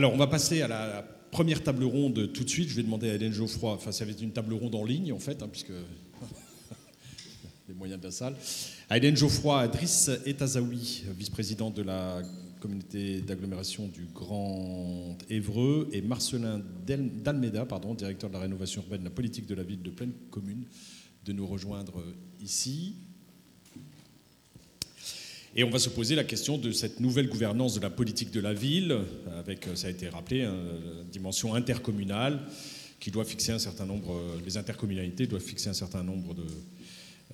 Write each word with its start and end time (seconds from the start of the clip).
Alors, 0.00 0.14
on 0.14 0.16
va 0.16 0.28
passer 0.28 0.62
à 0.62 0.66
la 0.66 1.02
première 1.30 1.62
table 1.62 1.84
ronde 1.84 2.32
tout 2.32 2.42
de 2.42 2.48
suite. 2.48 2.70
Je 2.70 2.74
vais 2.74 2.82
demander 2.82 3.10
à 3.10 3.16
Hélène 3.16 3.34
Geoffroy, 3.34 3.74
enfin, 3.74 3.92
ça 3.92 4.06
va 4.06 4.12
être 4.12 4.22
une 4.22 4.32
table 4.32 4.54
ronde 4.54 4.74
en 4.74 4.82
ligne, 4.82 5.12
en 5.12 5.18
fait, 5.18 5.42
hein, 5.42 5.48
puisque 5.52 5.68
les 7.68 7.74
moyens 7.74 8.00
de 8.00 8.06
la 8.06 8.10
salle. 8.10 8.34
À 8.88 8.96
Hélène 8.96 9.14
Geoffroy, 9.14 9.68
Driss 9.68 10.10
Etazaoui, 10.24 11.02
vice-président 11.18 11.68
de 11.68 11.82
la 11.82 12.22
communauté 12.60 13.20
d'agglomération 13.20 13.88
du 13.88 14.06
Grand 14.06 15.18
Évreux, 15.28 15.90
et 15.92 16.00
Marcelin 16.00 16.62
Dalmeda, 16.86 17.66
pardon, 17.66 17.92
directeur 17.92 18.30
de 18.30 18.36
la 18.36 18.40
rénovation 18.40 18.80
urbaine, 18.80 19.00
de 19.00 19.04
la 19.04 19.10
politique 19.10 19.44
de 19.44 19.54
la 19.54 19.64
ville 19.64 19.82
de 19.82 19.90
Pleine 19.90 20.14
Commune, 20.30 20.64
de 21.26 21.34
nous 21.34 21.46
rejoindre 21.46 22.02
ici. 22.40 22.94
Et 25.56 25.64
on 25.64 25.70
va 25.70 25.80
se 25.80 25.88
poser 25.88 26.14
la 26.14 26.22
question 26.22 26.58
de 26.58 26.70
cette 26.70 27.00
nouvelle 27.00 27.28
gouvernance 27.28 27.74
de 27.74 27.80
la 27.80 27.90
politique 27.90 28.30
de 28.30 28.40
la 28.40 28.54
ville, 28.54 28.96
avec, 29.36 29.66
ça 29.74 29.88
a 29.88 29.90
été 29.90 30.08
rappelé, 30.08 30.42
une 30.44 31.10
dimension 31.10 31.54
intercommunale 31.54 32.38
qui 33.00 33.10
doit 33.10 33.24
fixer 33.24 33.50
un 33.50 33.58
certain 33.58 33.86
nombre, 33.86 34.20
les 34.44 34.56
intercommunalités 34.56 35.26
doivent 35.26 35.42
fixer 35.42 35.68
un 35.68 35.74
certain 35.74 36.04
nombre 36.04 36.34
de, 36.34 36.44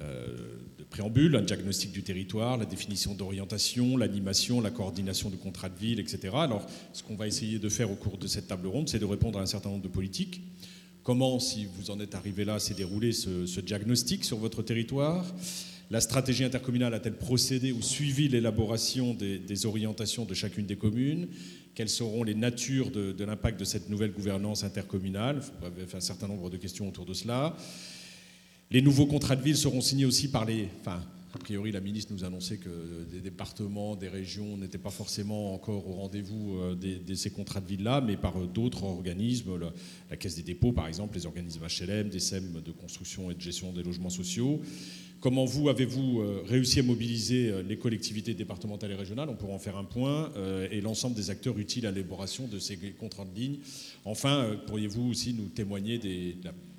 euh, 0.00 0.26
de 0.78 0.84
préambules, 0.84 1.36
un 1.36 1.42
diagnostic 1.42 1.90
du 1.90 2.02
territoire, 2.02 2.58
la 2.58 2.66
définition 2.66 3.14
d'orientation, 3.14 3.96
l'animation, 3.96 4.60
la 4.60 4.70
coordination 4.70 5.30
du 5.30 5.38
contrat 5.38 5.70
de 5.70 5.78
ville, 5.78 6.00
etc. 6.00 6.28
Alors, 6.34 6.66
ce 6.92 7.02
qu'on 7.02 7.16
va 7.16 7.26
essayer 7.26 7.58
de 7.58 7.68
faire 7.70 7.90
au 7.90 7.96
cours 7.96 8.18
de 8.18 8.26
cette 8.26 8.46
table 8.46 8.66
ronde, 8.66 8.90
c'est 8.90 8.98
de 8.98 9.06
répondre 9.06 9.38
à 9.38 9.42
un 9.42 9.46
certain 9.46 9.70
nombre 9.70 9.82
de 9.82 9.88
politiques. 9.88 10.42
Comment, 11.02 11.38
si 11.38 11.66
vous 11.66 11.90
en 11.90 11.98
êtes 12.00 12.14
arrivé 12.14 12.44
là, 12.44 12.58
s'est 12.58 12.74
déroulé 12.74 13.12
ce 13.12 13.60
diagnostic 13.60 14.24
sur 14.24 14.36
votre 14.36 14.62
territoire? 14.62 15.24
La 15.90 16.00
stratégie 16.00 16.44
intercommunale 16.44 16.94
a-t-elle 16.94 17.16
procédé 17.16 17.72
ou 17.72 17.80
suivi 17.80 18.28
l'élaboration 18.28 19.14
des, 19.14 19.66
orientations 19.66 20.24
de 20.24 20.34
chacune 20.34 20.66
des 20.66 20.76
communes? 20.76 21.28
Quelles 21.74 21.88
seront 21.88 22.24
les 22.24 22.34
natures 22.34 22.90
de, 22.90 23.24
l'impact 23.24 23.60
de 23.60 23.64
cette 23.64 23.88
nouvelle 23.88 24.10
gouvernance 24.10 24.64
intercommunale? 24.64 25.40
Il 25.62 25.82
faut 25.82 25.86
faire 25.86 25.98
un 25.98 26.00
certain 26.00 26.26
nombre 26.26 26.50
de 26.50 26.56
questions 26.56 26.88
autour 26.88 27.06
de 27.06 27.14
cela. 27.14 27.56
Les 28.70 28.82
nouveaux 28.82 29.06
contrats 29.06 29.36
de 29.36 29.42
ville 29.42 29.56
seront 29.56 29.80
signés 29.80 30.06
aussi 30.06 30.28
par 30.28 30.44
les... 30.44 30.68
a 31.36 31.38
priori, 31.38 31.70
la 31.70 31.80
ministre 31.80 32.12
nous 32.14 32.24
annonçait 32.24 32.56
que 32.56 33.04
des 33.12 33.20
départements, 33.20 33.94
des 33.94 34.08
régions 34.08 34.56
n'étaient 34.56 34.78
pas 34.78 34.90
forcément 34.90 35.52
encore 35.52 35.86
au 35.86 35.92
rendez-vous 35.92 36.58
euh, 36.58 36.74
de, 36.74 37.14
ces 37.14 37.30
contrats 37.30 37.60
de 37.60 37.66
ville-là, 37.66 38.00
mais 38.00 38.16
par 38.16 38.40
euh, 38.40 38.46
d'autres 38.46 38.84
organismes, 38.84 39.58
la, 40.10 40.16
Caisse 40.16 40.36
des 40.36 40.42
dépôts 40.42 40.72
par 40.72 40.88
exemple, 40.88 41.14
les 41.14 41.26
organismes 41.26 41.60
HLM, 41.66 42.08
des 42.08 42.20
SEM 42.20 42.62
de 42.64 42.72
construction 42.72 43.30
et 43.30 43.34
de 43.34 43.40
gestion 43.40 43.72
des 43.72 43.82
logements 43.82 44.08
sociaux. 44.08 44.62
Comment 45.20 45.44
vous 45.44 45.68
avez-vous 45.68 46.20
euh, 46.20 46.42
réussi 46.46 46.80
à 46.80 46.82
mobiliser 46.82 47.62
les 47.62 47.76
collectivités 47.76 48.32
départementales 48.32 48.92
et 48.92 48.96
régionales? 48.96 49.28
On 49.28 49.36
pourra 49.36 49.52
en 49.52 49.58
faire 49.58 49.76
un 49.76 49.84
point 49.84 50.32
et 50.70 50.80
l'ensemble 50.80 51.16
des 51.16 51.28
acteurs 51.28 51.58
utiles 51.58 51.86
à 51.86 51.90
l'élaboration 51.90 52.48
de 52.48 52.58
ces 52.58 52.76
contrats 52.98 53.26
de 53.26 53.38
ligne. 53.38 53.58
Enfin, 54.06 54.56
pourriez-vous 54.66 55.10
aussi 55.10 55.34
nous 55.34 55.48
témoigner 55.48 55.98
des 55.98 56.36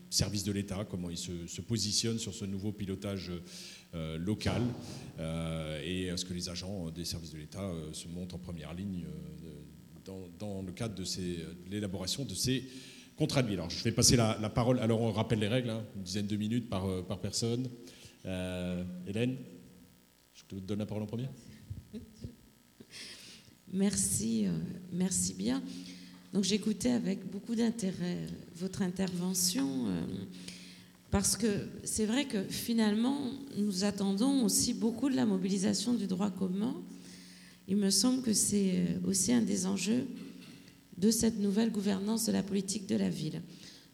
services 0.09 0.43
de 0.43 0.51
l'État, 0.51 0.85
comment 0.89 1.09
ils 1.09 1.17
se, 1.17 1.61
positionnent 1.61 2.19
sur 2.19 2.33
ce 2.33 2.45
nouveau 2.45 2.71
pilotage 2.71 3.31
local 3.93 4.61
et 5.83 6.05
est-ce 6.05 6.25
que 6.25 6.33
les 6.33 6.49
agents 6.49 6.89
des 6.89 7.05
services 7.05 7.31
de 7.31 7.37
l'État 7.37 7.71
se 7.93 8.07
montent 8.07 8.33
en 8.33 8.37
première 8.37 8.73
ligne 8.73 9.05
dans, 10.39 10.61
le 10.61 10.71
cadre 10.71 10.93
de, 10.95 11.03
l'élaboration 11.69 12.23
de 12.23 12.33
ces 12.33 12.63
contrats 13.15 13.41
de 13.41 13.47
vie? 13.47 13.55
Alors, 13.55 13.69
je 13.69 13.83
vais 13.83 13.91
passer 13.91 14.15
la, 14.15 14.35
parole. 14.49 14.79
Alors, 14.79 15.01
on 15.01 15.11
rappelle 15.11 15.39
les 15.39 15.47
règles, 15.47 15.69
hein, 15.69 15.83
une 15.95 16.03
dizaine 16.03 16.27
de 16.27 16.35
minutes 16.35 16.69
par, 16.69 17.05
par 17.05 17.19
personne. 17.19 17.67
Euh, 18.27 18.83
Hélène, 19.07 19.37
je 20.33 20.43
te 20.43 20.55
donne 20.55 20.79
la 20.79 20.85
parole 20.85 21.03
en 21.03 21.07
premier. 21.07 21.29
Merci, 23.71 24.47
euh, 24.47 24.51
merci 24.91 25.33
bien. 25.33 25.61
Donc 26.33 26.43
j'écoutais 26.43 26.91
avec 26.91 27.29
beaucoup 27.29 27.55
d'intérêt 27.55 28.27
votre 28.55 28.81
intervention 28.81 29.87
euh, 29.87 30.01
parce 31.11 31.37
que 31.37 31.47
c'est 31.83 32.05
vrai 32.05 32.25
que 32.25 32.43
finalement 32.43 33.17
nous 33.57 33.83
attendons 33.83 34.43
aussi 34.43 34.73
beaucoup 34.73 35.09
de 35.09 35.15
la 35.15 35.25
mobilisation 35.25 35.93
du 35.93 36.07
droit 36.07 36.31
commun. 36.31 36.75
Il 37.67 37.77
me 37.77 37.89
semble 37.89 38.21
que 38.21 38.33
c'est 38.33 38.99
aussi 39.05 39.33
un 39.33 39.41
des 39.41 39.65
enjeux 39.65 40.05
de 40.97 41.11
cette 41.11 41.39
nouvelle 41.39 41.71
gouvernance 41.71 42.25
de 42.25 42.31
la 42.31 42.43
politique 42.43 42.87
de 42.87 42.95
la 42.95 43.09
ville. 43.09 43.41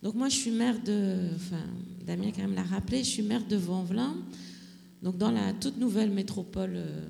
Donc 0.04 0.16
moi, 0.16 0.30
je 0.30 0.36
suis 0.36 0.52
maire 0.52 0.82
de, 0.84 1.30
enfin, 1.36 1.64
Damien 2.06 2.32
quand 2.36 2.42
même 2.42 2.56
l'a 2.56 2.64
rappelé, 2.64 3.00
je 3.00 3.10
suis 3.10 3.24
maire 3.24 3.46
de 3.48 3.56
Vanvelin, 3.56 4.16
donc 5.02 5.18
dans 5.18 5.32
la 5.32 5.54
toute 5.54 5.78
nouvelle 5.78 6.12
métropole 6.12 6.74
euh, 6.76 7.06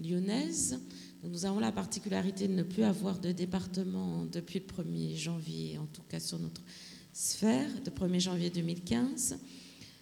lyonnaise. 0.00 0.78
nous 1.24 1.44
avons 1.44 1.58
la 1.58 1.72
particularité 1.72 2.46
de 2.46 2.54
ne 2.54 2.62
plus 2.62 2.84
avoir 2.84 3.18
de 3.18 3.32
département 3.32 4.24
depuis 4.30 4.60
le 4.60 4.84
1er 4.84 5.16
janvier, 5.16 5.78
en 5.78 5.86
tout 5.86 6.02
cas 6.08 6.20
sur 6.20 6.38
notre 6.38 6.62
sphère, 7.12 7.68
de 7.84 7.90
1er 7.90 8.20
janvier 8.20 8.50
2015, 8.50 9.38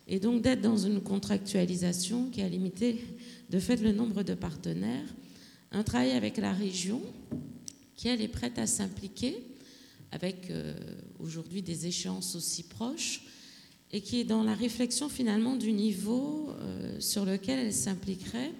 et 0.09 0.19
donc 0.21 0.43
d'être 0.43 0.61
dans 0.61 0.77
une 0.77 1.01
contractualisation 1.01 2.31
qui 2.31 2.43
a 2.43 2.49
limité 2.49 3.05
de 3.51 3.59
fait 3.59 3.77
le 3.77 3.93
nombre 3.93 4.23
de 4.23 4.35
partenaires, 4.35 5.15
un 5.73 5.83
travail 5.83 6.13
avec 6.13 6.37
la 6.37 6.53
région 6.53 7.01
qui 7.97 8.09
elle 8.09 8.23
est 8.23 8.29
prête 8.29 8.59
à 8.59 8.67
s'impliquer 8.67 9.37
avec 10.13 10.51
euh, 10.51 10.75
aujourd'hui 11.19 11.63
des 11.63 11.87
échéances 11.87 12.35
aussi 12.35 12.65
proches, 12.65 13.23
et 13.93 14.01
qui 14.01 14.21
est 14.21 14.25
dans 14.25 14.43
la 14.43 14.55
réflexion 14.55 15.09
finalement 15.09 15.57
du 15.57 15.73
niveau 15.73 16.51
euh, 16.51 17.01
sur 17.01 17.25
lequel 17.25 17.59
elle 17.59 17.73
s'impliquerait, 17.73 18.53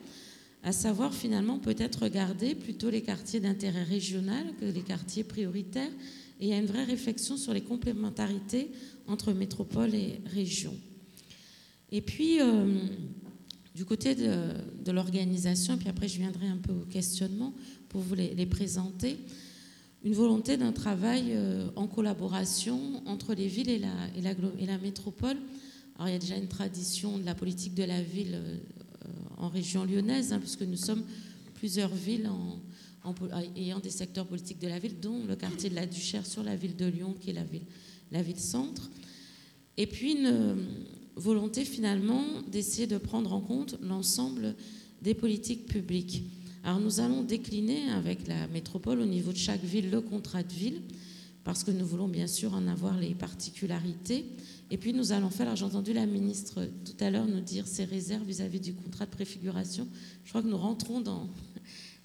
à 0.63 0.73
savoir 0.73 1.15
finalement 1.15 1.59
peut-être 1.59 2.03
regarder 2.03 2.55
plutôt 2.55 2.91
les 2.91 3.03
quartiers 3.03 3.41
d'intérêt 3.41 3.85
régional 3.85 4.45
que 4.61 4.67
les 4.67 4.83
quartiers 4.83 5.25
prioritaires, 5.25 5.91
et 6.41 6.47
il 6.47 6.49
y 6.49 6.53
a 6.53 6.59
une 6.59 6.67
vraie 6.67 6.85
réflexion 6.85 7.37
sur 7.37 7.53
les 7.53 7.61
complémentarités 7.61 8.71
entre 9.07 9.33
métropole 9.33 9.95
et 9.95 10.21
région. 10.27 10.75
Et 11.93 12.01
puis, 12.01 12.41
euh, 12.41 12.79
du 13.75 13.85
côté 13.85 14.15
de, 14.15 14.91
l'organisation, 14.91 15.75
et 15.75 15.77
puis 15.77 15.89
après 15.89 16.09
je 16.09 16.19
viendrai 16.19 16.49
un 16.49 16.57
peu 16.57 16.73
au 16.73 16.87
questionnement 16.87 17.53
pour 17.89 18.01
vous 18.01 18.15
les 18.15 18.47
présenter, 18.47 19.19
une 20.03 20.15
volonté 20.15 20.57
d'un 20.57 20.73
travail 20.73 21.33
euh, 21.33 21.69
en 21.77 21.87
collaboration 21.87 23.03
entre 23.07 23.35
les 23.35 23.49
villes 23.49 23.69
et 23.69 23.79
la 23.79 24.79
métropole. 24.79 25.37
Alors 25.97 26.09
il 26.09 26.13
y 26.13 26.17
a 26.17 26.19
déjà 26.19 26.37
une 26.37 26.49
tradition 26.49 27.19
de 27.19 27.25
la 27.25 27.35
politique 27.35 27.75
de 27.75 27.85
la 27.85 28.01
ville 28.01 28.35
euh, 28.35 28.57
en 29.37 29.49
région 29.49 29.85
lyonnaise, 29.85 30.33
hein, 30.33 30.39
puisque 30.39 30.63
nous 30.63 30.77
sommes 30.77 31.03
plusieurs 31.55 31.95
villes 31.95 32.29
en, 32.29 32.59
ayant 33.57 33.81
des 33.81 33.91
secteurs 33.91 34.27
politiques 34.27 34.59
de 34.59 34.69
la 34.69 34.79
ville, 34.79 35.01
dont 35.01 35.25
le 35.27 35.37
quartier 35.37 35.71
de 35.71 35.75
la 35.75 35.87
Duchère 35.87 36.27
sur 36.27 36.43
la 36.43 36.57
ville 36.57 36.77
de 36.77 36.87
Lyon, 36.87 37.15
qui 37.19 37.31
est 37.31 37.33
la 38.11 38.23
ville, 38.23 38.39
centre. 38.39 38.91
Et 39.77 39.87
puis 39.87 40.13
une 40.13 40.27
euh, 40.27 40.55
volonté 41.17 41.65
finalement 41.65 42.23
d'essayer 42.51 42.87
de 42.87 42.99
prendre 42.99 43.33
en 43.33 43.41
compte 43.41 43.77
l'ensemble 43.83 44.55
des 45.03 45.15
politiques 45.15 45.67
publiques. 45.67 46.23
Alors 46.63 46.81
nous 46.81 47.01
allons 47.01 47.23
décliner 47.23 47.91
avec 47.91 48.27
la 48.27 48.47
métropole 48.49 49.01
au 49.01 49.07
niveau 49.07 49.33
de 49.33 49.39
chaque 49.39 49.65
ville 49.65 49.91
le 49.91 50.01
contrat 50.01 50.43
de 50.43 50.53
ville, 50.53 50.83
parce 51.45 51.65
que 51.65 51.71
nous 51.71 51.87
voulons 51.87 52.09
bien 52.09 52.27
sûr 52.27 52.53
en 52.53 52.67
avoir 52.67 52.99
les 52.99 53.15
particularités. 53.15 54.27
Et 54.71 54.77
puis 54.77 54.93
nous 54.93 55.13
allons 55.13 55.31
faire, 55.31 55.47
alors 55.47 55.57
j'ai 55.57 55.65
entendu 55.65 55.93
la 55.93 56.07
ministre 56.07 56.69
tout 56.85 57.05
à 57.05 57.11
l'heure 57.11 57.27
nous 57.27 57.41
dire 57.41 57.67
ses 57.67 57.85
réserves 57.85 58.25
vis-à-vis 58.25 58.61
du 58.61 58.75
contrat 58.75 59.07
de 59.07 59.11
préfiguration. 59.11 59.89
Je 60.25 60.31
crois 60.31 60.43
que 60.43 60.49
nous 60.49 60.59
rentrons 60.59 61.01
dans 61.01 61.29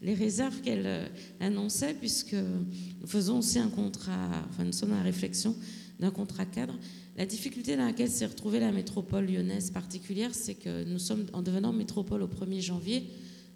les 0.01 0.13
réserves 0.13 0.61
qu'elle 0.61 0.85
euh, 0.85 1.07
annonçait, 1.39 1.93
puisque 1.93 2.33
nous 2.33 3.07
faisons 3.07 3.39
aussi 3.39 3.59
un 3.59 3.69
contrat, 3.69 4.45
enfin 4.49 4.63
nous 4.63 4.71
sommes 4.73 4.89
dans 4.89 4.97
la 4.97 5.03
réflexion 5.03 5.55
d'un 5.99 6.11
contrat 6.11 6.45
cadre. 6.45 6.77
La 7.17 7.25
difficulté 7.25 7.77
dans 7.77 7.85
laquelle 7.85 8.09
s'est 8.09 8.25
retrouvée 8.25 8.59
la 8.59 8.71
métropole 8.71 9.25
lyonnaise 9.25 9.71
particulière, 9.71 10.35
c'est 10.35 10.55
que 10.55 10.83
nous 10.83 10.99
sommes, 10.99 11.25
en 11.33 11.41
devenant 11.41 11.71
métropole 11.71 12.21
au 12.21 12.27
1er 12.27 12.61
janvier, 12.61 13.03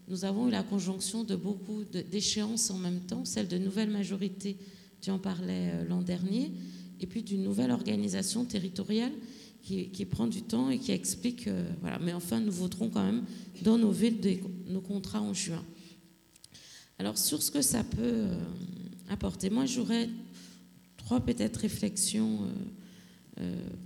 nous 0.07 0.25
avons 0.25 0.47
eu 0.47 0.51
la 0.51 0.63
conjonction 0.63 1.23
de 1.23 1.35
beaucoup 1.35 1.83
d'échéances 1.83 2.71
en 2.71 2.77
même 2.77 3.01
temps, 3.01 3.25
celle 3.25 3.47
de 3.47 3.57
nouvelles 3.57 3.91
majorités, 3.91 4.57
tu 5.01 5.11
en 5.11 5.19
parlais 5.19 5.71
euh, 5.73 5.87
l'an 5.87 6.01
dernier, 6.01 6.51
et 6.99 7.05
puis 7.05 7.21
d'une 7.21 7.43
nouvelle 7.43 7.71
organisation 7.71 8.45
territoriale 8.45 9.11
qui, 9.61 10.05
prend 10.05 10.25
du 10.25 10.41
temps 10.41 10.69
et 10.69 10.79
qui 10.79 10.91
explique. 10.91 11.47
Euh, 11.47 11.69
voilà. 11.81 11.99
Mais 11.99 12.13
enfin, 12.13 12.39
nous 12.39 12.51
voterons 12.51 12.89
quand 12.89 13.03
même 13.03 13.23
dans 13.61 13.77
nos 13.77 13.91
villes 13.91 14.17
nos 14.67 14.81
contrats 14.81 15.21
en 15.21 15.33
juin. 15.33 15.63
Alors, 16.99 17.17
sur 17.17 17.41
ce 17.41 17.49
que 17.49 17.61
ça 17.61 17.83
peut 17.83 17.97
euh, 18.01 18.35
apporter, 19.09 19.49
moi, 19.49 19.65
j'aurais 19.65 20.09
trois 20.97 21.19
peut-être 21.19 21.57
réflexions 21.57 22.41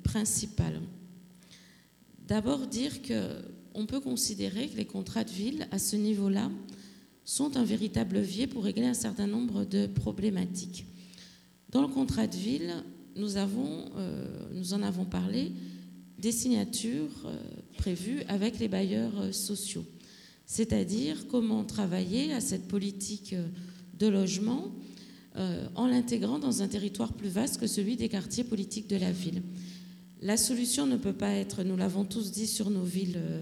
principales. 0.03 0.81
D'abord, 2.27 2.65
dire 2.65 3.03
que 3.03 3.39
on 3.75 3.85
peut 3.85 3.99
considérer 3.99 4.67
que 4.67 4.77
les 4.77 4.85
contrats 4.85 5.23
de 5.23 5.31
ville, 5.31 5.67
à 5.71 5.79
ce 5.79 5.95
niveau-là, 5.95 6.51
sont 7.25 7.57
un 7.57 7.63
véritable 7.63 8.17
levier 8.17 8.47
pour 8.47 8.63
régler 8.63 8.85
un 8.85 8.93
certain 8.93 9.27
nombre 9.27 9.65
de 9.65 9.87
problématiques. 9.87 10.85
Dans 11.69 11.81
le 11.81 11.87
contrat 11.87 12.27
de 12.27 12.35
ville, 12.35 12.73
nous, 13.15 13.37
avons, 13.37 13.85
euh, 13.97 14.25
nous 14.53 14.73
en 14.73 14.81
avons 14.83 15.05
parlé, 15.05 15.51
des 16.19 16.31
signatures 16.31 17.25
euh, 17.25 17.37
prévues 17.77 18.23
avec 18.27 18.59
les 18.59 18.67
bailleurs 18.67 19.19
euh, 19.19 19.31
sociaux, 19.31 19.85
c'est-à-dire 20.53 21.25
comment 21.29 21.63
travailler 21.63 22.31
à 22.31 22.39
cette 22.39 22.67
politique 22.67 23.33
de 23.97 24.05
logement 24.05 24.71
euh, 25.35 25.65
en 25.73 25.87
l'intégrant 25.87 26.37
dans 26.37 26.61
un 26.61 26.67
territoire 26.67 27.13
plus 27.13 27.29
vaste 27.29 27.59
que 27.59 27.65
celui 27.65 27.95
des 27.95 28.07
quartiers 28.07 28.43
politiques 28.43 28.87
de 28.87 28.97
la 28.97 29.11
ville. 29.11 29.41
La 30.21 30.37
solution 30.37 30.85
ne 30.85 30.95
peut 30.95 31.13
pas 31.13 31.31
être, 31.31 31.63
nous 31.63 31.75
l'avons 31.75 32.05
tous 32.05 32.31
dit 32.31 32.45
sur 32.45 32.69
nos 32.69 32.83
villes 32.83 33.17
euh, 33.17 33.41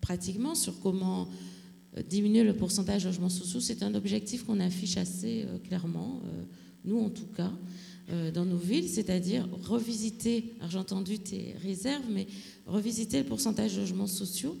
pratiquement, 0.00 0.54
sur 0.54 0.80
comment 0.80 1.28
euh, 1.98 2.02
diminuer 2.08 2.42
le 2.42 2.56
pourcentage 2.56 3.02
de 3.02 3.08
logements 3.10 3.28
sociaux. 3.28 3.60
C'est 3.60 3.82
un 3.82 3.94
objectif 3.94 4.44
qu'on 4.44 4.60
affiche 4.60 4.96
assez 4.96 5.44
clairement, 5.68 6.22
nous 6.86 7.00
en 7.00 7.10
tout 7.10 7.28
cas, 7.36 7.52
dans 8.32 8.46
nos 8.46 8.56
villes, 8.56 8.88
c'est-à-dire 8.88 9.46
revisiter, 9.62 10.54
alors 10.58 10.70
j'ai 10.70 10.78
entendu 10.78 11.18
tes 11.18 11.54
réserves, 11.62 12.04
mais 12.10 12.26
revisiter 12.66 13.18
le 13.18 13.26
pourcentage 13.26 13.74
de 13.74 13.80
logements 13.80 14.06
sociaux 14.06 14.56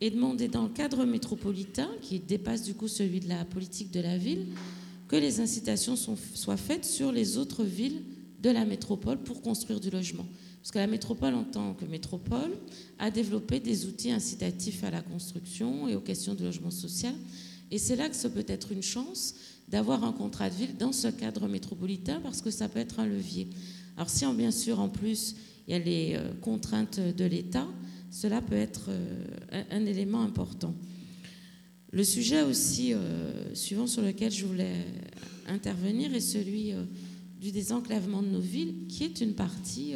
et 0.00 0.10
demander 0.10 0.48
dans 0.48 0.64
le 0.64 0.68
cadre 0.68 1.04
métropolitain, 1.04 1.88
qui 2.02 2.18
dépasse 2.18 2.62
du 2.62 2.74
coup 2.74 2.88
celui 2.88 3.20
de 3.20 3.28
la 3.28 3.44
politique 3.44 3.90
de 3.90 4.00
la 4.00 4.18
ville, 4.18 4.46
que 5.08 5.16
les 5.16 5.40
incitations 5.40 5.96
soient 5.96 6.56
faites 6.56 6.84
sur 6.84 7.12
les 7.12 7.38
autres 7.38 7.64
villes 7.64 8.02
de 8.42 8.50
la 8.50 8.64
métropole 8.64 9.18
pour 9.18 9.42
construire 9.42 9.80
du 9.80 9.90
logement. 9.90 10.26
Parce 10.60 10.72
que 10.72 10.78
la 10.78 10.86
métropole, 10.86 11.34
en 11.34 11.44
tant 11.44 11.74
que 11.74 11.84
métropole, 11.84 12.52
a 12.98 13.10
développé 13.10 13.60
des 13.60 13.86
outils 13.86 14.10
incitatifs 14.10 14.82
à 14.82 14.90
la 14.90 15.02
construction 15.02 15.88
et 15.88 15.94
aux 15.94 16.00
questions 16.00 16.34
de 16.34 16.44
logement 16.44 16.70
social. 16.70 17.14
Et 17.70 17.78
c'est 17.78 17.96
là 17.96 18.08
que 18.08 18.16
ce 18.16 18.28
peut 18.28 18.44
être 18.48 18.72
une 18.72 18.82
chance 18.82 19.34
d'avoir 19.68 20.04
un 20.04 20.12
contrat 20.12 20.48
de 20.48 20.54
ville 20.54 20.76
dans 20.78 20.92
ce 20.92 21.08
cadre 21.08 21.48
métropolitain, 21.48 22.20
parce 22.22 22.40
que 22.40 22.50
ça 22.50 22.68
peut 22.68 22.78
être 22.78 23.00
un 23.00 23.06
levier. 23.06 23.48
Alors 23.96 24.10
si, 24.10 24.24
bien 24.34 24.50
sûr, 24.50 24.80
en 24.80 24.88
plus, 24.88 25.36
il 25.66 25.72
y 25.72 25.74
a 25.74 25.78
les 25.78 26.14
euh, 26.16 26.32
contraintes 26.40 27.00
de 27.00 27.24
l'État, 27.24 27.66
cela 28.14 28.40
peut 28.40 28.54
être 28.54 28.90
euh, 28.90 29.64
un 29.72 29.86
élément 29.86 30.22
important. 30.22 30.72
Le 31.90 32.04
sujet 32.04 32.42
aussi 32.42 32.94
euh, 32.94 33.52
suivant 33.56 33.88
sur 33.88 34.02
lequel 34.02 34.30
je 34.30 34.46
voulais 34.46 34.86
intervenir 35.48 36.14
est 36.14 36.20
celui 36.20 36.72
euh, 36.72 36.84
du 37.40 37.50
désenclavement 37.50 38.22
de 38.22 38.28
nos 38.28 38.40
villes, 38.40 38.86
qui 38.88 39.02
est 39.02 39.20
une 39.20 39.34
partie 39.34 39.94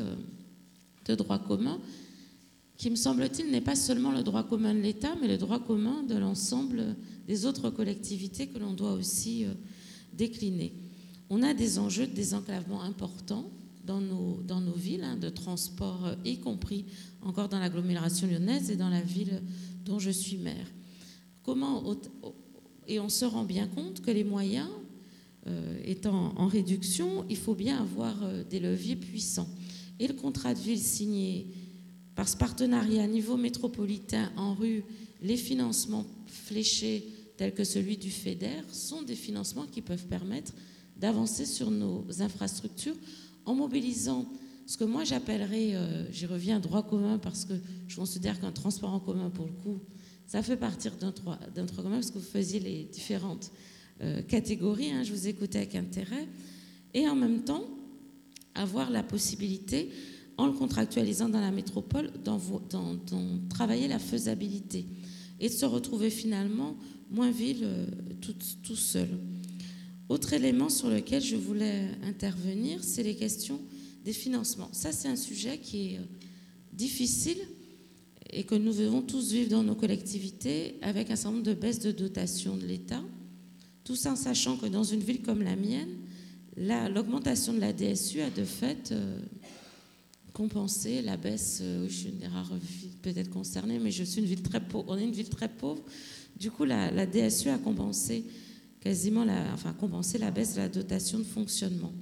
de 1.07 1.15
droit 1.15 1.39
commun, 1.39 1.81
qui 2.77 2.91
me 2.91 2.97
semble-t-il 2.97 3.51
n'est 3.51 3.63
pas 3.63 3.77
seulement 3.77 4.11
le 4.11 4.23
droit 4.23 4.43
commun 4.43 4.75
de 4.75 4.81
l'État, 4.81 5.15
mais 5.21 5.29
le 5.29 5.39
droit 5.39 5.61
commun 5.61 6.03
de 6.03 6.17
l'ensemble 6.17 6.97
des 7.27 7.47
autres 7.47 7.71
collectivités 7.71 8.49
que 8.49 8.59
l'on 8.59 8.75
doit 8.75 8.93
aussi 8.93 9.47
décliner. 10.13 10.75
On 11.31 11.43
a 11.43 11.55
des 11.55 11.79
enjeux 11.79 12.07
de 12.07 12.13
désenclavement 12.13 12.83
importants 12.83 13.51
dans 13.89 14.61
nos, 14.61 14.73
villes, 14.73 15.05
hein, 15.05 15.17
de 15.17 15.31
transport, 15.31 16.15
y 16.25 16.39
compris 16.39 16.85
encore 17.23 17.49
dans 17.49 17.59
l'agglomération 17.59 18.27
lyonnaise 18.27 18.71
et 18.71 18.77
dans 18.77 18.91
la 18.91 19.01
ville 19.01 19.43
dont 19.85 19.99
je 19.99 20.11
suis 20.11 20.37
maire. 20.37 20.67
Comment, 21.43 21.83
et 22.87 23.01
on 23.01 23.09
se 23.09 23.25
rend 23.25 23.45
bien 23.45 23.67
compte 23.67 24.03
que 24.03 24.11
les 24.11 24.25
moyens 24.25 24.69
euh, 25.47 25.79
étant 25.85 26.35
en 26.37 26.47
réduction, 26.47 27.25
il 27.31 27.37
faut 27.37 27.55
bien 27.55 27.81
avoir 27.81 28.23
euh, 28.23 28.45
des 28.45 28.61
leviers 28.61 28.97
puissants. 28.97 29.49
Et 29.99 30.07
le 30.07 30.15
contrat 30.15 30.53
de 30.53 30.59
ville 30.59 30.81
signé 30.81 31.47
par 32.15 32.29
ce 32.29 32.37
partenariat 32.37 33.05
à 33.05 33.07
niveau 33.07 33.37
métropolitain 33.37 34.31
en 34.37 34.55
rue, 34.55 34.85
les 35.23 35.37
financements 35.37 36.05
fléchés 36.27 37.09
tels 37.37 37.55
que 37.55 37.65
celui 37.65 37.97
du 37.97 38.11
FEDER 38.11 38.63
sont 38.73 39.03
des 39.03 39.15
financements 39.15 39.67
qui 39.67 39.81
peuvent 39.81 40.07
permettre 40.07 40.53
d'avancer 40.97 41.47
sur 41.47 41.71
nos 41.71 42.05
infrastructures 42.21 42.97
en 43.49 43.55
mobilisant 43.55 44.27
ce 44.67 44.77
que 44.77 44.85
moi 44.85 45.05
j'appellerais, 45.05 45.75
euh, 45.75 46.13
j'y 46.13 46.27
reviens, 46.27 46.61
droit 46.61 46.83
commun 46.83 47.19
parce 47.19 47.47
que 47.47 47.55
je 47.87 47.97
considère 47.97 48.39
qu'un 48.39 48.53
transport 48.53 48.93
en 48.93 49.01
commun, 49.01 49.31
pour 49.31 49.47
le 49.47 49.53
coup, 49.53 49.81
ça 50.27 50.43
fait 50.43 50.59
partir 50.59 50.93
d'un 50.97 51.11
droit, 51.11 51.39
commun 51.75 51.97
parce 51.97 52.11
que 52.11 52.19
vous 52.19 52.25
faisiez 52.25 52.61
les 52.61 52.85
différentes 52.85 53.51
euh, 54.03 54.21
catégories. 54.21 54.91
Hein, 54.91 55.03
je 55.03 55.13
vous 55.15 55.27
écoutais 55.27 55.59
avec 55.59 55.75
intérêt. 55.75 56.29
Et 56.93 57.09
en 57.09 57.15
même 57.15 57.43
temps, 57.45 57.65
avoir 58.55 58.91
la 58.91 59.03
possibilité, 59.03 59.89
en 60.37 60.47
le 60.47 60.53
contractualisant 60.53 61.31
dans 61.31 61.41
la 61.41 61.51
métropole, 61.51 62.11
d'en 62.23 62.39
travailler 63.49 63.89
la 63.89 63.99
faisabilité 63.99 64.85
et 65.41 65.49
de 65.49 65.55
se 65.55 65.65
retrouver 65.65 66.11
finalement 66.11 66.77
moins 67.11 67.31
ville 67.31 67.63
euh, 67.63 67.87
tout 68.63 68.77
seul. 68.77 69.09
Autre 70.09 70.33
élément 70.33 70.69
sur 70.69 70.89
lequel 70.89 71.23
je 71.23 71.37
voulais 71.37 71.89
intervenir, 72.03 72.83
c'est 72.83 73.03
les 73.03 73.15
questions 73.15 73.61
des 74.05 74.13
financements. 74.13 74.71
Ça, 74.73 74.93
c'est 74.93 75.09
un 75.09 75.17
sujet 75.17 75.59
qui 75.59 75.95
est 75.95 75.99
euh, 75.99 76.03
difficile 76.73 77.39
et 78.31 78.45
que 78.45 78.55
nous 78.55 78.73
devons 78.73 79.03
tous 79.03 79.33
vivre 79.33 79.51
dans 79.51 79.63
nos 79.63 79.75
collectivités 79.75 80.77
avec 80.83 81.11
un 81.11 81.17
certain 81.17 81.33
nombre 81.33 81.47
de 81.47 81.55
baisses 81.55 81.81
de 81.81 81.93
dotation 81.93 82.57
de 82.57 82.67
l'État, 82.67 83.03
tout 83.85 83.97
ça 83.97 84.13
en 84.13 84.17
sachant 84.17 84.57
que 84.57 84.67
dans 84.67 84.85
une 84.85 85.01
ville 85.01 85.23
comme 85.23 85.43
la 85.43 85.57
mienne, 85.57 85.89
l'augmentation 86.57 87.53
de 87.53 87.61
la 87.61 87.73
DSU 87.73 88.21
a 88.21 88.31
de 88.31 88.45
fait 88.45 88.93
euh, 88.93 89.21
compensé 90.33 91.03
la 91.03 91.17
baisse. 91.17 91.61
Euh, 91.63 91.87
je 91.89 91.95
suis 91.95 92.09
une 92.11 92.19
des 92.19 92.27
rares 92.27 92.55
villes 92.55 92.97
peut-être 93.03 93.31
concernée, 93.31 93.79
mais 93.79 93.91
je 93.91 94.05
suis 94.05 94.21
une 94.21 94.27
ville 94.27 94.43
très 94.43 94.61
pauvre. 94.61 94.85
On 94.89 94.99
est 94.99 95.05
une 95.05 95.13
ville 95.13 95.29
très 95.29 95.49
pauvre. 95.49 95.83
Du 96.39 96.51
coup, 96.51 96.65
la, 96.65 97.07
DSU 97.07 97.49
a 97.49 97.59
compensé 97.59 98.25
quasiment 98.81 99.27
enfin, 99.53 99.73
compensé 99.73 100.19
la 100.19 100.31
baisse 100.31 100.55
de 100.55 100.61
la 100.61 100.69
dotation 100.69 101.19
de 101.19 101.25
fonctionnement. 101.25 101.93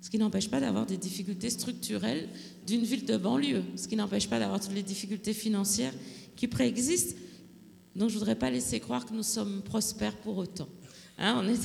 Ce 0.00 0.10
qui 0.10 0.18
n'empêche 0.18 0.50
pas 0.50 0.60
d'avoir 0.60 0.84
des 0.84 0.98
difficultés 0.98 1.48
structurelles 1.48 2.28
d'une 2.66 2.82
ville 2.82 3.06
de 3.06 3.16
banlieue, 3.16 3.62
ce 3.76 3.88
qui 3.88 3.96
n'empêche 3.96 4.28
pas 4.28 4.38
d'avoir 4.38 4.60
toutes 4.60 4.74
les 4.74 4.82
difficultés 4.82 5.32
financières 5.32 5.94
qui 6.36 6.46
préexistent. 6.46 7.16
Donc 7.96 8.10
je 8.10 8.14
ne 8.14 8.18
voudrais 8.18 8.34
pas 8.34 8.50
laisser 8.50 8.80
croire 8.80 9.06
que 9.06 9.14
nous 9.14 9.22
sommes 9.22 9.62
prospères 9.62 10.16
pour 10.16 10.36
autant. 10.36 10.68
Hein, 11.16 11.40
on 11.42 11.48
est 11.48 11.58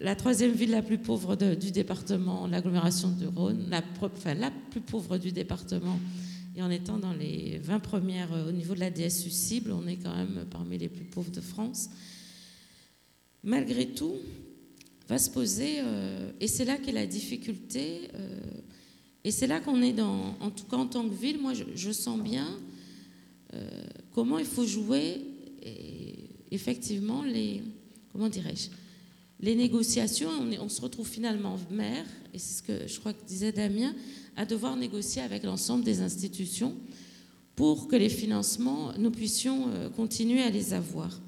la 0.00 0.14
troisième 0.14 0.52
ville 0.52 0.70
la 0.70 0.82
plus 0.82 0.98
pauvre 0.98 1.36
du 1.36 1.70
département, 1.70 2.46
l'agglomération 2.46 3.10
du 3.10 3.26
Rhône, 3.26 3.66
la, 3.70 3.82
enfin, 4.02 4.34
la 4.34 4.50
plus 4.70 4.80
pauvre 4.80 5.16
du 5.16 5.32
département. 5.32 5.98
Et 6.54 6.62
en 6.62 6.70
étant 6.70 6.98
dans 6.98 7.12
les 7.12 7.58
20 7.62 7.80
premières 7.80 8.32
euh, 8.32 8.48
au 8.48 8.52
niveau 8.52 8.74
de 8.74 8.80
la 8.80 8.90
DSU 8.90 9.30
cible, 9.30 9.72
on 9.72 9.86
est 9.86 9.96
quand 9.96 10.14
même 10.14 10.46
parmi 10.50 10.78
les 10.78 10.88
plus 10.88 11.04
pauvres 11.04 11.30
de 11.30 11.40
France. 11.40 11.90
Malgré 13.46 13.86
tout, 13.86 14.16
va 15.08 15.18
se 15.18 15.30
poser, 15.30 15.76
euh, 15.78 16.32
et 16.40 16.48
c'est 16.48 16.64
là 16.64 16.78
qu'est 16.78 16.90
la 16.90 17.06
difficulté, 17.06 18.08
euh, 18.14 18.40
et 19.22 19.30
c'est 19.30 19.46
là 19.46 19.60
qu'on 19.60 19.82
est 19.82 19.92
dans, 19.92 20.34
en 20.40 20.50
tout 20.50 20.64
cas 20.64 20.76
en 20.76 20.86
tant 20.86 21.08
que 21.08 21.14
ville, 21.14 21.40
moi 21.40 21.52
je, 21.54 21.92
sens 21.92 22.18
bien 22.20 22.48
euh, 23.54 23.68
comment 24.12 24.40
il 24.40 24.46
faut 24.46 24.66
jouer, 24.66 25.20
effectivement, 26.50 27.22
les, 27.22 27.62
comment 28.12 28.28
dirais-je, 28.28 28.68
les 29.38 29.54
négociations, 29.54 30.30
on, 30.40 30.64
on, 30.64 30.68
se 30.68 30.80
retrouve 30.80 31.08
finalement 31.08 31.56
maire, 31.70 32.06
et 32.34 32.40
c'est 32.40 32.58
ce 32.58 32.62
que 32.64 32.88
je 32.88 32.98
crois 32.98 33.12
que 33.12 33.24
disait 33.28 33.52
Damien, 33.52 33.94
à 34.34 34.44
devoir 34.44 34.74
négocier 34.74 35.22
avec 35.22 35.44
l'ensemble 35.44 35.84
des 35.84 36.00
institutions 36.00 36.74
pour 37.54 37.86
que 37.86 37.94
les 37.94 38.08
financements, 38.08 38.92
nous 38.98 39.12
puissions 39.12 39.70
continuer 39.96 40.42
à 40.42 40.50
les 40.50 40.74
avoir. 40.74 41.20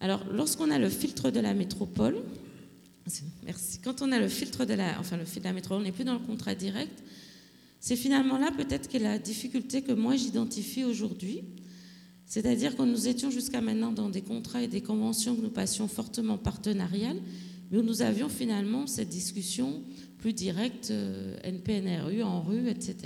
Alors, 0.00 0.24
lorsqu'on 0.30 0.70
a 0.70 0.78
le 0.78 0.88
filtre 0.88 1.30
de 1.30 1.40
la 1.40 1.54
métropole. 1.54 2.22
Quand 3.82 4.00
on 4.00 4.12
a 4.12 4.18
le 4.18 4.28
filtre 4.28 4.64
de 4.64 4.74
la, 4.74 4.98
enfin 4.98 5.16
le 5.16 5.24
filtre 5.24 5.42
de 5.42 5.48
la 5.48 5.52
métropole, 5.52 5.82
on 5.82 5.84
n'est 5.84 5.92
plus 5.92 6.04
dans 6.04 6.14
le 6.14 6.26
contrat 6.26 6.54
direct. 6.54 7.02
C'est 7.80 7.96
finalement 7.96 8.38
là 8.38 8.50
peut-être 8.50 8.88
que 8.88 8.96
la 8.96 9.18
difficulté 9.18 9.82
que 9.82 9.92
moi 9.92 10.16
j'identifie 10.16 10.84
aujourd'hui, 10.84 11.44
c'est-à-dire 12.24 12.76
que 12.76 12.82
nous 12.82 13.08
étions 13.08 13.30
jusqu'à 13.30 13.60
maintenant 13.60 13.92
dans 13.92 14.08
des 14.08 14.22
contrats 14.22 14.62
et 14.62 14.68
des 14.68 14.80
conventions 14.80 15.36
que 15.36 15.42
nous 15.42 15.50
passions 15.50 15.86
fortement 15.86 16.38
partenariales, 16.38 17.20
mais 17.70 17.78
où 17.78 17.82
nous 17.82 18.00
avions 18.00 18.30
finalement 18.30 18.86
cette 18.86 19.10
discussion 19.10 19.82
plus 20.18 20.32
directe 20.32 20.90
euh, 20.90 21.36
NPNRU, 21.44 22.22
en 22.22 22.40
rue, 22.40 22.68
etc. 22.68 22.96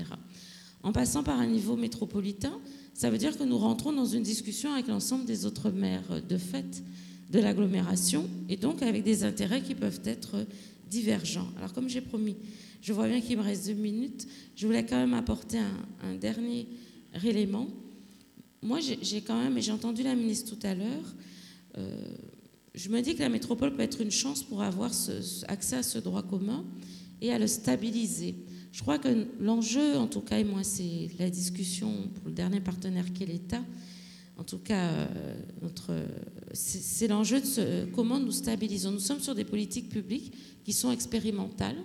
En 0.84 0.92
passant 0.92 1.24
par 1.24 1.40
un 1.40 1.46
niveau 1.46 1.76
métropolitain, 1.76 2.56
ça 2.98 3.10
veut 3.10 3.18
dire 3.18 3.38
que 3.38 3.44
nous 3.44 3.58
rentrons 3.58 3.92
dans 3.92 4.06
une 4.06 4.24
discussion 4.24 4.72
avec 4.72 4.88
l'ensemble 4.88 5.24
des 5.24 5.46
autres 5.46 5.70
maires 5.70 6.20
de 6.28 6.36
fait 6.36 6.82
de 7.30 7.38
l'agglomération 7.38 8.28
et 8.48 8.56
donc 8.56 8.82
avec 8.82 9.04
des 9.04 9.22
intérêts 9.22 9.62
qui 9.62 9.76
peuvent 9.76 10.00
être 10.04 10.44
divergents. 10.90 11.46
Alors 11.58 11.72
comme 11.72 11.88
j'ai 11.88 12.00
promis, 12.00 12.34
je 12.82 12.92
vois 12.92 13.06
bien 13.06 13.20
qu'il 13.20 13.38
me 13.38 13.42
reste 13.44 13.68
deux 13.68 13.74
minutes, 13.74 14.26
je 14.56 14.66
voulais 14.66 14.84
quand 14.84 14.96
même 14.96 15.14
apporter 15.14 15.58
un, 16.02 16.14
dernier 16.16 16.66
élément. 17.24 17.68
Moi, 18.62 18.80
j'ai 18.80 19.20
quand 19.20 19.40
même, 19.40 19.56
et 19.56 19.62
j'ai 19.62 19.70
entendu 19.70 20.02
la 20.02 20.16
ministre 20.16 20.56
tout 20.56 20.66
à 20.66 20.74
l'heure, 20.74 21.14
euh, 21.76 22.04
je 22.74 22.88
me 22.88 23.00
dis 23.00 23.14
que 23.14 23.20
la 23.20 23.28
métropole 23.28 23.76
peut 23.76 23.82
être 23.82 24.00
une 24.00 24.10
chance 24.10 24.42
pour 24.42 24.60
avoir 24.60 24.90
accès 25.46 25.76
à 25.76 25.84
ce 25.84 25.98
droit 26.00 26.24
commun 26.24 26.64
et 27.20 27.32
à 27.32 27.38
le 27.38 27.46
stabiliser. 27.46 28.34
Je 28.72 28.82
crois 28.82 28.98
que 28.98 29.26
l'enjeu, 29.40 29.96
en 29.96 30.06
tout 30.06 30.20
cas, 30.20 30.38
et 30.38 30.44
moi, 30.44 30.62
c'est 30.62 31.08
la 31.18 31.30
discussion 31.30 31.90
pour 32.14 32.26
le 32.26 32.32
dernier 32.32 32.60
partenaire 32.60 33.12
qui 33.12 33.24
est 33.24 33.26
l'État, 33.26 33.62
en 34.38 34.44
tout 34.44 34.58
cas, 34.58 34.88
euh, 35.90 36.06
c'est 36.52 37.08
l'enjeu 37.08 37.40
de 37.40 37.86
comment 37.92 38.20
nous 38.20 38.30
stabilisons. 38.30 38.92
Nous 38.92 39.00
sommes 39.00 39.20
sur 39.20 39.34
des 39.34 39.44
politiques 39.44 39.88
publiques 39.88 40.32
qui 40.64 40.72
sont 40.72 40.92
expérimentales 40.92 41.76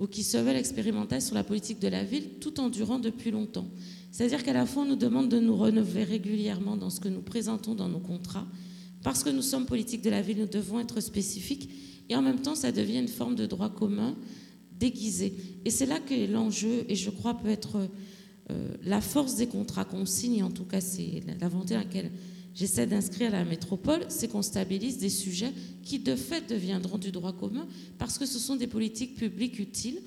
ou 0.00 0.08
qui 0.08 0.24
se 0.24 0.36
veulent 0.36 0.56
expérimentales 0.56 1.22
sur 1.22 1.36
la 1.36 1.44
politique 1.44 1.78
de 1.78 1.86
la 1.86 2.02
ville 2.02 2.30
tout 2.40 2.58
en 2.58 2.68
durant 2.68 2.98
depuis 2.98 3.30
longtemps. 3.30 3.68
C'est-à-dire 4.10 4.42
qu'à 4.42 4.52
la 4.52 4.66
fois, 4.66 4.82
on 4.82 4.86
nous 4.86 4.96
demande 4.96 5.28
de 5.28 5.38
nous 5.38 5.56
renouveler 5.56 6.02
régulièrement 6.02 6.76
dans 6.76 6.90
ce 6.90 6.98
que 6.98 7.08
nous 7.08 7.22
présentons 7.22 7.76
dans 7.76 7.88
nos 7.88 8.00
contrats. 8.00 8.46
Parce 9.04 9.22
que 9.22 9.30
nous 9.30 9.42
sommes 9.42 9.66
politiques 9.66 10.02
de 10.02 10.10
la 10.10 10.20
ville, 10.20 10.38
nous 10.38 10.46
devons 10.46 10.80
être 10.80 11.00
spécifiques. 11.00 11.70
et 12.08 12.16
en 12.16 12.22
même 12.22 12.40
temps 12.40 12.56
ça 12.56 12.72
devient 12.72 12.98
une 12.98 13.08
forme 13.08 13.36
de 13.36 13.46
droit 13.46 13.68
commun 13.68 14.16
déguisé. 14.78 15.34
Et 15.64 15.70
c'est 15.70 15.86
là 15.86 16.00
que 16.00 16.30
l'enjeu, 16.30 16.84
et 16.88 16.96
je 16.96 17.10
crois 17.10 17.34
peut 17.34 17.48
être 17.48 17.88
euh, 18.50 18.68
la 18.84 19.00
force 19.00 19.36
des 19.36 19.46
contrats 19.46 19.84
qu'on 19.84 20.06
signe, 20.06 20.42
en 20.42 20.50
tout 20.50 20.64
cas 20.64 20.80
c'est 20.80 21.22
la 21.40 21.48
volonté 21.48 21.74
à 21.74 21.78
laquelle 21.78 22.10
j'essaie 22.54 22.86
d'inscrire 22.86 23.30
la 23.30 23.44
métropole, 23.44 24.04
c'est 24.08 24.28
qu'on 24.28 24.42
stabilise 24.42 24.98
des 24.98 25.08
sujets 25.08 25.52
qui 25.82 25.98
de 25.98 26.14
fait 26.14 26.48
deviendront 26.48 26.98
du 26.98 27.10
droit 27.10 27.32
commun 27.32 27.66
parce 27.98 28.18
que 28.18 28.26
ce 28.26 28.38
sont 28.38 28.56
des 28.56 28.66
politiques 28.66 29.16
publiques 29.16 29.58
utiles. 29.58 30.00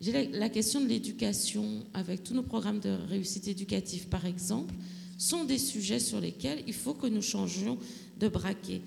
J'ai 0.00 0.28
la 0.28 0.48
question 0.48 0.80
de 0.80 0.86
l'éducation 0.86 1.64
avec 1.94 2.24
tous 2.24 2.34
nos 2.34 2.42
programmes 2.42 2.80
de 2.80 2.90
réussite 3.08 3.48
éducative 3.48 4.08
par 4.08 4.26
exemple 4.26 4.74
sont 5.18 5.44
des 5.44 5.58
sujets 5.58 6.00
sur 6.00 6.20
lesquels 6.20 6.62
il 6.66 6.74
faut 6.74 6.94
que 6.94 7.06
nous 7.06 7.22
changions 7.22 7.78
de 8.18 8.28
braquet. 8.28 8.80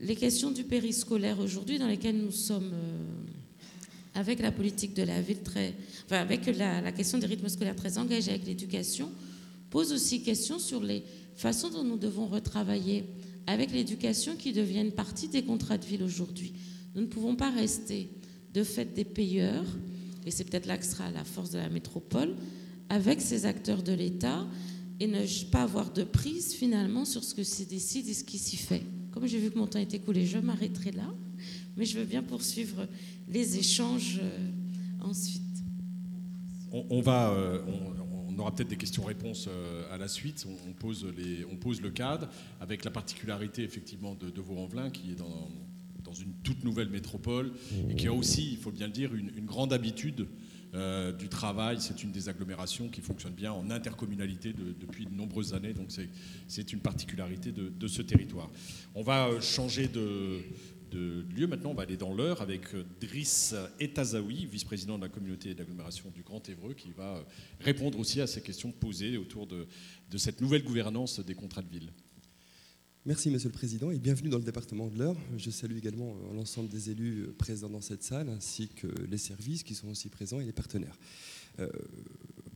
Les 0.00 0.16
questions 0.16 0.50
du 0.50 0.64
périscolaire 0.64 1.40
aujourd'hui 1.40 1.78
dans 1.78 1.88
lesquelles 1.88 2.16
nous 2.16 2.30
sommes 2.30 2.72
euh, 2.72 3.04
avec 4.14 4.40
la 4.40 4.52
politique 4.52 4.94
de 4.94 5.02
la 5.02 5.20
ville 5.20 5.42
très, 5.42 5.74
enfin 6.06 6.16
avec 6.16 6.46
la, 6.46 6.92
question 6.92 7.18
des 7.18 7.26
rythmes 7.26 7.48
scolaires 7.48 7.76
très 7.76 7.98
engagés 7.98 8.30
avec 8.30 8.46
l'éducation, 8.46 9.10
pose 9.70 9.92
aussi 9.92 10.22
question 10.22 10.58
sur 10.58 10.82
les 10.82 11.02
façon 11.36 11.70
dont 11.70 11.84
nous 11.84 11.96
devons 11.96 12.26
retravailler 12.26 13.04
avec 13.46 13.72
l'éducation 13.72 14.36
qui 14.36 14.52
devient 14.52 14.80
une 14.80 14.92
partie 14.92 15.28
des 15.28 15.42
contrats 15.42 15.78
de 15.78 15.84
ville 15.84 16.02
aujourd'hui. 16.02 16.52
Nous 16.94 17.02
ne 17.02 17.06
pouvons 17.06 17.36
pas 17.36 17.50
rester 17.50 18.10
de 18.52 18.62
fait 18.62 18.94
des 18.94 19.04
payeurs, 19.04 19.64
et 20.26 20.30
c'est 20.30 20.44
peut-être 20.44 20.66
là 20.66 20.76
que 20.76 20.84
sera 20.84 21.10
la 21.10 21.24
force 21.24 21.50
de 21.50 21.58
la 21.58 21.68
métropole, 21.68 22.34
avec 22.88 23.20
ces 23.20 23.46
acteurs 23.46 23.82
de 23.82 23.92
l'État 23.92 24.46
et 24.98 25.06
ne 25.06 25.24
pas 25.50 25.62
avoir 25.62 25.92
de 25.92 26.04
prise 26.04 26.52
finalement 26.52 27.04
sur 27.04 27.24
ce 27.24 27.34
que 27.34 27.42
s'y 27.42 27.64
décide 27.64 28.08
et 28.08 28.14
ce 28.14 28.24
qui 28.24 28.38
s'y 28.38 28.56
fait. 28.56 28.82
Comme 29.12 29.26
j'ai 29.26 29.38
vu 29.38 29.50
que 29.50 29.58
mon 29.58 29.66
temps 29.66 29.78
est 29.78 29.94
écoulé, 29.94 30.26
je 30.26 30.38
m'arrêterai 30.38 30.92
là, 30.92 31.14
mais 31.76 31.84
je 31.84 31.98
veux 31.98 32.04
bien 32.04 32.22
poursuivre 32.22 32.86
les 33.28 33.58
échanges 33.58 34.18
euh, 34.22 34.50
ensuite. 35.00 35.42
On, 36.72 37.00
va, 37.00 37.30
euh, 37.30 37.60
on 38.28 38.38
aura 38.38 38.54
peut-être 38.54 38.68
des 38.68 38.76
questions-réponses 38.76 39.48
euh, 39.48 39.92
à 39.92 39.98
la 39.98 40.06
suite. 40.06 40.46
On, 40.68 40.72
pose 40.72 41.04
les, 41.16 41.44
on, 41.50 41.56
pose 41.56 41.80
le 41.80 41.90
cadre 41.90 42.28
avec 42.60 42.84
la 42.84 42.92
particularité 42.92 43.64
effectivement 43.64 44.14
de, 44.14 44.30
de 44.30 44.40
Vaux-en-Velin 44.40 44.90
qui 44.90 45.10
est 45.10 45.16
dans, 45.16 45.48
une 46.20 46.32
toute 46.42 46.64
nouvelle 46.64 46.90
métropole 46.90 47.52
et 47.88 47.94
qui 47.94 48.08
a 48.08 48.12
aussi, 48.12 48.50
il 48.50 48.56
faut 48.56 48.72
bien 48.72 48.88
le 48.88 48.92
dire, 48.92 49.14
une, 49.14 49.30
grande 49.46 49.72
habitude 49.72 50.26
du 51.20 51.28
travail. 51.28 51.76
C'est 51.78 52.02
une 52.02 52.10
des 52.10 52.28
agglomérations 52.28 52.88
qui 52.88 53.00
fonctionne 53.00 53.32
bien 53.32 53.52
en 53.52 53.70
intercommunalité 53.70 54.52
depuis 54.52 55.06
de 55.06 55.14
nombreuses 55.14 55.54
années. 55.54 55.72
Donc 55.72 55.92
c'est 56.48 56.72
une 56.72 56.80
particularité 56.80 57.52
de, 57.52 57.86
ce 57.86 58.02
territoire. 58.02 58.50
On 58.96 59.04
va 59.04 59.40
changer 59.40 59.86
de, 59.86 60.40
de 60.90 61.24
lieu. 61.34 61.46
Maintenant, 61.46 61.70
on 61.70 61.74
va 61.74 61.84
aller 61.84 61.96
dans 61.96 62.12
l'heure 62.12 62.42
avec 62.42 62.74
euh, 62.74 62.84
Driss 63.00 63.54
Etazaoui, 63.78 64.46
vice-président 64.46 64.98
de 64.98 65.02
la 65.02 65.08
communauté 65.08 65.54
d'agglomération 65.54 66.10
du 66.10 66.22
Grand 66.22 66.46
Évreux, 66.48 66.74
qui 66.74 66.92
va 66.92 67.16
euh, 67.16 67.22
répondre 67.60 67.98
aussi 67.98 68.20
à 68.20 68.26
ces 68.26 68.42
questions 68.42 68.72
posées 68.72 69.16
autour 69.16 69.46
de, 69.46 69.66
cette 70.16 70.40
nouvelle 70.40 70.64
gouvernance 70.64 71.20
des 71.20 71.34
contrats 71.34 71.62
de 71.62 71.70
ville. 71.70 71.92
Merci 73.06 73.30
Monsieur 73.30 73.48
le 73.48 73.54
Président 73.54 73.90
et 73.90 73.98
bienvenue 73.98 74.28
dans 74.28 74.38
le 74.38 74.44
département 74.44 74.88
de 74.88 74.98
l'Eure. 74.98 75.16
Je 75.38 75.50
salue 75.50 75.78
également 75.78 76.10
euh, 76.10 76.34
l'ensemble 76.34 76.68
des 76.68 76.90
élus 76.90 77.28
présents 77.38 77.70
dans 77.70 77.80
cette 77.80 78.02
salle 78.02 78.28
ainsi 78.28 78.68
que 78.68 78.88
les 79.08 79.18
services 79.18 79.62
qui 79.62 79.74
sont 79.74 79.88
aussi 79.88 80.08
présents 80.08 80.40
et 80.40 80.44
les 80.44 80.52
partenaires. 80.52 80.98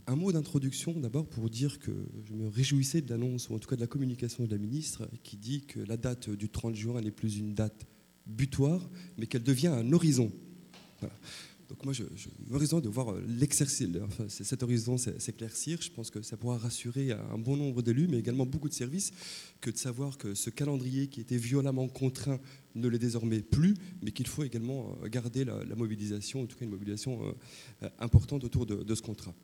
un 0.06 0.16
mot 0.16 0.32
d'introduction 0.32 0.92
d'abord 0.92 1.26
pour 1.26 1.48
dire 1.48 1.78
que 1.78 1.92
je 2.26 2.34
me 2.34 2.48
réjouissais 2.48 3.00
de 3.00 3.10
l'annonce 3.10 3.48
ou 3.48 3.54
en 3.54 3.58
tout 3.58 3.68
cas 3.68 3.76
de 3.76 3.80
la 3.80 3.86
communication 3.86 4.44
de 4.44 4.50
la 4.50 4.58
ministre 4.58 5.08
qui 5.22 5.36
dit 5.36 5.62
que 5.62 5.80
la 5.80 5.96
date 5.96 6.28
du 6.28 6.50
30 6.50 6.74
juin 6.74 7.00
n'est 7.00 7.10
plus 7.10 7.38
une 7.38 7.54
date 7.54 7.86
butoir, 8.26 8.88
mais 9.18 9.26
qu'elle 9.26 9.42
devient 9.42 9.68
un 9.68 9.92
horizon. 9.92 10.32
Donc 11.68 11.84
moi, 11.84 11.92
je, 11.92 12.04
je 12.14 12.80
de 12.80 12.88
voir 12.88 13.14
l'exercice, 13.26 13.88
enfin, 14.02 14.26
cet 14.28 14.62
horizon 14.62 14.96
s'éclaircir. 14.96 15.80
Je 15.80 15.90
pense 15.90 16.10
que 16.10 16.22
ça 16.22 16.36
pourra 16.36 16.58
rassurer 16.58 17.12
un 17.12 17.38
bon 17.38 17.56
nombre 17.56 17.82
d'élus, 17.82 18.06
mais 18.06 18.18
également 18.18 18.46
beaucoup 18.46 18.68
de 18.68 18.74
services, 18.74 19.12
que 19.60 19.70
de 19.70 19.76
savoir 19.76 20.18
que 20.18 20.34
ce 20.34 20.50
calendrier 20.50 21.08
qui 21.08 21.20
était 21.20 21.36
violemment 21.36 21.88
contraint 21.88 22.38
ne 22.74 22.88
l'est 22.88 22.98
désormais 22.98 23.40
plus, 23.40 23.74
mais 24.02 24.12
qu'il 24.12 24.26
faut 24.26 24.44
également 24.44 24.98
euh, 25.02 25.08
garder 25.08 25.44
la, 25.44 25.74
mobilisation, 25.74 26.42
en 26.42 26.46
tout 26.46 26.56
cas 26.56 26.64
une 26.64 26.70
mobilisation 26.70 27.34
euh, 27.82 27.88
importante 27.98 28.44
autour 28.44 28.66
de 28.66 28.94
ce 28.94 29.02
contrat 29.02 29.34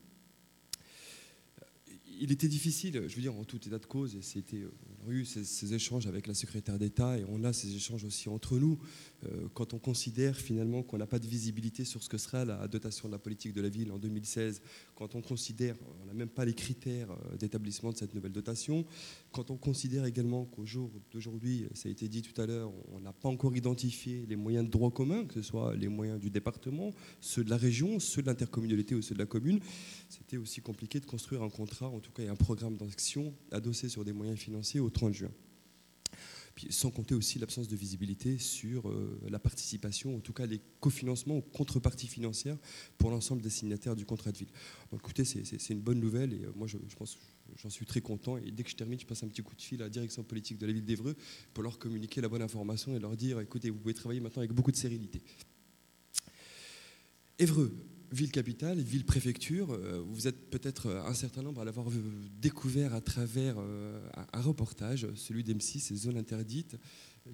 il 2.21 2.31
était 2.33 2.49
difficile, 2.49 3.05
je 3.09 3.17
veux 3.17 3.23
dire, 3.23 3.35
en 3.35 3.45
tout 3.45 3.57
état 3.67 3.79
de 3.79 3.87
cause, 3.87 4.15
et 4.15 4.21
c'était, 4.21 4.63
on 5.07 5.11
a 5.11 5.13
eu 5.13 5.25
ces, 5.25 5.73
échanges 5.73 6.07
avec 6.07 6.27
la 6.27 6.35
secrétaire 6.35 6.79
d'État 6.79 7.19
et 7.19 7.25
on 7.29 7.45
a 7.45 7.53
ces 7.55 7.75
échanges 7.75 8.05
aussi 8.05 8.29
entre 8.29 8.59
nous, 8.59 8.79
euh, 9.25 9.49
quand 9.55 9.73
on 9.73 9.79
considère 9.79 10.37
finalement 10.37 10.83
qu'on 10.83 10.99
n'a 10.99 11.07
pas 11.07 11.19
de 11.19 11.27
visibilité 11.27 11.87
sur 11.87 12.03
ce 12.03 12.11
que 12.11 12.19
sera 12.19 12.45
la 12.45 12.69
dotation 12.69 13.09
de 13.09 13.13
la 13.13 13.19
politique 13.19 13.55
de 13.55 13.63
la 13.63 13.71
ville 13.71 13.91
en 13.91 13.99
2016, 13.99 14.61
quand 14.95 15.15
on 15.15 15.23
considère, 15.23 15.77
on 16.03 16.07
n'a 16.07 16.13
même 16.13 16.29
pas 16.29 16.45
les 16.45 16.53
critères 16.55 17.11
euh, 17.11 17.37
d'établissement 17.39 17.91
de 17.91 17.97
cette 17.97 18.15
nouvelle 18.15 18.33
dotation, 18.33 18.85
quand 19.33 19.51
on 19.51 19.57
considère 19.57 20.05
également 20.05 20.45
qu'au 20.45 20.67
jour 20.67 20.91
d'aujourd'hui, 21.13 21.67
ça 21.75 21.89
a 21.89 21.93
été 21.93 22.09
dit 22.09 22.23
tout 22.23 22.39
à 22.41 22.47
l'heure, 22.47 22.73
on 22.93 23.01
n'a 23.01 23.13
pas 23.13 23.29
encore 23.29 23.57
identifié 23.57 24.27
les 24.29 24.37
moyens 24.37 24.65
de 24.65 24.71
droit 24.71 24.91
commun, 24.91 25.25
que 25.25 25.35
ce 25.35 25.43
soit 25.43 25.77
les 25.77 25.89
moyens 25.89 26.21
du 26.21 26.31
département, 26.31 26.91
ceux 27.21 27.45
de 27.45 27.51
la 27.51 27.57
région, 27.57 28.01
ceux 28.01 28.23
de 28.23 28.27
l'intercommunalité 28.27 28.95
ou 28.95 29.03
ceux 29.03 29.15
de 29.15 29.21
la 29.21 29.27
commune, 29.27 29.61
c'était 30.09 30.37
aussi 30.37 30.61
compliqué 30.61 31.01
de 31.01 31.07
construire 31.07 31.43
un 31.43 31.51
contrat, 31.51 31.89
en 31.89 32.01
tout 32.01 32.13
cas 32.13 32.29
un 32.29 32.37
programme 32.37 32.77
d'action 32.77 33.35
adossé 33.53 33.89
sur 33.89 34.05
des 34.05 34.13
moyens 34.13 34.39
financiers 34.39 34.81
au 34.81 34.91
30 34.91 35.15
juin 35.15 35.31
sans 36.69 36.91
compter 36.91 37.15
aussi 37.15 37.39
l'absence 37.39 37.69
de 37.69 37.77
visibilité 37.77 38.39
sur 38.39 38.89
euh, 38.89 39.19
la 39.29 39.39
participation, 39.39 40.17
en 40.17 40.21
tout 40.21 40.33
cas 40.33 40.47
les 40.47 40.61
cofinancements 40.81 41.37
ou 41.37 41.41
contreparties 41.41 42.09
financières 42.09 42.59
pour 42.99 43.11
l'ensemble 43.11 43.41
des 43.41 43.51
signataires 43.51 43.97
du 43.97 44.05
contrat 44.05 44.33
de 44.33 44.39
ville. 44.39 44.51
écoutez, 44.95 45.25
c'est 45.25 45.71
une 45.71 45.81
bonne 45.81 46.01
nouvelle 46.01 46.35
et 46.35 46.45
euh, 46.45 46.53
moi 46.55 46.67
je, 46.67 46.77
pense 46.97 47.17
j'en 47.57 47.71
suis 47.71 47.87
très 47.87 48.01
content 48.01 48.37
et 48.37 48.51
dès 48.51 48.63
que 48.63 48.71
je 48.71 48.77
termine, 48.77 48.99
je 48.99 49.07
passe 49.07 49.23
un 49.23 49.29
petit 49.29 49.43
coup 49.43 49.55
de 49.55 49.63
fil 49.63 49.81
à 49.83 49.85
la 49.85 49.91
direction 49.91 50.23
politique 50.23 50.59
de 50.59 50.67
la 50.67 50.73
ville 50.73 50.85
d'Evreux 50.85 51.17
pour 51.55 51.63
leur 51.63 51.79
communiquer 51.79 52.21
la 52.21 52.29
bonne 52.29 52.43
information 52.43 52.95
et 52.95 52.99
leur 52.99 53.17
dire 53.17 53.41
écoutez, 53.41 53.71
vous 53.71 53.79
pouvez 53.79 53.95
travailler 53.95 54.21
maintenant 54.21 54.41
avec 54.41 54.53
beaucoup 54.53 54.73
de 54.73 54.77
sérénité. 54.77 55.23
Évreux, 57.39 57.73
ville 58.13 58.33
capitale, 58.33 58.81
ville 58.81 59.05
préfecture, 59.05 59.73
euh, 59.73 60.03
vous 60.09 60.27
êtes 60.27 60.51
peut-être 60.51 60.91
un 61.07 61.15
certain 61.15 61.43
nombre 61.43 61.61
à 61.61 61.65
l'avoir 61.65 61.87
découvert 62.41 62.95
à 62.95 63.01
travers 63.01 63.57
euh, 63.59 64.01
un 64.33 64.41
reportage, 64.41 65.07
celui 65.15 65.45
d'M6, 65.45 65.81
ces 65.81 65.97
zones 65.97 66.19
interdites, 66.19 66.75
euh, 66.75 66.79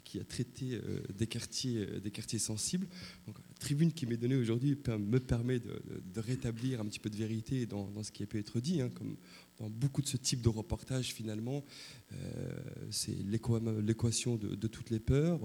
qui 0.05 0.19
a 0.21 0.25
traité 0.25 0.81
des 1.17 1.27
quartiers, 1.27 1.87
des 2.01 2.11
quartiers 2.11 2.39
sensibles. 2.39 2.87
Donc, 3.27 3.37
la 3.39 3.55
tribune 3.59 3.93
qui 3.93 4.07
m'est 4.07 4.17
donnée 4.17 4.37
aujourd'hui 4.37 4.77
me 4.99 5.19
permet 5.19 5.59
de, 5.59 6.21
rétablir 6.21 6.81
un 6.81 6.87
petit 6.87 6.99
peu 6.99 7.11
de 7.11 7.17
vérité 7.17 7.67
dans, 7.67 8.03
ce 8.03 8.11
qui 8.11 8.23
a 8.23 8.27
pu 8.27 8.39
être 8.39 8.61
dit, 8.61 8.81
hein, 8.81 8.91
comme 8.95 9.17
dans 9.59 9.71
beaucoup 9.71 10.03
de 10.03 10.07
ce 10.07 10.17
type 10.17 10.43
de 10.43 10.49
reportage 10.49 11.13
finalement, 11.15 11.65
c'est 12.91 13.17
l'équation 13.27 14.37
de, 14.37 14.67
toutes 14.67 14.91
les 14.91 15.01
peurs, 15.01 15.41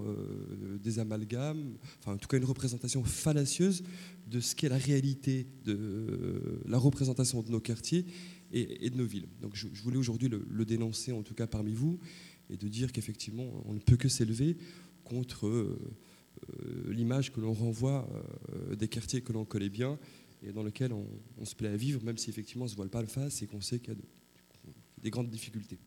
des 0.83 0.99
amalgames, 0.99 1.77
enfin 1.99 2.13
en 2.13 2.17
tout 2.17 2.27
cas 2.27 2.37
une 2.37 2.45
représentation 2.45 3.03
fallacieuse 3.03 3.83
de 4.27 4.39
ce 4.39 4.55
qu'est 4.55 4.69
la 4.69 4.77
réalité 4.77 5.47
de 5.65 6.61
la 6.65 6.77
représentation 6.77 7.41
de 7.41 7.51
nos 7.51 7.59
quartiers 7.59 8.05
et, 8.53 8.89
de 8.89 8.97
nos 8.97 9.05
villes. 9.05 9.27
Donc 9.41 9.55
je, 9.55 9.67
voulais 9.81 9.97
aujourd'hui 9.97 10.29
le, 10.29 10.65
dénoncer, 10.65 11.11
en 11.11 11.23
tout 11.23 11.33
cas 11.33 11.47
parmi 11.47 11.73
vous, 11.73 11.99
et 12.51 12.57
de 12.57 12.67
dire 12.67 12.91
qu'effectivement, 12.91 13.49
on 13.65 13.73
ne 13.73 13.79
peut 13.79 13.97
que 13.97 14.09
s'élever 14.09 14.57
contre 15.03 15.47
euh, 15.47 15.77
l'image 16.87 17.31
que 17.31 17.41
l'on 17.41 17.53
renvoie 17.53 18.07
euh, 18.53 18.75
des 18.75 18.87
quartiers 18.87 19.21
que 19.21 19.33
l'on 19.33 19.45
connaît 19.45 19.69
bien 19.69 19.97
et 20.43 20.51
dans 20.51 20.63
lesquels 20.63 20.93
on, 20.93 21.45
se 21.45 21.55
plaît 21.55 21.69
à 21.69 21.75
vivre, 21.75 22.03
même 22.03 22.17
si 22.17 22.29
effectivement 22.29 22.63
on 22.63 22.67
ne 22.67 22.71
se 22.71 22.75
voile 22.75 22.89
pas 22.89 23.01
le 23.01 23.07
face 23.07 23.41
et 23.41 23.47
qu'on 23.47 23.61
sait 23.61 23.79
qu'il 23.79 23.93
y 23.93 23.97
a 23.97 23.99
des 25.01 25.09
grandes 25.09 25.29
difficultés. 25.29 25.77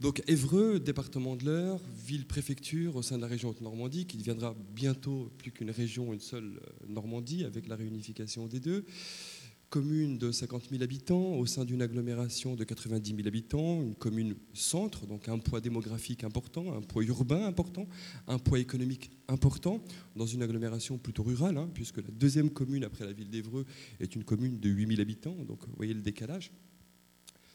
Donc 0.00 0.22
Évreux, 0.26 0.80
département 0.80 1.36
de 1.36 1.44
l'Eure, 1.44 1.80
ville-préfecture 2.06 2.96
au 2.96 3.02
sein 3.02 3.16
de 3.16 3.22
la 3.22 3.28
région 3.28 3.50
Haute-Normandie, 3.50 4.06
qui 4.06 4.16
deviendra 4.16 4.54
bientôt 4.74 5.30
plus 5.38 5.52
qu'une 5.52 5.70
région, 5.70 6.12
une 6.12 6.20
seule 6.20 6.60
euh, 6.62 6.86
Normandie, 6.88 7.44
avec 7.44 7.68
la 7.68 7.76
réunification 7.76 8.46
des 8.46 8.60
deux. 8.60 8.84
Commune 9.72 10.18
de 10.18 10.30
50 10.30 10.68
000 10.68 10.82
habitants 10.82 11.38
au 11.38 11.46
sein 11.46 11.64
d'une 11.64 11.80
agglomération 11.80 12.56
de 12.56 12.62
90 12.62 13.16
000 13.16 13.26
habitants, 13.26 13.80
une 13.80 13.94
commune 13.94 14.34
centre, 14.52 15.06
donc 15.06 15.30
un 15.30 15.38
poids 15.38 15.62
démographique 15.62 16.24
important, 16.24 16.76
un 16.76 16.82
poids 16.82 17.02
urbain 17.04 17.46
important, 17.46 17.88
un 18.28 18.38
poids 18.38 18.58
économique 18.58 19.12
important, 19.28 19.82
dans 20.14 20.26
une 20.26 20.42
agglomération 20.42 20.98
plutôt 20.98 21.22
rurale, 21.22 21.56
hein, 21.56 21.70
puisque 21.72 21.96
la 21.96 22.10
deuxième 22.10 22.50
commune 22.50 22.84
après 22.84 23.06
la 23.06 23.14
ville 23.14 23.30
d'Évreux 23.30 23.64
est 23.98 24.14
une 24.14 24.24
commune 24.24 24.60
de 24.60 24.68
8 24.68 24.88
000 24.88 25.00
habitants, 25.00 25.36
donc 25.48 25.60
vous 25.66 25.74
voyez 25.78 25.94
le 25.94 26.02
décalage. 26.02 26.52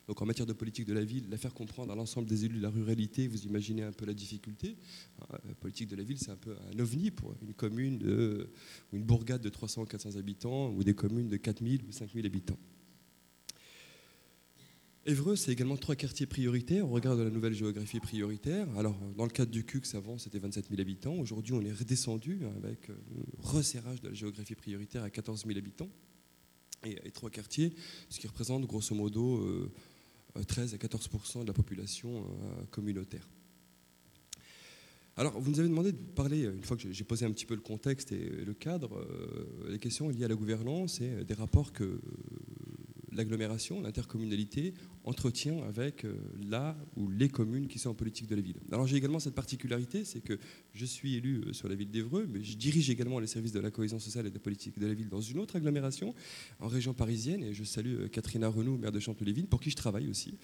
Donc 0.08 0.22
en 0.22 0.26
matière 0.26 0.46
de 0.46 0.54
politique 0.54 0.88
de 0.88 0.94
la 0.94 1.04
ville, 1.04 1.28
la 1.30 1.38
faire 1.38 1.54
comprendre 1.54 1.92
à 1.92 1.96
l'ensemble 1.96 2.30
des 2.30 2.46
élus 2.46 2.58
de 2.58 2.62
la 2.62 2.70
ruralité, 2.70 3.28
vous 3.28 3.46
imaginez 3.46 3.84
un 3.84 3.92
peu 3.92 4.06
la 4.06 4.14
difficulté. 4.14 4.78
La 5.20 5.36
euh, 5.36 5.54
politique 5.60 5.90
de 5.90 5.98
la 5.98 6.04
ville, 6.04 6.18
c'est 6.18 6.32
un 6.32 6.38
peu 6.38 6.56
un 6.74 6.80
ovni 6.80 7.12
pour 7.12 7.36
une 7.42 7.54
commune 7.54 7.98
de, 7.98 8.50
ou 8.92 8.96
une 8.96 9.04
bourgade 9.04 9.42
de 9.42 9.50
300 9.50 9.82
ou 9.82 9.86
400 9.86 10.16
habitants 10.16 10.72
ou 10.72 10.84
des 10.84 10.94
communes 10.94 11.28
de 11.28 11.36
4000 11.36 11.82
ou 11.88 11.92
5000 11.92 12.26
habitants. 12.26 12.58
Évreux, 15.06 15.36
c'est 15.36 15.52
également 15.52 15.78
trois 15.78 15.96
quartiers 15.96 16.26
prioritaires 16.26 16.86
au 16.86 16.92
regard 16.92 17.16
de 17.16 17.24
la 17.24 17.30
nouvelle 17.30 17.54
géographie 17.54 18.00
prioritaire. 18.00 18.68
Alors, 18.78 18.98
dans 19.18 19.24
le 19.24 19.30
cadre 19.30 19.52
du 19.52 19.64
CUX, 19.64 19.96
avant, 19.96 20.18
c'était 20.18 20.40
27 20.40 20.68
000 20.70 20.82
habitants. 20.82 21.16
Aujourd'hui, 21.16 21.54
on 21.54 21.62
est 21.62 21.72
redescendu 21.72 22.42
avec 22.58 22.90
un 22.90 22.94
resserrage 23.40 24.02
de 24.02 24.10
la 24.10 24.14
géographie 24.14 24.56
prioritaire 24.56 25.04
à 25.04 25.10
14 25.10 25.46
000 25.46 25.58
habitants 25.58 25.90
et, 26.84 27.12
trois 27.12 27.30
quartiers, 27.30 27.74
ce 28.10 28.20
qui 28.20 28.28
représente 28.28 28.66
grosso 28.66 28.94
modo 28.94 29.72
13 30.44 30.74
à 30.74 30.78
14% 30.78 31.42
de 31.42 31.48
la 31.48 31.54
population 31.54 32.26
communautaire. 32.72 33.28
Alors, 35.20 35.40
vous 35.40 35.50
nous 35.50 35.60
avez 35.60 35.68
demandé 35.68 35.92
de 35.92 35.98
parler, 35.98 36.44
une 36.44 36.64
fois 36.64 36.78
que 36.78 36.92
j'ai 36.92 37.04
posé 37.04 37.26
un 37.26 37.32
petit 37.32 37.48
peu 37.48 37.56
le 37.56 37.62
contexte 37.62 38.12
et 38.12 38.30
le 38.46 38.54
cadre, 38.54 39.00
euh, 39.00 39.72
les 39.72 39.80
questions 39.80 40.10
liées 40.10 40.26
à 40.26 40.28
la 40.28 40.36
gouvernance 40.36 41.02
et 41.02 41.24
des 41.24 41.34
rapports 41.34 41.74
que 41.74 42.00
l'agglomération, 43.18 43.82
l'intercommunalité 43.82 44.74
entretient 45.04 45.64
avec 45.64 46.06
euh, 46.06 46.16
la 46.50 46.78
ou 46.96 47.10
les 47.10 47.30
communes 47.30 47.68
qui 47.68 47.80
sont 47.80 47.90
en 47.90 47.94
politique 47.94 48.28
de 48.28 48.36
la 48.36 48.42
ville. 48.42 48.58
Alors 48.72 48.88
j'ai 48.88 48.98
également 48.98 49.20
cette 49.20 49.36
particularité, 49.36 50.06
c'est 50.06 50.22
que 50.22 50.40
je 50.74 50.86
suis 50.86 51.16
élu 51.16 51.42
euh, 51.46 51.54
sur 51.54 51.68
la 51.68 51.76
ville 51.76 51.90
d'Evreux, 51.90 52.28
mais 52.32 52.44
je 52.44 52.56
dirige 52.56 52.90
également 52.90 53.20
les 53.20 53.28
services 53.28 53.52
de 53.52 53.60
la 53.60 53.72
cohésion 53.72 54.00
sociale 54.00 54.28
et 54.28 54.30
de 54.30 54.36
la 54.36 54.40
politique 54.40 54.80
de 54.80 54.88
la 54.88 54.94
ville 54.94 55.10
dans 55.10 55.22
une 55.22 55.40
autre 55.40 55.56
agglomération, 55.56 56.14
en 56.60 56.68
région 56.68 56.94
parisienne, 56.94 57.44
et 57.44 57.54
je 57.54 57.64
salue 57.64 58.08
Catherine 58.08 58.46
Renaud, 58.46 58.78
maire 58.78 58.92
de 58.92 59.00
Chanteloup-les-Vignes, 59.00 59.48
pour 59.48 59.60
qui 59.60 59.70
je 59.70 59.76
travaille 59.76 60.10
aussi. 60.10 60.38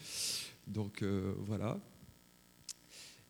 Donc 0.67 1.03
voilà, 1.39 1.79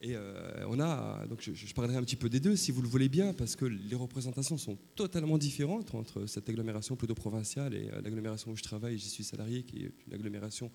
et 0.04 0.18
euh, 0.18 0.66
on 0.68 0.82
a, 0.82 1.26
donc 1.28 1.40
je, 1.42 1.74
parlerai 1.74 1.96
un 1.96 2.04
petit 2.04 2.18
peu 2.18 2.28
des 2.28 2.42
deux, 2.42 2.58
si 2.58 2.74
vous 2.74 2.82
le 2.82 2.90
voulez 2.90 3.08
bien, 3.08 3.32
parce 3.32 3.56
que 3.56 3.64
les 3.64 3.96
représentations 3.96 4.58
sont 4.58 4.78
totalement 4.96 5.38
différentes 5.38 5.96
entre 5.96 6.26
cette 6.26 6.50
agglomération 6.50 6.98
plutôt 6.98 7.16
provinciale 7.16 7.74
et 7.74 7.90
euh, 7.90 8.02
l'agglomération 8.02 8.52
où 8.52 8.58
je 8.58 8.64
travaille, 8.64 8.98
j'y 8.98 9.08
suis 9.08 9.24
salarié, 9.24 9.64
qui 9.64 9.86
est 9.86 9.94
une 10.06 10.14
agglomération 10.14 10.70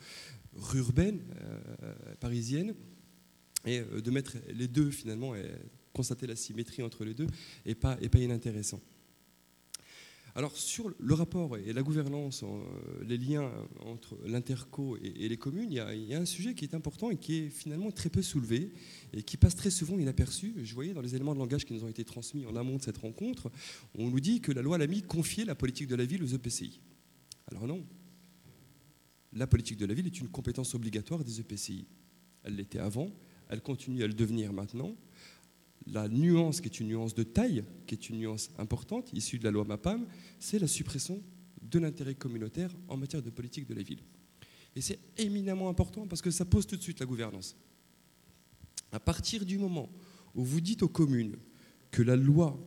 urbaine, 0.74 1.20
euh, 1.42 1.92
parisienne. 2.20 2.74
Et 3.66 3.80
de 3.80 4.10
mettre 4.10 4.36
les 4.54 4.68
deux, 4.68 4.90
finalement, 4.90 5.34
et 5.34 5.50
constater 5.92 6.26
la 6.28 6.36
symétrie 6.36 6.80
entre 6.82 7.04
les 7.04 7.12
deux, 7.12 7.26
n'est 7.66 7.74
pas, 7.74 7.96
pas 7.96 8.18
inintéressant. 8.18 8.80
Alors 10.38 10.56
sur 10.56 10.94
le 11.00 11.14
rapport 11.14 11.56
et 11.56 11.72
la 11.72 11.82
gouvernance, 11.82 12.44
euh, 12.44 13.04
les 13.04 13.18
liens 13.18 13.50
entre 13.84 14.16
l'interco 14.24 14.96
et, 15.02 15.28
les 15.28 15.36
communes, 15.36 15.72
il 15.72 15.78
y, 15.78 16.14
a, 16.14 16.20
un 16.20 16.24
sujet 16.26 16.54
qui 16.54 16.64
est 16.64 16.76
important 16.76 17.10
et 17.10 17.16
qui 17.16 17.38
est 17.38 17.48
finalement 17.48 17.90
très 17.90 18.08
peu 18.08 18.22
soulevé 18.22 18.72
et 19.12 19.24
qui 19.24 19.36
passe 19.36 19.56
très 19.56 19.70
souvent 19.70 19.98
inaperçu. 19.98 20.54
Je 20.62 20.74
voyais 20.76 20.94
dans 20.94 21.00
les 21.00 21.16
éléments 21.16 21.34
de 21.34 21.40
langage 21.40 21.64
qui 21.64 21.74
nous 21.74 21.82
ont 21.82 21.88
été 21.88 22.04
transmis 22.04 22.46
en 22.46 22.54
amont 22.54 22.76
de 22.76 22.82
cette 22.82 22.98
rencontre, 22.98 23.50
on 23.96 24.10
nous 24.10 24.20
dit 24.20 24.40
que 24.40 24.52
la 24.52 24.62
loi 24.62 24.78
Lamy 24.78 25.02
confiait 25.02 25.44
la 25.44 25.56
politique 25.56 25.88
de 25.88 25.96
la 25.96 26.04
ville 26.04 26.22
aux 26.22 26.28
EPCI. 26.28 26.80
Alors 27.48 27.66
non, 27.66 27.84
la 29.32 29.48
politique 29.48 29.78
de 29.78 29.86
la 29.86 29.94
ville 29.94 30.06
est 30.06 30.20
une 30.20 30.28
compétence 30.28 30.72
obligatoire 30.72 31.24
des 31.24 31.40
EPCI. 31.40 31.88
Elle 32.44 32.54
l'était 32.54 32.78
avant, 32.78 33.10
elle 33.48 33.60
continue 33.60 34.04
à 34.04 34.06
le 34.06 34.14
devenir 34.14 34.52
maintenant 34.52 34.94
la 35.92 36.08
nuance 36.08 36.60
qui 36.60 36.68
est 36.68 36.80
une 36.80 36.88
nuance 36.88 37.14
de 37.14 37.22
taille, 37.22 37.64
qui 37.86 37.94
est 37.94 38.08
une 38.08 38.18
nuance 38.18 38.50
importante, 38.58 39.10
issue 39.12 39.38
de 39.38 39.44
la 39.44 39.50
loi 39.50 39.64
MAPAM, 39.64 40.06
c'est 40.38 40.58
la 40.58 40.66
suppression 40.66 41.22
de 41.62 41.78
l'intérêt 41.78 42.14
communautaire 42.14 42.70
en 42.88 42.96
matière 42.96 43.22
de 43.22 43.30
politique 43.30 43.66
de 43.66 43.74
la 43.74 43.82
ville. 43.82 44.02
Et 44.76 44.80
c'est 44.80 44.98
éminemment 45.16 45.68
important 45.68 46.06
parce 46.06 46.22
que 46.22 46.30
ça 46.30 46.44
pose 46.44 46.66
tout 46.66 46.76
de 46.76 46.82
suite 46.82 47.00
la 47.00 47.06
gouvernance. 47.06 47.56
À 48.92 49.00
partir 49.00 49.44
du 49.44 49.58
moment 49.58 49.90
où 50.34 50.44
vous 50.44 50.60
dites 50.60 50.82
aux 50.82 50.88
communes 50.88 51.36
que 51.90 52.02
la 52.02 52.16
loi 52.16 52.58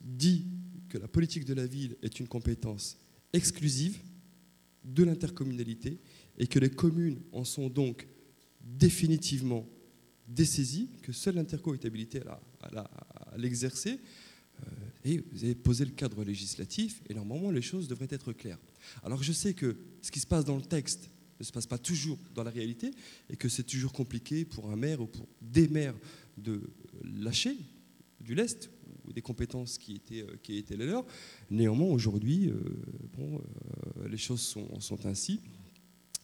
dit 0.00 0.46
que 0.88 0.98
la 0.98 1.08
politique 1.08 1.44
de 1.44 1.54
la 1.54 1.66
ville 1.66 1.96
est 2.02 2.20
une 2.20 2.28
compétence 2.28 2.98
exclusive 3.32 3.98
de 4.84 5.04
l'intercommunalité 5.04 6.00
et 6.38 6.46
que 6.46 6.58
les 6.58 6.70
communes 6.70 7.20
en 7.32 7.44
sont 7.44 7.68
donc 7.68 8.06
définitivement 8.60 9.68
dessaisies, 10.26 10.88
que 11.02 11.12
seule 11.12 11.34
l'interco 11.34 11.74
est 11.74 11.84
habilitée 11.84 12.20
à 12.62 13.36
l'exercer. 13.36 14.00
Euh, 14.60 14.70
et 15.04 15.24
vous 15.32 15.44
avez 15.44 15.54
posé 15.54 15.84
le 15.84 15.92
cadre 15.92 16.24
législatif, 16.24 17.02
et 17.08 17.14
normalement 17.14 17.50
les 17.50 17.62
choses 17.62 17.88
devraient 17.88 18.08
être 18.10 18.32
claires. 18.32 18.58
Alors 19.02 19.22
je 19.22 19.32
sais 19.32 19.54
que 19.54 19.76
ce 20.02 20.10
qui 20.10 20.20
se 20.20 20.26
passe 20.26 20.44
dans 20.44 20.56
le 20.56 20.62
texte 20.62 21.10
ne 21.38 21.44
se 21.44 21.52
passe 21.52 21.66
pas 21.66 21.78
toujours 21.78 22.18
dans 22.34 22.44
la 22.44 22.50
réalité, 22.50 22.90
et 23.30 23.36
que 23.36 23.48
c'est 23.48 23.62
toujours 23.62 23.92
compliqué 23.92 24.44
pour 24.44 24.70
un 24.70 24.76
maire 24.76 25.00
ou 25.00 25.06
pour 25.06 25.26
des 25.40 25.68
maires 25.68 25.96
de 26.36 26.60
lâcher 27.02 27.56
du 28.20 28.34
lest 28.34 28.70
ou 29.06 29.12
des 29.12 29.22
compétences 29.22 29.78
qui 29.78 29.94
étaient, 29.94 30.22
euh, 30.22 30.36
qui 30.42 30.58
étaient 30.58 30.76
les 30.76 30.86
leurs. 30.86 31.06
Néanmoins, 31.50 31.88
aujourd'hui, 31.88 32.50
euh, 32.50 32.60
bon, 33.16 33.40
les 34.06 34.18
choses 34.18 34.42
sont 34.42 35.06
ainsi. 35.06 35.40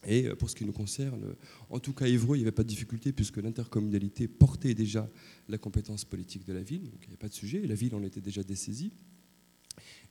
Et 0.07 0.29
pour 0.39 0.49
ce 0.49 0.55
qui 0.55 0.65
nous 0.65 0.71
concerne, 0.71 1.35
en 1.69 1.79
tout 1.79 1.93
cas 1.93 2.07
Évreux, 2.07 2.37
il 2.37 2.39
n'y 2.39 2.45
avait 2.45 2.51
pas 2.53 2.63
de 2.63 2.69
difficulté 2.69 3.11
puisque 3.11 3.37
l'intercommunalité 3.37 4.27
portait 4.27 4.73
déjà 4.73 5.09
la 5.49 5.57
compétence 5.57 6.05
politique 6.05 6.45
de 6.45 6.53
la 6.53 6.63
ville, 6.63 6.89
donc 6.89 7.01
il 7.03 7.09
n'y 7.09 7.15
a 7.15 7.17
pas 7.17 7.27
de 7.27 7.33
sujet, 7.33 7.67
la 7.67 7.75
ville 7.75 7.93
en 7.93 8.03
était 8.03 8.21
déjà 8.21 8.41
dessaisie. 8.41 8.93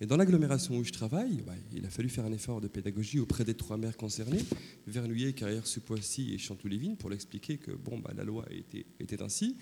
Et 0.00 0.06
dans 0.06 0.16
l'agglomération 0.16 0.76
où 0.76 0.84
je 0.84 0.92
travaille, 0.92 1.42
bah, 1.46 1.54
il 1.72 1.84
a 1.86 1.90
fallu 1.90 2.10
faire 2.10 2.26
un 2.26 2.32
effort 2.32 2.60
de 2.60 2.68
pédagogie 2.68 3.18
auprès 3.18 3.44
des 3.44 3.54
trois 3.54 3.78
maires 3.78 3.96
concernés, 3.96 4.44
Vernouillet, 4.86 5.32
Carrière, 5.32 5.66
sous 5.66 5.80
Poissy 5.80 6.34
et 6.34 6.38
Chanteloup-les-Vignes, 6.38 6.96
pour 6.96 7.08
l'expliquer 7.08 7.56
que 7.56 7.72
bon, 7.72 7.98
bah, 7.98 8.12
la 8.14 8.24
loi 8.24 8.44
était 9.00 9.22
ainsi 9.22 9.56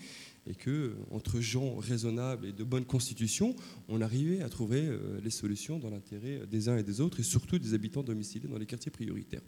et 0.47 0.55
que 0.55 0.95
entre 1.11 1.39
gens 1.39 1.75
raisonnables 1.75 2.47
et 2.47 2.51
de 2.51 2.63
bonne 2.63 2.85
constitution, 2.85 3.55
on 3.87 4.01
arrivait 4.01 4.41
à 4.41 4.49
trouver 4.49 4.81
euh, 4.85 5.19
les 5.23 5.29
solutions 5.29 5.79
dans 5.79 5.89
l'intérêt 5.89 6.41
des 6.49 6.69
uns 6.69 6.77
et 6.77 6.83
des 6.83 7.01
autres 7.01 7.19
et 7.19 7.23
surtout 7.23 7.59
des 7.59 7.73
habitants 7.73 8.03
domiciliés 8.03 8.47
dans 8.47 8.57
les 8.57 8.65
quartiers 8.65 8.91
prioritaires. 8.91 9.41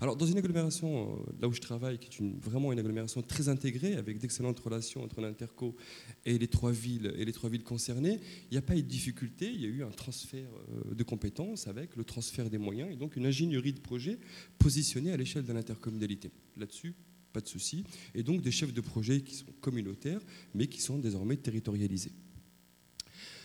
Alors 0.00 0.16
dans 0.16 0.26
une 0.26 0.38
agglomération 0.38 1.12
euh, 1.12 1.32
là 1.40 1.48
où 1.48 1.52
je 1.52 1.60
travaille, 1.60 1.98
qui 1.98 2.22
est 2.22 2.26
vraiment 2.42 2.72
une 2.72 2.78
agglomération 2.78 3.22
très 3.22 3.48
intégrée 3.48 3.94
avec 3.94 4.18
d'excellentes 4.18 4.58
relations 4.60 5.02
entre 5.02 5.20
l'interco 5.20 5.76
et 6.24 6.38
les 6.38 6.48
trois 6.48 6.72
villes 6.72 7.12
et 7.16 7.24
les 7.24 7.32
trois 7.32 7.50
villes 7.50 7.64
concernées, 7.64 8.20
il 8.50 8.54
n'y 8.54 8.58
a 8.58 8.62
pas 8.62 8.76
eu 8.76 8.82
de 8.82 8.88
difficulté, 8.88 9.50
il 9.52 9.60
y 9.60 9.66
a 9.66 9.68
eu 9.68 9.82
un 9.84 9.90
transfert 9.90 10.50
euh, 10.74 10.94
de 10.94 11.02
compétences 11.02 11.68
avec 11.68 11.96
le 11.96 12.04
transfert 12.04 12.50
des 12.50 12.58
moyens 12.58 12.90
et 12.92 12.96
donc 12.96 13.16
une 13.16 13.26
ingénierie 13.26 13.72
de 13.72 13.80
projet 13.80 14.18
positionnée 14.58 15.12
à 15.12 15.16
l'échelle 15.16 15.44
de 15.44 15.52
l'intercommunalité. 15.52 16.30
Là-dessus, 16.56 16.94
pas 17.32 17.40
de 17.40 17.48
souci, 17.48 17.84
et 18.14 18.22
donc 18.22 18.42
des 18.42 18.50
chefs 18.50 18.72
de 18.72 18.80
projet 18.80 19.20
qui 19.20 19.34
sont 19.34 19.52
communautaires, 19.60 20.20
mais 20.54 20.66
qui 20.66 20.80
sont 20.80 20.98
désormais 20.98 21.36
territorialisés. 21.36 22.12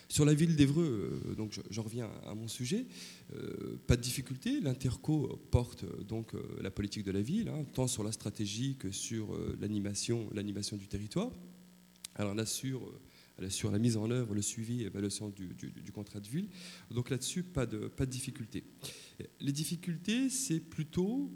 Sur 0.08 0.26
la 0.26 0.34
ville 0.34 0.56
d'Evreux, 0.56 1.22
euh, 1.26 1.36
donc 1.36 1.60
j'en 1.70 1.82
reviens 1.82 2.10
à 2.28 2.36
mon 2.36 2.48
sujet, 2.48 2.86
euh, 3.34 3.78
pas 3.88 3.96
de 3.96 4.02
difficulté. 4.02 4.60
L'Interco 4.62 5.40
porte 5.50 5.84
euh, 5.84 6.04
donc 6.04 6.34
la 6.62 6.72
politique 6.72 7.04
de 7.04 7.12
la 7.12 7.22
ville, 7.22 7.50
hein, 7.50 7.66
tant 7.74 7.88
sur 7.88 8.04
la 8.04 8.12
stratégie 8.12 8.76
que 8.78 8.92
sur 8.92 9.38
l'animation, 9.60 10.30
du 10.78 10.88
territoire. 10.88 11.32
Alors 12.16 12.34
elle 12.34 12.40
assure, 12.40 12.94
elle 13.38 13.46
assure 13.46 13.72
la 13.72 13.80
mise 13.80 13.98
en 13.98 14.10
œuvre, 14.12 14.36
le 14.36 14.42
suivi 14.42 14.82
et 14.82 14.84
l'évaluation 14.86 15.30
du, 15.30 15.54
du, 15.54 15.92
contrat 15.92 16.20
de 16.20 16.28
ville. 16.28 16.48
Donc 16.92 17.10
là-dessus, 17.10 17.44
pas 17.44 17.66
de, 17.66 17.88
pas 17.88 18.06
de 18.06 18.12
difficulté. 18.12 18.64
Les 19.42 19.52
difficultés, 19.52 20.30
c'est 20.30 20.60
plutôt 20.60 21.32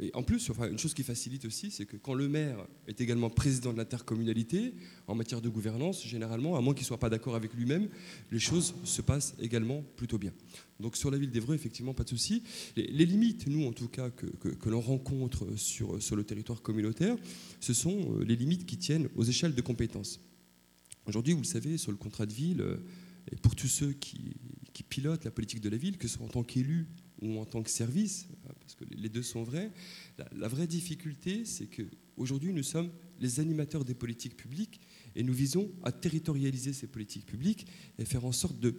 et 0.00 0.10
en 0.14 0.22
plus, 0.22 0.48
enfin, 0.50 0.70
une 0.70 0.78
chose 0.78 0.94
qui 0.94 1.02
facilite 1.02 1.44
aussi, 1.44 1.72
c'est 1.72 1.84
que 1.84 1.96
quand 1.96 2.14
le 2.14 2.28
maire 2.28 2.64
est 2.86 3.00
également 3.00 3.30
président 3.30 3.72
de 3.72 3.78
l'intercommunalité, 3.78 4.74
en 5.08 5.16
matière 5.16 5.40
de 5.40 5.48
gouvernance, 5.48 6.06
généralement, 6.06 6.56
à 6.56 6.60
moins 6.60 6.72
qu'il 6.72 6.84
ne 6.84 6.86
soit 6.86 7.00
pas 7.00 7.10
d'accord 7.10 7.34
avec 7.34 7.52
lui-même, 7.52 7.88
les 8.30 8.38
choses 8.38 8.74
se 8.84 9.02
passent 9.02 9.34
également 9.40 9.82
plutôt 9.96 10.18
bien. 10.18 10.32
Donc 10.78 10.96
sur 10.96 11.10
la 11.10 11.18
ville 11.18 11.32
d'Evreux, 11.32 11.56
effectivement, 11.56 11.94
pas 11.94 12.04
de 12.04 12.10
souci. 12.10 12.44
Les, 12.76 13.06
limites, 13.06 13.48
nous, 13.48 13.66
en 13.66 13.72
tout 13.72 13.88
cas, 13.88 14.10
que, 14.10 14.68
l'on 14.68 14.80
rencontre 14.80 15.56
sur, 15.56 16.00
sur 16.00 16.14
le 16.14 16.22
territoire 16.22 16.62
communautaire, 16.62 17.16
ce 17.58 17.74
sont 17.74 17.98
euh, 17.98 18.24
les 18.24 18.36
limites 18.36 18.66
qui 18.66 18.76
tiennent 18.76 19.08
aux 19.16 19.24
échelles 19.24 19.54
de 19.54 19.62
compétences. 19.62 20.20
Aujourd'hui, 21.06 21.32
vous 21.32 21.40
le 21.40 21.46
savez, 21.46 21.76
sur 21.76 21.90
le 21.90 21.98
contrat 21.98 22.26
de 22.26 22.32
ville, 22.32 22.60
euh, 22.60 22.76
et 23.32 23.36
pour 23.36 23.56
tous 23.56 23.66
ceux 23.66 23.92
qui, 23.92 24.36
qui 24.72 24.84
pilotent 24.84 25.24
la 25.24 25.32
politique 25.32 25.60
de 25.60 25.68
la 25.68 25.76
ville, 25.76 25.98
que 25.98 26.06
ce 26.06 26.16
soit 26.16 26.26
en 26.26 26.30
tant 26.30 26.44
qu'élu 26.44 26.86
ou 27.20 27.38
en 27.38 27.44
tant 27.44 27.62
que 27.62 27.70
service, 27.70 28.28
parce 28.60 28.74
que 28.74 28.84
les 28.90 29.08
deux 29.08 29.22
sont 29.22 29.42
vrais. 29.42 29.70
La, 30.36 30.48
vraie 30.48 30.66
difficulté, 30.66 31.44
c'est 31.44 31.66
qu'aujourd'hui, 31.66 32.52
nous 32.52 32.62
sommes 32.62 32.90
les 33.20 33.40
animateurs 33.40 33.84
des 33.84 33.94
politiques 33.94 34.36
publiques 34.36 34.80
et 35.16 35.22
nous 35.22 35.32
visons 35.32 35.70
à 35.82 35.92
territorialiser 35.92 36.72
ces 36.72 36.86
politiques 36.86 37.26
publiques 37.26 37.66
et 37.98 38.04
faire 38.04 38.24
en 38.24 38.32
sorte 38.32 38.60
de 38.60 38.74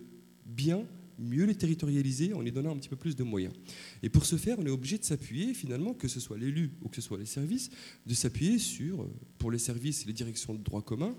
bien 0.45 0.85
mieux 1.19 1.45
les 1.45 1.55
territorialiser 1.55 2.33
en 2.33 2.41
les 2.41 2.51
donnant 2.51 2.71
un 2.71 2.77
petit 2.77 2.89
peu 2.89 2.95
plus 2.95 3.15
de 3.15 3.23
moyens. 3.23 3.53
Et 4.03 4.09
pour 4.09 4.25
ce 4.25 4.37
faire, 4.37 4.57
on 4.59 4.65
est 4.65 4.69
obligé 4.69 4.97
de 4.97 5.03
s'appuyer, 5.03 5.53
finalement, 5.53 5.93
que 5.93 6.07
ce 6.07 6.19
soit 6.19 6.37
l'élu 6.37 6.71
ou 6.81 6.89
que 6.89 6.95
ce 6.95 7.01
soit 7.01 7.17
les 7.17 7.25
services, 7.25 7.69
de 8.05 8.13
s'appuyer 8.13 8.57
sur, 8.57 9.07
pour 9.37 9.51
les 9.51 9.57
services, 9.59 10.05
les 10.05 10.13
directions 10.13 10.53
de 10.53 10.63
droit 10.63 10.81
commun, 10.81 11.15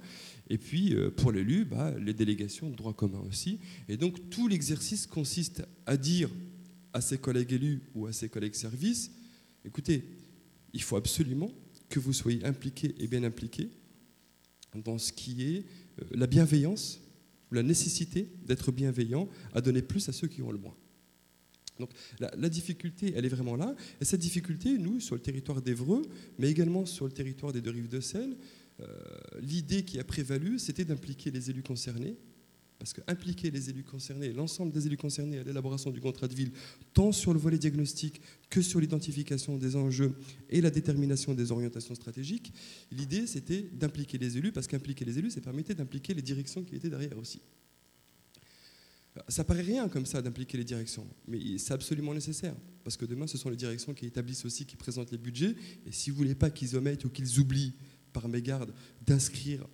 et 0.49 0.59
puis 0.59 0.95
euh, 0.95 1.11
pour 1.11 1.33
l'élu, 1.33 1.65
bah, 1.65 1.95
les 1.99 2.15
délégations 2.15 2.71
de 2.71 2.77
droit 2.77 2.95
commun 2.95 3.23
aussi. 3.29 3.61
Et 3.89 3.97
donc 3.97 4.31
tout 4.31 4.49
l'exercice 4.49 5.07
consiste 5.07 5.63
à 5.87 5.97
dire 5.97 6.31
à 6.93 7.01
ses 7.01 7.19
collègues 7.19 7.53
élus 7.53 7.83
ou 7.95 8.07
à 8.07 8.13
ses 8.13 8.29
collègues 8.29 8.55
services, 8.55 9.11
écoutez, 9.65 10.05
il 10.73 10.83
faut 10.83 10.97
absolument 10.97 11.51
que 11.89 11.99
vous 11.99 12.13
soyez 12.13 12.45
impliqués 12.45 12.95
et 12.99 13.07
bien 13.07 13.25
impliqués 13.25 13.71
dans 14.75 14.99
ce 14.99 15.13
qui 15.13 15.43
est 15.43 15.65
euh, 16.01 16.05
la 16.13 16.27
bienveillance, 16.27 17.01
ou 17.51 17.55
la 17.55 17.63
nécessité 17.63 18.31
d'être 18.47 18.71
bienveillant, 18.71 19.29
à 19.53 19.61
donner 19.61 19.83
plus 19.83 20.09
à 20.09 20.13
ceux 20.13 20.29
qui 20.29 20.43
ont 20.43 20.53
le 20.53 20.59
moins. 20.59 20.77
Donc 21.81 21.91
la, 22.21 22.49
difficulté, 22.49 23.15
elle 23.17 23.25
est 23.25 23.31
vraiment 23.31 23.57
là. 23.57 23.75
Et 24.01 24.05
cette 24.05 24.21
difficulté, 24.21 24.77
nous, 24.77 25.01
sur 25.01 25.15
le 25.15 25.21
territoire 25.23 25.63
d'Evreux, 25.63 26.03
mais 26.39 26.51
également 26.51 26.85
sur 26.85 27.07
le 27.07 27.13
territoire 27.13 27.53
des 27.53 27.63
deux 27.63 27.71
rives 27.71 27.89
de 27.89 28.01
Seine, 28.01 28.37
euh, 28.81 28.87
l'idée 29.41 29.85
qui 29.85 29.99
a 29.99 30.05
prévalu, 30.05 30.59
c'était 30.59 30.85
d'impliquer 30.85 31.31
les 31.31 31.51
élus 31.51 31.63
concernés. 31.63 32.17
Parce 32.81 32.95
qu'impliquer 32.95 33.51
les 33.51 33.69
élus 33.69 33.85
concernés, 33.85 34.33
l'ensemble 34.33 34.73
des 34.73 34.87
élus 34.87 34.97
concernés 34.97 35.39
à 35.39 35.43
l'élaboration 35.43 35.91
du 35.91 36.01
contrat 36.01 36.29
de 36.29 36.35
ville, 36.35 36.51
tant 36.95 37.13
sur 37.13 37.35
le 37.35 37.39
volet 37.39 37.59
diagnostic 37.59 38.23
que 38.49 38.63
sur 38.63 38.81
l'identification 38.81 39.59
des 39.59 39.77
enjeux 39.77 40.15
et 40.49 40.63
la 40.63 40.71
détermination 40.71 41.35
des 41.35 41.53
orientations 41.53 41.95
stratégiques, 41.95 42.55
l'idée 42.91 43.27
c'était 43.27 43.61
d'impliquer 43.61 44.17
les 44.17 44.39
élus, 44.39 44.51
parce 44.51 44.67
qu'impliquer 44.67 45.05
les 45.05 45.19
élus, 45.19 45.31
ça 45.31 45.43
permettait 45.43 45.75
d'impliquer 45.75 46.15
les 46.15 46.23
directions 46.23 46.65
qui 46.65 46.75
étaient 46.75 46.89
derrière 46.89 47.19
aussi. 47.19 47.43
Ça 49.29 49.45
paraît 49.45 49.61
rien 49.61 49.91
comme 49.91 50.07
ça 50.07 50.23
d'impliquer 50.23 50.57
les 50.57 50.65
directions, 50.65 51.07
mais 51.29 51.59
c'est 51.59 51.75
absolument 51.75 52.15
nécessaire, 52.15 52.57
parce 52.83 52.97
que 52.97 53.05
demain, 53.05 53.27
ce 53.27 53.37
sont 53.37 53.51
les 53.51 53.57
directions 53.57 53.93
qui 53.93 54.07
établissent 54.07 54.47
aussi, 54.47 54.65
qui 54.65 54.77
présentent 54.77 55.13
les 55.13 55.19
budgets, 55.19 55.55
et 55.85 55.93
si 55.93 56.09
vous 56.09 56.17
ne 56.17 56.23
voulez 56.23 56.35
pas 56.35 56.49
qu'ils 56.49 56.75
omettent 56.77 57.05
ou 57.05 57.11
qu'ils 57.11 57.41
oublient, 57.41 57.75
par 58.15 58.27
mégarde, 58.27 58.73
d'inscrire 59.07 59.67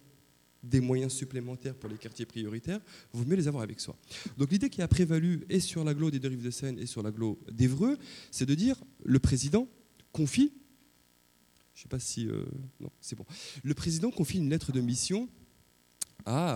des 0.63 0.81
moyens 0.81 1.13
supplémentaires 1.13 1.75
pour 1.75 1.89
les 1.89 1.97
quartiers 1.97 2.27
prioritaires, 2.27 2.81
vous 3.13 3.25
mieux 3.25 3.37
les 3.37 3.49
avoir 3.49 3.63
avec 3.63 3.81
soi. 3.81 3.97
Donc 4.37 4.51
l'idée 4.51 4.71
qui 4.71 4.83
a 4.83 4.89
prévalu 4.89 5.45
et 5.49 5.61
sur 5.61 5.85
l'agglo 5.85 6.11
des 6.11 6.19
deux 6.19 6.29
rives 6.29 6.43
de 6.43 6.51
Seine 6.51 6.79
et 6.79 6.87
sur 6.87 7.03
l'agglo 7.03 7.39
d'Evreux, 7.51 7.97
c'est 8.31 8.47
de 8.47 8.55
dire 8.55 8.77
le 9.05 9.19
président 9.19 9.69
confie, 10.13 10.53
je 11.75 11.81
ne 11.81 11.83
sais 11.83 11.89
pas 11.89 11.99
si... 11.99 12.27
Euh, 12.27 12.45
non, 12.81 12.91
c'est 13.01 13.17
bon. 13.17 13.27
Le 13.63 13.75
président 13.75 14.11
confie 14.11 14.39
une 14.39 14.51
lettre 14.51 14.73
de 14.73 14.81
mission 14.81 15.29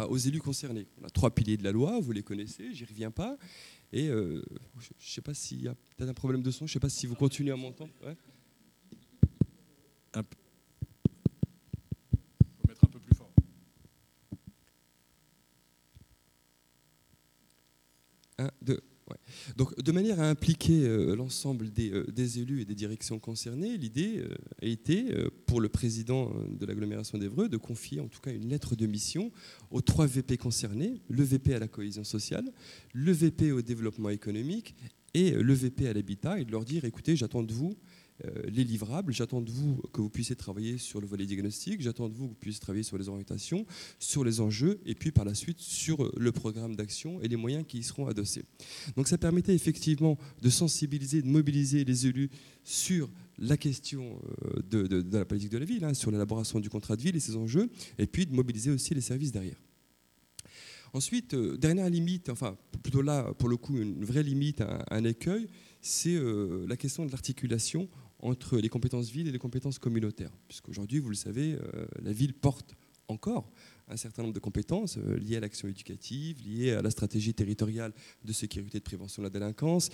aux 0.08 0.16
élus 0.16 0.40
concernés. 0.40 0.88
On 1.00 1.04
a 1.04 1.10
trois 1.10 1.32
piliers 1.32 1.56
de 1.56 1.62
la 1.62 1.70
loi, 1.70 2.00
vous 2.00 2.10
les 2.10 2.24
connaissez, 2.24 2.72
j'y 2.72 2.84
reviens 2.84 3.12
pas. 3.12 3.38
Et 3.92 4.08
euh, 4.08 4.42
je 4.78 4.88
ne 4.88 4.94
sais 4.98 5.20
pas 5.20 5.34
s'il 5.34 5.62
y 5.62 5.68
a 5.68 5.74
peut-être 5.96 6.08
un 6.08 6.14
problème 6.14 6.42
de 6.42 6.50
son, 6.50 6.66
je 6.66 6.70
ne 6.70 6.74
sais 6.74 6.80
pas 6.80 6.88
si 6.88 7.06
vous 7.06 7.14
continuez 7.14 7.52
à 7.52 7.56
m'entendre. 7.56 7.92
Ouais. 8.04 8.16
Un... 10.14 10.22
faut 10.22 10.28
mettre 12.68 12.84
un 12.84 12.88
peu 12.88 12.98
plus 12.98 13.14
fort. 13.14 13.30
Donc, 19.56 19.78
de 19.80 19.92
manière 19.92 20.20
à 20.20 20.28
impliquer 20.28 20.84
euh, 20.84 21.14
l'ensemble 21.14 21.66
euh, 21.78 22.04
des, 22.10 22.38
élus 22.38 22.62
et 22.62 22.64
des 22.64 22.74
directions 22.74 23.18
concernées, 23.18 23.76
l'idée 23.76 24.18
euh, 24.18 24.34
a 24.62 24.66
été, 24.66 25.12
pour 25.46 25.60
le 25.60 25.68
président 25.68 26.32
de 26.48 26.66
l'agglomération 26.66 27.18
d'Evreux, 27.18 27.48
de 27.48 27.56
confier 27.56 28.00
en 28.00 28.08
tout 28.08 28.20
cas 28.20 28.32
une 28.32 28.48
lettre 28.48 28.76
de 28.76 28.86
mission 28.86 29.30
aux 29.70 29.80
trois 29.80 30.06
VP 30.06 30.36
concernés, 30.36 31.00
le 31.08 31.22
VP 31.22 31.54
à 31.54 31.58
la 31.58 31.68
cohésion 31.68 32.04
sociale, 32.04 32.44
le 32.92 33.12
VP 33.12 33.52
au 33.52 33.62
développement 33.62 34.10
économique 34.10 34.74
et 35.14 35.32
le 35.32 35.54
VP 35.54 35.88
à 35.88 35.92
l'habitat, 35.92 36.38
et 36.38 36.44
de 36.44 36.52
leur 36.52 36.64
dire, 36.64 36.84
écoutez, 36.84 37.16
j'attends 37.16 37.42
de 37.42 37.52
vous 37.52 37.74
les 38.44 38.64
livrables. 38.64 39.12
J'attends 39.12 39.40
de 39.40 39.50
vous 39.50 39.82
que 39.92 40.00
vous 40.00 40.10
puissiez 40.10 40.36
travailler 40.36 40.78
sur 40.78 41.00
le 41.00 41.06
volet 41.06 41.26
diagnostic, 41.26 41.80
j'attends 41.80 42.08
de 42.08 42.14
vous 42.14 42.24
que 42.24 42.30
vous 42.30 42.38
puissiez 42.38 42.60
travailler 42.60 42.82
sur 42.82 42.98
les 42.98 43.08
orientations, 43.08 43.66
sur 43.98 44.24
les 44.24 44.40
enjeux, 44.40 44.80
et 44.86 44.94
puis 44.94 45.10
par 45.10 45.24
la 45.24 45.34
suite 45.34 45.60
sur 45.60 46.10
le 46.16 46.32
programme 46.32 46.76
d'action 46.76 47.20
et 47.20 47.28
les 47.28 47.36
moyens 47.36 47.64
qui 47.66 47.78
y 47.78 47.82
seront 47.82 48.06
adossés. 48.06 48.44
Donc 48.96 49.08
ça 49.08 49.18
permettait 49.18 49.54
effectivement 49.54 50.18
de 50.42 50.50
sensibiliser, 50.50 51.22
de 51.22 51.28
mobiliser 51.28 51.84
les 51.84 52.06
élus 52.06 52.30
sur 52.64 53.10
la 53.38 53.56
question 53.56 54.20
euh, 54.44 54.62
de, 54.70 55.16
la 55.16 55.24
politique 55.24 55.50
de 55.50 55.58
la 55.58 55.64
ville, 55.64 55.84
hein, 55.84 55.94
sur 55.94 56.10
l'élaboration 56.10 56.60
du 56.60 56.68
contrat 56.68 56.96
de 56.96 57.02
ville 57.02 57.16
et 57.16 57.20
ses 57.20 57.36
enjeux, 57.36 57.70
et 57.98 58.06
puis 58.06 58.26
de 58.26 58.34
mobiliser 58.34 58.70
aussi 58.70 58.94
les 58.94 59.00
services 59.00 59.32
derrière. 59.32 59.60
Ensuite, 60.92 61.34
euh, 61.34 61.56
dernière 61.56 61.88
limite, 61.88 62.28
enfin 62.28 62.56
plutôt 62.82 63.02
là 63.02 63.32
pour 63.34 63.48
le 63.48 63.56
coup 63.56 63.78
une 63.78 64.04
vraie 64.04 64.22
limite, 64.22 64.62
un, 64.90 65.04
écueil, 65.04 65.46
c'est 65.80 66.18
la 66.68 66.76
question 66.76 67.06
de 67.06 67.10
l'articulation 67.10 67.88
entre 68.22 68.58
les 68.58 68.68
compétences 68.68 69.10
villes 69.10 69.28
et 69.28 69.32
les 69.32 69.38
compétences 69.38 69.78
communautaires. 69.78 70.32
Puisqu'aujourd'hui, 70.48 70.98
vous 70.98 71.08
le 71.08 71.14
savez, 71.14 71.54
euh, 71.54 71.86
la 72.02 72.12
ville 72.12 72.34
porte 72.34 72.76
encore 73.08 73.50
un 73.90 73.96
certain 73.96 74.22
nombre 74.22 74.34
de 74.34 74.40
compétences 74.40 74.98
euh, 74.98 75.18
liées 75.18 75.36
à 75.36 75.40
l'action 75.40 75.68
éducative, 75.68 76.36
liées 76.46 76.72
à 76.72 76.82
la 76.82 76.90
stratégie 76.90 77.34
territoriale 77.34 77.92
de 78.24 78.32
sécurité 78.32 78.78
et 78.78 78.80
de 78.80 78.84
prévention 78.84 79.22
de 79.22 79.26
la 79.26 79.30
délinquance, 79.30 79.88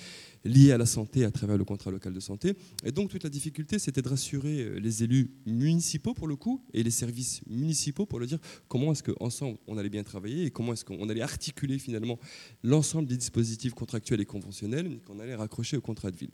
liées 0.44 0.72
à 0.72 0.78
la 0.78 0.86
santé 0.86 1.24
à 1.24 1.30
travers 1.30 1.56
le 1.56 1.64
contrat 1.64 1.90
local 1.90 2.12
de 2.12 2.20
santé. 2.20 2.54
Et 2.84 2.92
donc 2.92 3.10
toute 3.10 3.24
la 3.24 3.30
difficulté, 3.30 3.78
c'était 3.78 4.02
de 4.02 4.08
rassurer 4.08 4.60
euh, 4.60 4.78
les 4.78 5.02
élus 5.02 5.30
municipaux 5.46 6.14
pour 6.14 6.28
le 6.28 6.36
coup 6.36 6.62
et 6.72 6.82
les 6.82 6.90
services 6.90 7.40
municipaux 7.46 8.06
pour 8.06 8.20
le 8.20 8.26
dire 8.26 8.38
comment 8.68 8.92
est-ce 8.92 9.02
qu'ensemble 9.02 9.58
on 9.66 9.78
allait 9.78 9.88
bien 9.88 10.02
travailler 10.02 10.44
et 10.44 10.50
comment 10.50 10.72
est-ce 10.72 10.84
qu'on 10.84 11.08
allait 11.08 11.22
articuler 11.22 11.78
finalement 11.78 12.18
l'ensemble 12.62 13.08
des 13.08 13.16
dispositifs 13.16 13.74
contractuels 13.74 14.20
et 14.20 14.26
conventionnels 14.26 15.00
qu'on 15.06 15.18
allait 15.18 15.34
raccrocher 15.34 15.76
au 15.76 15.80
contrat 15.80 16.10
de 16.10 16.16
ville. 16.16 16.30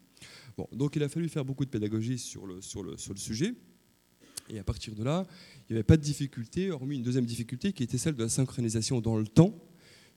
Donc 0.73 0.97
il 0.97 1.03
a 1.03 1.09
fallu 1.09 1.29
faire 1.29 1.45
beaucoup 1.45 1.65
de 1.65 1.71
pédagogie 1.71 2.19
sur 2.19 2.47
le, 2.47 2.61
sujet. 3.17 3.55
Et 4.49 4.59
à 4.59 4.65
partir 4.65 4.95
de 4.95 5.05
là, 5.05 5.27
il 5.69 5.73
n'y 5.73 5.77
avait 5.77 5.85
pas 5.85 5.97
de 5.97 6.03
difficulté, 6.03 6.71
hormis 6.71 6.97
une 6.97 7.03
deuxième 7.03 7.25
difficulté 7.25 7.73
qui 7.73 7.83
était 7.83 7.99
celle 7.99 8.15
de 8.17 8.23
la 8.23 8.29
synchronisation 8.29 9.01
dans 9.01 9.17
le 9.17 9.27
temps, 9.27 9.57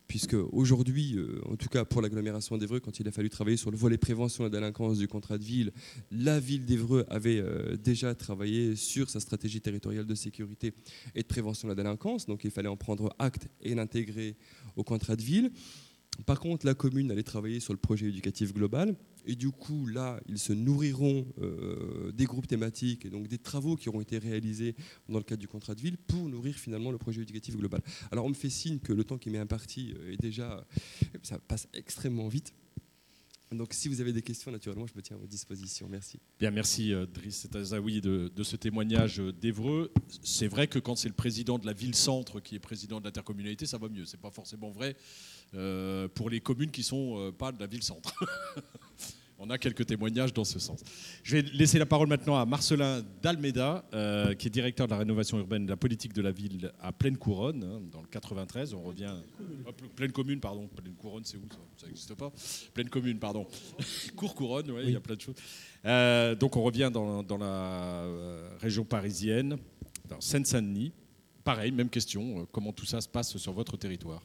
puisque 0.07 0.35
aujourd'hui, 0.51 1.15
euh, 1.15 1.41
en 1.45 1.55
tout 1.55 1.69
cas 1.69 1.85
pour 1.85 2.01
l'agglomération 2.01 2.57
d'Evreux, 2.57 2.79
quand 2.79 2.99
il 2.99 3.07
a 3.07 3.11
fallu 3.11 3.29
travailler 3.29 3.57
sur 3.57 3.71
le 3.71 3.77
volet 3.77 3.97
prévention 3.97 4.43
de 4.43 4.49
la 4.49 4.59
délinquance 4.59 4.97
du 4.97 5.07
contrat 5.07 5.37
de 5.37 5.43
ville, 5.43 5.71
la 6.11 6.39
ville 6.39 6.65
d'Evreux 6.65 7.05
avait 7.09 7.39
euh, 7.39 7.77
déjà 7.77 8.13
travaillé 8.15 8.75
sur 8.75 9.09
sa 9.09 9.19
stratégie 9.19 9.61
territoriale 9.61 10.05
de 10.05 10.15
sécurité 10.15 10.73
et 11.13 11.21
de 11.21 11.27
prévention 11.27 11.67
de 11.67 11.73
la 11.73 11.75
délinquance, 11.75 12.25
donc 12.25 12.43
il 12.43 12.51
fallait 12.51 12.67
en 12.67 12.77
prendre 12.77 13.15
acte 13.19 13.47
et 13.61 13.75
l'intégrer 13.75 14.35
au 14.75 14.83
contrat 14.83 15.15
de 15.15 15.21
ville. 15.21 15.51
Par 16.25 16.39
contre, 16.39 16.65
la 16.65 16.73
commune 16.73 17.11
allait 17.11 17.23
travailler 17.23 17.59
sur 17.59 17.73
le 17.73 17.79
projet 17.79 18.07
éducatif 18.07 18.53
global. 18.53 18.95
Et 19.27 19.35
du 19.35 19.49
coup, 19.49 19.87
là, 19.87 20.19
ils 20.27 20.37
se 20.37 20.53
nourriront 20.53 21.25
euh, 21.41 22.11
des 22.11 22.25
groupes 22.25 22.47
thématiques 22.47 23.05
et 23.05 23.09
donc 23.09 23.27
des 23.27 23.39
travaux 23.39 23.75
qui 23.75 23.89
auront 23.89 24.01
été 24.01 24.19
réalisés 24.19 24.75
dans 25.09 25.17
le 25.17 25.23
cadre 25.23 25.39
du 25.39 25.47
contrat 25.47 25.73
de 25.73 25.81
ville 25.81 25.97
pour 25.97 26.29
nourrir 26.29 26.55
finalement 26.55 26.91
le 26.91 26.97
projet 26.97 27.23
éducatif 27.23 27.57
global. 27.57 27.81
Alors, 28.11 28.25
on 28.25 28.29
me 28.29 28.35
fait 28.35 28.49
signe 28.49 28.79
que 28.79 28.93
le 28.93 29.03
temps 29.03 29.17
qui 29.17 29.29
m'est 29.29 29.39
imparti 29.39 29.93
euh, 29.97 30.13
est 30.13 30.21
déjà. 30.21 30.65
Ça 31.23 31.39
passe 31.39 31.67
extrêmement 31.73 32.27
vite. 32.27 32.53
Donc, 33.51 33.73
si 33.73 33.87
vous 33.87 34.01
avez 34.01 34.11
des 34.11 34.21
questions, 34.21 34.51
naturellement, 34.51 34.87
je 34.87 34.93
me 34.95 35.01
tiens 35.01 35.15
à 35.15 35.19
votre 35.19 35.31
disposition. 35.31 35.87
Merci. 35.89 36.19
Bien, 36.39 36.51
merci 36.51 36.93
euh, 36.93 37.05
Driss 37.05 37.47
Tazaoui 37.49 38.01
de, 38.01 38.31
de 38.35 38.43
ce 38.43 38.55
témoignage 38.55 39.17
d'Evreux. 39.17 39.91
C'est 40.23 40.47
vrai 40.47 40.67
que 40.67 40.79
quand 40.79 40.95
c'est 40.95 41.07
le 41.07 41.15
président 41.15 41.57
de 41.57 41.65
la 41.65 41.73
ville-centre 41.73 42.39
qui 42.39 42.55
est 42.55 42.59
président 42.59 42.99
de 42.99 43.05
l'intercommunalité, 43.05 43.65
ça 43.65 43.77
va 43.77 43.87
mieux. 43.87 44.05
C'est 44.05 44.19
pas 44.19 44.31
forcément 44.31 44.71
vrai 44.71 44.95
euh, 45.53 46.07
pour 46.09 46.29
les 46.29 46.39
communes 46.39 46.71
qui 46.71 46.83
sont 46.83 47.17
euh, 47.17 47.31
pas 47.31 47.51
de 47.51 47.59
la 47.59 47.67
ville-centre. 47.67 48.13
On 49.37 49.49
a 49.49 49.57
quelques 49.57 49.85
témoignages 49.85 50.33
dans 50.33 50.45
ce 50.45 50.59
sens. 50.59 50.81
Je 51.21 51.35
vais 51.35 51.41
laisser 51.41 51.77
la 51.77 51.85
parole 51.85 52.07
maintenant 52.07 52.37
à 52.37 52.45
Marcelin 52.45 53.03
Dalmeda, 53.21 53.83
euh, 53.93 54.33
qui 54.33 54.47
est 54.47 54.49
directeur 54.49 54.87
de 54.87 54.91
la 54.91 54.97
rénovation 54.99 55.37
urbaine 55.37 55.63
et 55.63 55.65
de 55.65 55.71
la 55.71 55.77
politique 55.77 56.13
de 56.13 56.21
la 56.21 56.31
ville 56.31 56.71
à 56.79 56.93
Pleine 56.93 57.17
Couronne, 57.17 57.63
hein, 57.63 57.81
dans 57.91 58.01
le 58.01 58.07
93. 58.07 58.73
On 58.73 58.81
revient. 58.81 59.13
pleine 59.95 60.13
Commune, 60.13 60.39
pardon. 60.39 60.67
Pleine 60.67 60.95
Couronne, 60.95 61.25
c'est 61.25 61.35
où 61.35 61.43
ça? 61.77 61.85
N'existe 61.85 62.15
pas 62.15 62.31
Pleine 62.73 62.89
Commune, 62.89 63.19
pardon. 63.19 63.45
Cour 64.15 64.35
Couronne, 64.35 64.71
oui, 64.71 64.81
il 64.85 64.91
y 64.91 64.95
a 64.95 65.01
plein 65.01 65.15
de 65.15 65.21
choses. 65.21 65.35
donc 66.39 66.55
on 66.55 66.63
revient 66.63 66.89
dans, 66.91 67.21
dans 67.21 67.37
la 67.37 68.05
région 68.61 68.85
parisienne, 68.85 69.57
dans 70.09 70.21
Seine-Saint-Denis. 70.21 70.93
Pareil, 71.43 71.71
même 71.71 71.89
question. 71.89 72.47
Comment 72.53 72.71
tout 72.71 72.85
ça 72.85 73.01
se 73.01 73.09
passe 73.09 73.35
sur 73.37 73.51
votre 73.51 73.75
territoire? 73.75 74.21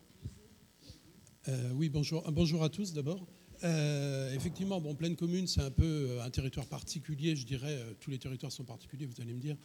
Euh, 1.51 1.73
oui, 1.75 1.89
bonjour. 1.89 2.23
bonjour 2.31 2.63
à 2.63 2.69
tous 2.69 2.93
d'abord. 2.93 3.27
Euh, 3.65 4.33
effectivement, 4.35 4.81
bon, 4.81 4.95
Pleine 4.95 5.17
Commune, 5.17 5.47
c'est 5.49 5.61
un 5.61 5.71
peu 5.71 5.85
euh, 5.85 6.23
un 6.23 6.31
territoire 6.31 6.67
particulier, 6.67 7.35
je 7.35 7.45
dirais. 7.45 7.77
tous 7.99 8.11
les 8.11 8.19
territoires 8.19 8.53
sont 8.53 8.65
particuliers, 8.65 9.07
vous 9.07 9.21
allez 9.21 9.35
me 9.35 9.41
dire. 9.41 9.57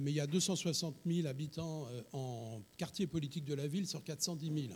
mais 0.00 0.10
il 0.10 0.14
y 0.14 0.20
a 0.20 0.26
260 0.26 0.96
000 1.06 1.28
habitants 1.28 1.86
en 2.12 2.60
quartier 2.76 3.06
politique 3.06 3.44
de 3.44 3.54
la 3.54 3.66
ville 3.66 3.86
sur 3.86 4.02
410 4.02 4.68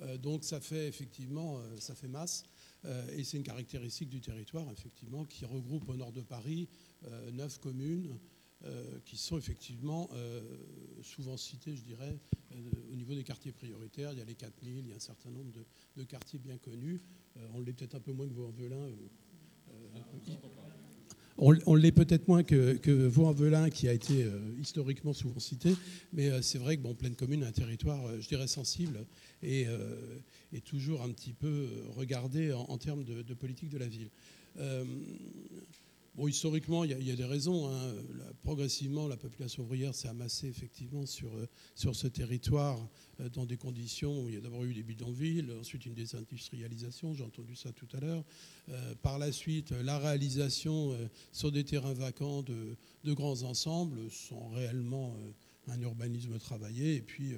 000. 0.00 0.18
donc 0.18 0.44
ça 0.44 0.60
fait 0.60 0.88
effectivement, 0.88 1.60
ça 1.78 1.94
fait 1.94 2.08
masse. 2.08 2.44
et 3.16 3.22
c'est 3.22 3.36
une 3.36 3.44
caractéristique 3.44 4.08
du 4.08 4.20
territoire, 4.20 4.66
effectivement, 4.72 5.24
qui 5.24 5.44
regroupe 5.44 5.88
au 5.88 5.96
nord 5.96 6.12
de 6.12 6.22
Paris 6.22 6.68
neuf 7.32 7.58
communes 7.58 8.10
euh, 8.10 8.31
qui 9.04 9.16
sont 9.16 9.38
effectivement 9.38 10.08
euh, 10.12 10.40
souvent 11.02 11.36
cités, 11.36 11.74
je 11.74 11.82
dirais, 11.82 12.18
euh, 12.52 12.56
au 12.92 12.94
niveau 12.94 13.14
des 13.14 13.24
quartiers 13.24 13.52
prioritaires. 13.52 14.12
Il 14.12 14.18
y 14.18 14.22
a 14.22 14.24
les 14.24 14.34
4000, 14.34 14.78
il 14.78 14.88
y 14.88 14.92
a 14.92 14.96
un 14.96 15.00
certain 15.00 15.30
nombre 15.30 15.50
de, 15.96 16.04
quartiers 16.04 16.38
bien 16.38 16.56
connus. 16.58 17.00
on 17.54 17.60
l'est 17.60 17.72
peut-être 17.72 17.94
un 17.94 18.00
peu 18.00 18.12
moins 18.12 18.28
que 18.28 18.34
Vaux-en-Velin. 18.34 18.88
On, 21.38 21.74
l'est 21.74 21.92
peut-être 21.92 22.28
moins 22.28 22.42
que, 22.42 22.74
que 22.74 22.90
Vaux-en-Velin, 22.90 23.70
qui 23.70 23.88
a 23.88 23.92
été 23.92 24.26
historiquement 24.60 25.12
souvent 25.12 25.40
cité, 25.40 25.74
mais 26.12 26.42
c'est 26.42 26.58
vrai 26.58 26.76
que 26.76 26.82
bon, 26.82 26.94
Pleine 26.94 27.16
Commune 27.16 27.42
un 27.42 27.52
territoire, 27.52 28.20
je 28.20 28.28
dirais, 28.28 28.46
sensible 28.46 29.06
et, 29.42 29.66
toujours 30.64 31.02
un 31.02 31.10
petit 31.10 31.32
peu 31.32 31.68
regardé 31.96 32.52
en, 32.52 32.78
termes 32.78 33.02
de, 33.02 33.34
politique 33.34 33.70
de 33.70 33.78
la 33.78 33.88
ville. 33.88 34.10
Historiquement, 36.18 36.84
il 36.84 36.90
y, 36.90 37.10
a, 37.10 37.16
des 37.16 37.24
raisons. 37.24 37.68
Hein. 37.68 37.94
progressivement, 38.42 39.08
la 39.08 39.16
population 39.16 39.62
ouvrière 39.62 39.94
s'est 39.94 40.08
amassée 40.08 40.46
effectivement 40.46 41.06
sur, 41.06 41.34
euh, 41.34 41.46
sur 41.74 41.96
ce 41.96 42.06
territoire 42.06 42.86
euh, 43.20 43.30
dans 43.30 43.46
des 43.46 43.56
conditions 43.56 44.22
où 44.22 44.28
il 44.28 44.34
y 44.34 44.38
a 44.38 44.42
d'abord 44.42 44.62
eu 44.64 44.74
des 44.74 44.82
bidonvilles, 44.82 45.50
ensuite 45.58 45.86
une 45.86 45.94
désindustrialisation, 45.94 47.14
j'ai 47.14 47.24
entendu 47.24 47.56
ça 47.56 47.72
tout 47.72 47.88
à 47.94 48.00
l'heure. 48.00 48.24
Euh, 48.68 48.94
par 48.96 49.18
la 49.18 49.32
suite, 49.32 49.70
la 49.70 49.98
réalisation 49.98 50.96
sur 51.32 51.50
des 51.50 51.64
terrains 51.64 51.94
vacants 51.94 52.42
de, 52.42 52.76
de 53.04 53.12
grands 53.14 53.42
ensembles 53.42 54.10
sont 54.10 54.50
réellement 54.50 55.16
un 55.68 55.80
urbanisme 55.80 56.38
travaillé. 56.38 56.96
Et 56.96 57.02
puis, 57.02 57.34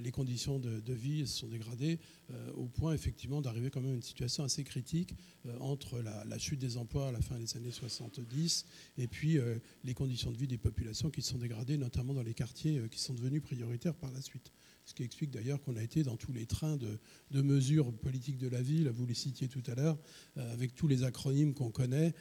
les 0.00 0.12
conditions 0.12 0.58
de, 0.58 0.92
vie 0.92 1.26
se 1.26 1.40
sont 1.40 1.48
dégradées 1.48 1.98
euh, 2.30 2.52
au 2.52 2.66
point 2.66 2.92
effectivement 2.92 3.40
d'arriver 3.40 3.70
quand 3.70 3.80
même 3.80 3.92
à 3.92 3.94
une 3.94 4.02
situation 4.02 4.44
assez 4.44 4.62
critique 4.64 5.14
euh, 5.46 5.58
entre 5.58 6.00
la, 6.00 6.38
chute 6.38 6.60
des 6.60 6.76
emplois 6.76 7.08
à 7.08 7.12
la 7.12 7.20
fin 7.20 7.38
des 7.38 7.56
années 7.56 7.70
70 7.70 8.64
et 8.98 9.06
puis 9.06 9.38
les 9.84 9.94
conditions 9.94 10.30
de 10.30 10.36
vie 10.36 10.46
des 10.46 10.58
populations 10.58 11.10
qui 11.10 11.22
se 11.22 11.30
sont 11.30 11.38
dégradées, 11.38 11.76
notamment 11.76 12.14
dans 12.14 12.22
les 12.22 12.34
quartiers 12.34 12.82
qui 12.90 12.98
sont 12.98 13.14
devenus 13.14 13.42
prioritaires 13.42 13.94
par 13.94 14.10
la 14.10 14.20
suite. 14.20 14.52
Ce 14.84 14.94
qui 14.94 15.04
explique 15.04 15.30
d'ailleurs 15.30 15.62
qu'on 15.62 15.76
a 15.76 15.82
été 15.82 16.02
dans 16.02 16.16
tous 16.16 16.32
les 16.32 16.46
trains 16.46 16.76
de, 16.76 17.42
mesures 17.42 17.92
politiques 17.92 18.38
de 18.38 18.48
la 18.48 18.60
ville, 18.60 18.88
vous 18.88 19.06
les 19.06 19.14
citiez 19.14 19.46
tout 19.46 19.62
à 19.66 19.74
l'heure, 19.74 19.98
avec 20.36 20.74
tous 20.74 20.88
les 20.88 21.04
acronymes 21.04 21.54
qu'on 21.54 21.70
connaît. 21.70 22.14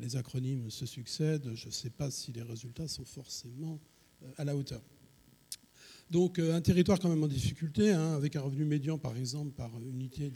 les 0.00 0.16
acronymes 0.16 0.70
se 0.70 0.86
succèdent. 0.86 1.54
Je 1.54 1.66
ne 1.66 1.72
sais 1.72 1.90
pas 1.90 2.10
si 2.10 2.32
les 2.32 2.42
résultats 2.42 2.86
sont 2.86 3.04
forcément 3.04 3.80
à 4.36 4.44
la 4.44 4.56
hauteur. 4.56 4.82
Donc 6.12 6.38
euh, 6.38 6.54
un 6.54 6.60
territoire 6.60 7.00
quand 7.00 7.08
même 7.08 7.24
en 7.24 7.26
difficulté, 7.26 7.90
hein, 7.90 8.12
avec 8.12 8.36
un 8.36 8.42
revenu 8.42 8.66
médian 8.66 8.98
par 8.98 9.16
exemple 9.16 9.52
par 9.52 9.70
unité 9.80 10.30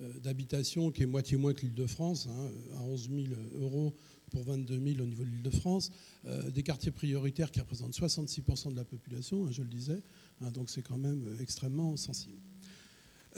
euh, 0.00 0.18
d'habitation 0.20 0.90
qui 0.90 1.02
est 1.02 1.06
moitié 1.06 1.36
moins 1.36 1.52
que 1.52 1.60
l'île 1.60 1.74
de 1.74 1.86
France, 1.86 2.28
hein, 2.30 2.50
à 2.78 2.82
11 2.82 3.10
000 3.10 3.24
euros 3.60 3.94
pour 4.30 4.42
22 4.44 4.74
000 4.74 5.02
au 5.02 5.06
niveau 5.06 5.22
de 5.22 5.28
l'île 5.28 5.42
de 5.42 5.50
France, 5.50 5.90
euh, 6.24 6.50
des 6.50 6.62
quartiers 6.62 6.92
prioritaires 6.92 7.50
qui 7.50 7.60
représentent 7.60 7.92
66% 7.92 8.70
de 8.72 8.76
la 8.76 8.86
population, 8.86 9.44
hein, 9.44 9.50
je 9.50 9.60
le 9.60 9.68
disais, 9.68 10.00
donc 10.54 10.70
c'est 10.70 10.82
quand 10.82 10.96
même 10.96 11.36
extrêmement 11.40 11.94
sensible. 11.98 12.40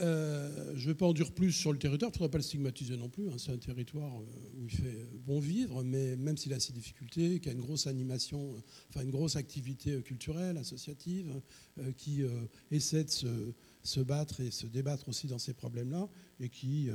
Euh, 0.01 0.73
je 0.75 0.83
ne 0.83 0.91
vais 0.91 0.95
pas 0.95 1.05
en 1.05 1.13
dire 1.13 1.31
plus 1.31 1.53
sur 1.53 1.71
le 1.71 1.79
territoire, 1.79 2.09
il 2.09 2.13
ne 2.13 2.17
faudrait 2.17 2.31
pas 2.31 2.37
le 2.37 2.43
stigmatiser 2.43 2.97
non 2.97 3.09
plus. 3.09 3.29
Hein. 3.29 3.35
C'est 3.37 3.51
un 3.51 3.57
territoire 3.57 4.19
euh, 4.19 4.25
où 4.57 4.65
il 4.65 4.71
fait 4.71 5.07
bon 5.25 5.39
vivre, 5.39 5.83
mais 5.83 6.15
même 6.17 6.37
s'il 6.37 6.53
a 6.53 6.59
ses 6.59 6.73
difficultés, 6.73 7.39
qui 7.39 7.49
a 7.49 7.53
une 7.53 7.61
grosse 7.61 7.87
animation, 7.87 8.55
euh, 8.55 8.59
enfin 8.89 9.01
une 9.01 9.11
grosse 9.11 9.35
activité 9.35 10.01
culturelle, 10.01 10.57
associative, 10.57 11.41
qui 11.97 12.23
essaie 12.71 13.03
de 13.03 13.53
se, 13.83 13.99
battre 13.99 14.39
et 14.41 14.51
se 14.51 14.65
débattre 14.65 15.09
aussi 15.09 15.27
dans 15.27 15.39
ces 15.39 15.53
problèmes-là, 15.53 16.09
et 16.39 16.49
qui, 16.49 16.89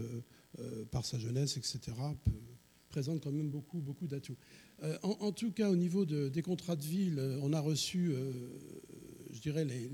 par 0.90 1.04
sa 1.04 1.18
jeunesse, 1.18 1.56
etc., 1.56 1.80
présente 2.88 3.22
quand 3.22 3.30
même 3.30 3.50
beaucoup, 3.50 3.78
beaucoup 3.78 4.06
d'atouts. 4.06 4.36
En, 5.02 5.32
tout 5.32 5.52
cas, 5.52 5.70
au 5.70 5.76
niveau 5.76 6.06
des 6.06 6.42
contrats 6.42 6.76
de 6.76 6.84
ville, 6.84 7.20
on 7.42 7.52
a 7.52 7.60
reçu, 7.60 8.14
je 9.30 9.40
dirais, 9.40 9.64
les 9.66 9.90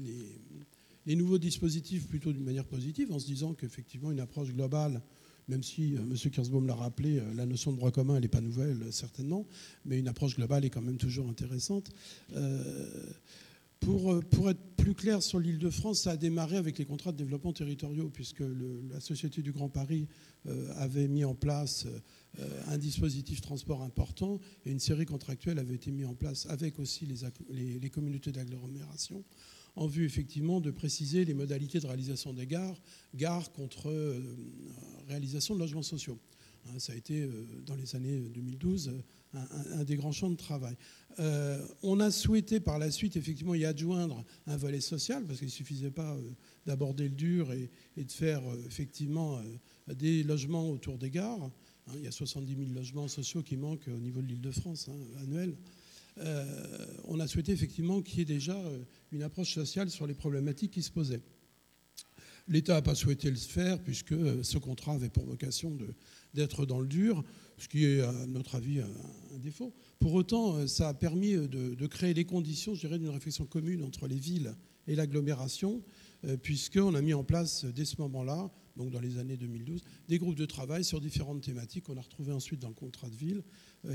nouveaux 1.14 1.38
dispositifs 1.38 2.08
plutôt 2.08 2.32
d'une 2.32 2.44
manière 2.44 2.66
positive, 2.66 3.12
en 3.12 3.18
se 3.18 3.26
disant 3.26 3.54
qu'effectivement 3.54 4.10
une 4.10 4.20
approche 4.20 4.52
globale, 4.52 5.02
même 5.48 5.62
si 5.62 5.94
euh, 5.94 6.00
M. 6.00 6.16
Kirsbaum 6.16 6.66
l'a 6.66 6.74
rappelé, 6.74 7.18
euh, 7.18 7.34
la 7.34 7.46
notion 7.46 7.72
de 7.72 7.76
droit 7.76 7.90
commun, 7.90 8.18
n'est 8.20 8.28
pas 8.28 8.40
nouvelle, 8.40 8.82
euh, 8.82 8.90
certainement, 8.90 9.46
mais 9.84 9.98
une 9.98 10.08
approche 10.08 10.36
globale 10.36 10.64
est 10.64 10.70
quand 10.70 10.82
même 10.82 10.98
toujours 10.98 11.28
intéressante. 11.28 11.90
pour, 13.80 14.50
être 14.50 14.76
plus 14.76 14.94
clair 14.94 15.22
sur 15.22 15.38
l'île 15.38 15.58
de 15.58 15.70
France, 15.70 16.00
ça 16.00 16.12
a 16.12 16.16
démarré 16.16 16.56
avec 16.56 16.78
les 16.78 16.84
contrats 16.84 17.12
de 17.12 17.16
développement 17.16 17.52
territoriaux, 17.52 18.10
puisque 18.12 18.42
la 18.90 19.00
Société 19.00 19.42
du 19.42 19.52
Grand 19.52 19.68
Paris 19.68 20.08
avait 20.76 21.06
mis 21.06 21.24
en 21.24 21.34
place 21.34 21.86
un 22.66 22.78
dispositif 22.78 23.40
transport 23.40 23.82
important 23.82 24.40
et 24.64 24.70
une 24.70 24.80
série 24.80 25.06
contractuelle 25.06 25.58
avait 25.58 25.74
été 25.74 25.90
mise 25.92 26.06
en 26.06 26.14
place 26.14 26.46
avec 26.48 26.78
aussi 26.78 27.06
les, 27.06 27.16
les, 27.50 27.78
les 27.78 27.90
communautés 27.90 28.32
d'agglomération 28.32 29.22
en 29.76 29.86
vue 29.86 30.04
effectivement 30.04 30.60
de 30.60 30.70
préciser 30.70 31.24
les 31.24 31.34
modalités 31.34 31.78
de 31.80 31.86
réalisation 31.86 32.32
des 32.32 32.46
gares, 32.46 32.80
gares 33.14 33.52
contre 33.52 33.90
euh, 33.90 34.20
réalisation 35.08 35.54
de 35.54 35.60
logements 35.60 35.82
sociaux. 35.82 36.18
Hein, 36.66 36.78
ça 36.78 36.94
a 36.94 36.96
été 36.96 37.22
euh, 37.22 37.44
dans 37.64 37.76
les 37.76 37.94
années 37.94 38.18
2012 38.34 38.94
un, 39.34 39.84
des 39.84 39.96
grands 39.96 40.12
champs 40.12 40.30
de 40.30 40.36
travail. 40.36 40.76
Euh, 41.18 41.62
on 41.82 42.00
a 42.00 42.10
souhaité 42.10 42.58
par 42.58 42.78
la 42.78 42.90
suite 42.90 43.16
effectivement 43.16 43.54
y 43.54 43.66
adjoindre 43.66 44.24
un 44.46 44.56
volet 44.56 44.80
social 44.80 45.24
parce 45.26 45.38
qu'il 45.38 45.48
ne 45.48 45.52
suffisait 45.52 45.90
pas 45.90 46.16
d'aborder 46.64 47.04
le 47.04 47.14
dur 47.14 47.52
et, 47.52 47.70
de 47.96 48.12
faire 48.12 48.42
effectivement 48.66 49.42
des 49.88 50.22
logements 50.22 50.70
autour 50.70 50.96
des 50.96 51.10
gares. 51.10 51.42
Hein, 51.42 51.52
il 51.94 52.02
y 52.02 52.06
a 52.06 52.12
70 52.12 52.56
000 52.56 52.70
logements 52.74 53.08
sociaux 53.08 53.42
qui 53.42 53.56
manquent 53.58 53.88
au 53.88 54.00
niveau 54.00 54.22
de 54.22 54.26
l'île 54.26 54.40
de 54.40 54.50
France 54.50 54.88
hein, 54.88 55.48
annuels. 56.16 56.46
on 57.04 57.20
a 57.20 57.26
souhaité 57.26 57.52
effectivement 57.52 58.02
qu'il 58.02 58.18
y 58.18 58.22
ait 58.22 58.24
déjà 58.24 58.60
une 59.12 59.22
approche 59.22 59.54
sociale 59.54 59.90
sur 59.90 60.06
les 60.06 60.14
problématiques 60.14 60.72
qui 60.72 60.82
se 60.82 60.90
posaient. 60.90 61.22
L'État 62.48 62.74
n'a 62.74 62.82
pas 62.82 62.94
souhaité 62.94 63.28
le 63.28 63.36
faire 63.36 63.80
puisque 63.80 64.12
euh, 64.12 64.42
ce 64.42 64.58
contrat 64.58 64.92
avait 64.92 65.08
pour 65.08 65.24
vocation 65.24 65.76
d'être 66.32 66.64
dans 66.64 66.78
le 66.78 66.86
dur, 66.86 67.24
ce 67.58 67.66
qui 67.66 67.84
est 67.84 68.00
à 68.00 68.12
notre 68.28 68.54
avis 68.54 68.80
un, 68.80 69.38
défaut. 69.38 69.74
Pour 69.98 70.14
autant, 70.14 70.54
euh, 70.54 70.66
ça 70.68 70.88
a 70.88 70.94
permis 70.94 71.32
de, 71.32 71.74
de 71.74 71.86
créer 71.86 72.14
les 72.14 72.24
conditions, 72.24 72.74
je 72.74 72.80
dirais, 72.80 72.98
d'une 72.98 73.08
réflexion 73.08 73.46
commune 73.46 73.82
entre 73.82 74.06
les 74.06 74.16
villes 74.16 74.54
et 74.86 74.94
l'agglomération, 74.94 75.82
euh, 76.24 76.36
puisqu'on 76.36 76.94
a 76.94 77.02
mis 77.02 77.14
en 77.14 77.24
place 77.24 77.64
dès 77.64 77.84
ce 77.84 78.00
moment-là, 78.00 78.50
donc 78.76 78.90
dans 78.90 79.00
les 79.00 79.18
années 79.18 79.36
2012, 79.36 79.82
des 80.08 80.18
groupes 80.18 80.36
de 80.36 80.46
travail 80.46 80.84
sur 80.84 81.00
différentes 81.00 81.42
thématiques 81.42 81.84
qu'on 81.84 81.96
a 81.96 82.02
retrouvées 82.02 82.32
ensuite 82.32 82.60
dans 82.60 82.68
le 82.68 82.74
contrat 82.74 83.08
de 83.08 83.16
ville, 83.16 83.42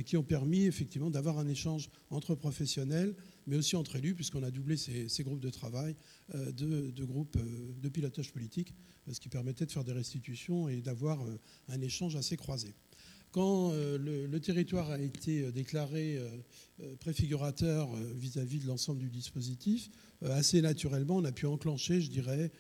qui 0.05 0.17
ont 0.17 0.23
permis 0.23 0.63
effectivement 0.63 1.09
d'avoir 1.09 1.37
un 1.37 1.47
échange 1.47 1.89
entre 2.09 2.35
professionnels, 2.35 3.15
mais 3.47 3.57
aussi 3.57 3.75
entre 3.75 3.95
élus, 3.95 4.15
puisqu'on 4.15 4.43
a 4.43 4.51
doublé 4.51 4.77
ces, 4.77 5.23
groupes 5.23 5.39
de 5.39 5.49
travail 5.49 5.95
euh, 6.35 6.51
de, 6.51 7.03
groupes 7.03 7.35
euh, 7.37 7.73
de 7.81 7.89
pilotage 7.89 8.31
politique, 8.31 8.73
ce 9.11 9.19
qui 9.19 9.29
permettait 9.29 9.65
de 9.65 9.71
faire 9.71 9.83
des 9.83 9.93
restitutions 9.93 10.69
et 10.69 10.81
d'avoir 10.81 11.21
euh, 11.21 11.37
un 11.67 11.81
échange 11.81 12.15
assez 12.15 12.37
croisé. 12.37 12.73
Quand 13.31 13.71
le, 13.71 14.39
territoire 14.39 14.91
a 14.91 14.99
été 14.99 15.53
déclaré 15.53 16.19
préfigurateur 16.99 17.95
vis-à-vis 18.13 18.59
de 18.59 18.67
l'ensemble 18.67 18.99
du 18.99 19.09
dispositif, 19.09 19.89
assez 20.21 20.61
naturellement, 20.61 21.15
on 21.15 21.23
a 21.23 21.31
pu 21.31 21.45
enclencher, 21.45 22.01
je 22.01 22.09
dirais, 22.09 22.51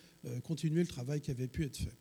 continuer 0.45 0.79
le 0.79 0.87
travail 0.87 1.19
qui 1.19 1.29
avait 1.29 1.49
pu 1.49 1.65
être 1.65 1.75
fait. 1.75 1.91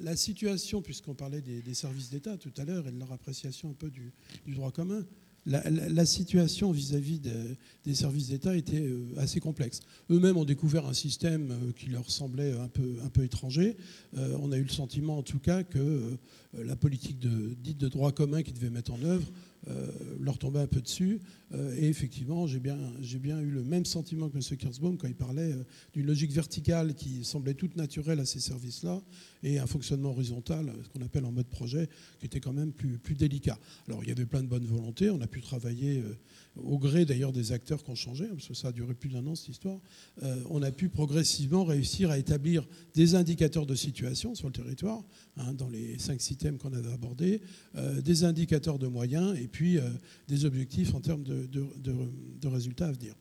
La 0.00 0.16
situation, 0.16 0.80
puisqu'on 0.80 1.14
parlait 1.14 1.42
des, 1.42 1.74
services 1.74 2.10
d'État 2.10 2.36
tout 2.36 2.52
à 2.56 2.64
l'heure 2.64 2.88
et 2.88 2.92
de 2.92 2.98
leur 2.98 3.12
appréciation 3.12 3.70
un 3.70 3.74
peu 3.74 3.90
du 3.90 4.12
droit 4.46 4.70
commun, 4.70 5.04
la, 5.48 6.06
situation 6.06 6.70
vis-à-vis 6.72 7.20
des 7.84 7.94
services 7.94 8.28
d'État 8.28 8.56
était 8.56 8.80
euh, 8.80 9.06
assez 9.16 9.40
complexe. 9.40 9.80
Eux-mêmes 10.10 10.36
ont 10.36 10.44
découvert 10.44 10.86
un 10.86 10.92
système 10.92 11.50
euh, 11.50 11.72
qui 11.72 11.86
leur 11.86 12.10
semblait 12.10 12.52
un 12.52 12.68
peu, 12.68 13.24
étranger. 13.24 13.76
Euh, 14.16 14.36
on 14.40 14.52
a 14.52 14.58
eu 14.58 14.62
le 14.62 14.68
sentiment, 14.68 15.18
en 15.18 15.22
tout 15.22 15.38
cas, 15.38 15.62
que 15.62 16.16
la 16.54 16.76
politique 16.76 17.18
de, 17.18 17.54
dite 17.54 17.78
de 17.78 17.88
droit 17.88 18.12
commun 18.12 18.42
qu'ils 18.42 18.54
devaient 18.54 18.70
mettre 18.70 18.92
en 18.92 19.02
œuvre 19.02 19.26
euh, 19.26 19.32
leur 20.20 20.38
tombait 20.38 20.60
un 20.60 20.66
peu 20.66 20.80
dessus. 20.80 21.20
Euh, 21.54 21.74
et 21.78 21.86
effectivement, 21.86 22.46
j'ai 22.46 22.60
bien, 22.60 22.78
bien 23.20 23.40
eu 23.40 23.50
le 23.50 23.64
même 23.64 23.84
sentiment 23.84 24.28
que 24.28 24.36
M. 24.36 24.56
Kirzbaum 24.56 24.98
quand 24.98 25.08
il 25.08 25.14
parlait 25.14 25.52
euh, 25.52 25.64
d'une 25.94 26.06
logique 26.06 26.32
verticale 26.32 26.94
qui 26.94 27.24
semblait 27.24 27.54
toute 27.54 27.76
naturelle 27.76 28.20
à 28.20 28.26
ces 28.26 28.40
services-là 28.40 29.00
et 29.42 29.58
un 29.58 29.66
fonctionnement 29.66 30.10
horizontal, 30.10 30.72
ce 30.82 30.88
qu'on 30.88 31.04
appelle 31.04 31.24
en 31.24 31.32
mode 31.32 31.46
projet, 31.46 31.88
qui 32.18 32.26
était 32.26 32.40
quand 32.40 32.52
même 32.52 32.72
plus, 32.72 32.98
plus 32.98 33.14
délicat. 33.14 33.58
Alors 33.86 34.02
il 34.02 34.08
y 34.08 34.12
avait 34.12 34.26
plein 34.26 34.42
de 34.42 34.48
bonnes 34.48 34.66
volontés, 34.66 35.10
on 35.10 35.20
a 35.20 35.26
pu 35.26 35.40
travailler 35.40 36.02
au 36.62 36.78
gré 36.78 37.04
d'ailleurs 37.04 37.32
des 37.32 37.52
acteurs 37.52 37.82
qui 37.82 37.90
ont 37.90 37.94
changé, 37.94 38.24
hein, 38.24 38.34
parce 38.34 38.48
que 38.48 38.54
ça 38.54 38.68
a 38.68 38.72
duré 38.72 38.94
plus 38.94 39.08
d'un 39.08 39.26
an 39.26 39.34
cette 39.34 39.48
histoire, 39.48 39.80
euh, 40.22 40.42
on 40.50 40.62
a 40.62 40.70
pu 40.70 40.88
progressivement 40.88 41.64
réussir 41.64 42.10
à 42.10 42.18
établir 42.18 42.66
des 42.94 43.14
indicateurs 43.14 43.66
de 43.66 43.74
situation 43.74 44.34
sur 44.34 44.48
le 44.48 44.52
territoire, 44.52 45.04
hein, 45.36 45.54
dans 45.54 45.68
les 45.68 45.98
cinq 45.98 46.20
systèmes 46.20 46.58
qu'on 46.58 46.72
avait 46.72 46.92
abordés, 46.92 47.40
euh, 47.76 48.00
des 48.00 48.24
indicateurs 48.24 48.78
de 48.78 48.86
moyens 48.86 49.38
et 49.38 49.48
puis 49.48 49.78
euh, 49.78 49.82
des 50.28 50.44
objectifs 50.44 50.94
en 50.94 51.00
termes 51.00 51.22
de, 51.22 51.46
de 51.46 52.48
résultats 52.48 52.88
à 52.88 52.92
venir. 52.92 53.14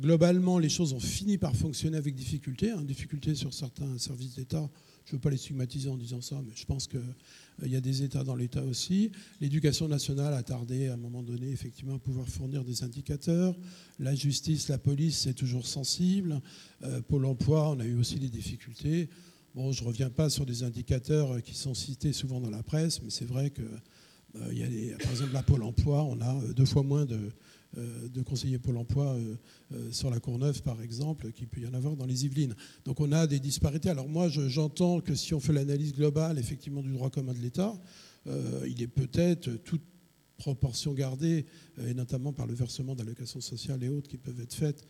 globalement, 0.00 0.58
les 0.58 0.68
choses 0.68 0.92
ont 0.92 1.00
fini 1.00 1.38
par 1.38 1.54
fonctionner 1.56 1.96
avec 1.96 2.14
difficulté, 2.14 2.70
hein, 2.70 2.82
difficulté 2.82 3.34
sur 3.34 3.54
certains 3.54 3.98
services 3.98 4.34
d'État 4.34 4.68
je 5.04 5.10
ne 5.10 5.16
veux 5.16 5.20
pas 5.20 5.30
les 5.30 5.36
stigmatiser 5.36 5.88
en 5.90 5.96
disant 5.96 6.20
ça, 6.20 6.40
mais 6.44 6.52
je 6.54 6.64
pense 6.64 6.86
qu'il 6.86 6.98
euh, 6.98 7.68
y 7.68 7.76
a 7.76 7.80
des 7.80 8.02
États 8.02 8.24
dans 8.24 8.34
l'État 8.34 8.62
aussi. 8.62 9.12
L'éducation 9.40 9.86
nationale 9.86 10.32
a 10.32 10.42
tardé 10.42 10.88
à 10.88 10.94
un 10.94 10.96
moment 10.96 11.22
donné 11.22 11.50
effectivement 11.50 11.96
à 11.96 11.98
pouvoir 11.98 12.26
fournir 12.26 12.64
des 12.64 12.84
indicateurs. 12.84 13.54
La 13.98 14.14
justice, 14.14 14.68
la 14.68 14.78
police, 14.78 15.18
c'est 15.18 15.34
toujours 15.34 15.66
sensible. 15.66 16.40
Euh, 16.84 17.02
Pôle 17.02 17.26
emploi, 17.26 17.68
on 17.70 17.80
a 17.80 17.84
eu 17.84 17.96
aussi 17.96 18.18
des 18.18 18.30
difficultés. 18.30 19.10
Bon, 19.54 19.72
je 19.72 19.82
ne 19.82 19.88
reviens 19.88 20.10
pas 20.10 20.30
sur 20.30 20.46
des 20.46 20.62
indicateurs 20.62 21.40
qui 21.42 21.54
sont 21.54 21.74
cités 21.74 22.12
souvent 22.12 22.40
dans 22.40 22.50
la 22.50 22.62
presse, 22.62 23.00
mais 23.02 23.10
c'est 23.10 23.24
vrai 23.24 23.50
que, 23.50 23.62
euh, 24.36 24.52
y 24.52 24.92
a 24.92 24.96
par 24.96 25.10
exemple, 25.10 25.32
la 25.32 25.42
Pôle 25.42 25.62
emploi, 25.62 26.02
on 26.02 26.20
a 26.20 26.52
deux 26.54 26.64
fois 26.64 26.82
moins 26.82 27.04
de, 27.04 27.14
euh, 27.14 27.30
de 27.76 28.22
conseillers 28.22 28.58
Pôle 28.58 28.76
emploi 28.76 29.14
euh, 29.14 29.36
euh, 29.72 29.92
sur 29.92 30.10
la 30.10 30.20
Courneuve, 30.20 30.62
par 30.62 30.80
exemple, 30.82 31.32
qu'il 31.32 31.48
peut 31.48 31.60
y 31.60 31.66
en 31.66 31.74
avoir 31.74 31.96
dans 31.96 32.06
les 32.06 32.24
Yvelines. 32.24 32.54
Donc 32.84 33.00
on 33.00 33.12
a 33.12 33.26
des 33.26 33.40
disparités. 33.40 33.90
Alors 33.90 34.08
moi, 34.08 34.28
j'entends 34.28 35.00
que 35.00 35.14
si 35.14 35.34
on 35.34 35.40
fait 35.40 35.52
l'analyse 35.52 35.92
globale, 35.92 36.38
effectivement, 36.38 36.82
du 36.82 36.92
droit 36.92 37.10
commun 37.10 37.32
de 37.32 37.38
l'État, 37.40 37.74
il 38.66 38.80
est 38.80 38.88
peut-être 38.88 39.50
toute 39.64 39.82
proportion 40.36 40.92
gardée, 40.92 41.46
et 41.86 41.94
notamment 41.94 42.32
par 42.32 42.46
le 42.46 42.54
versement 42.54 42.94
d'allocations 42.94 43.40
sociales 43.40 43.82
et 43.82 43.88
autres 43.88 44.08
qui 44.08 44.16
peuvent 44.16 44.40
être 44.40 44.54
faites, 44.54 44.84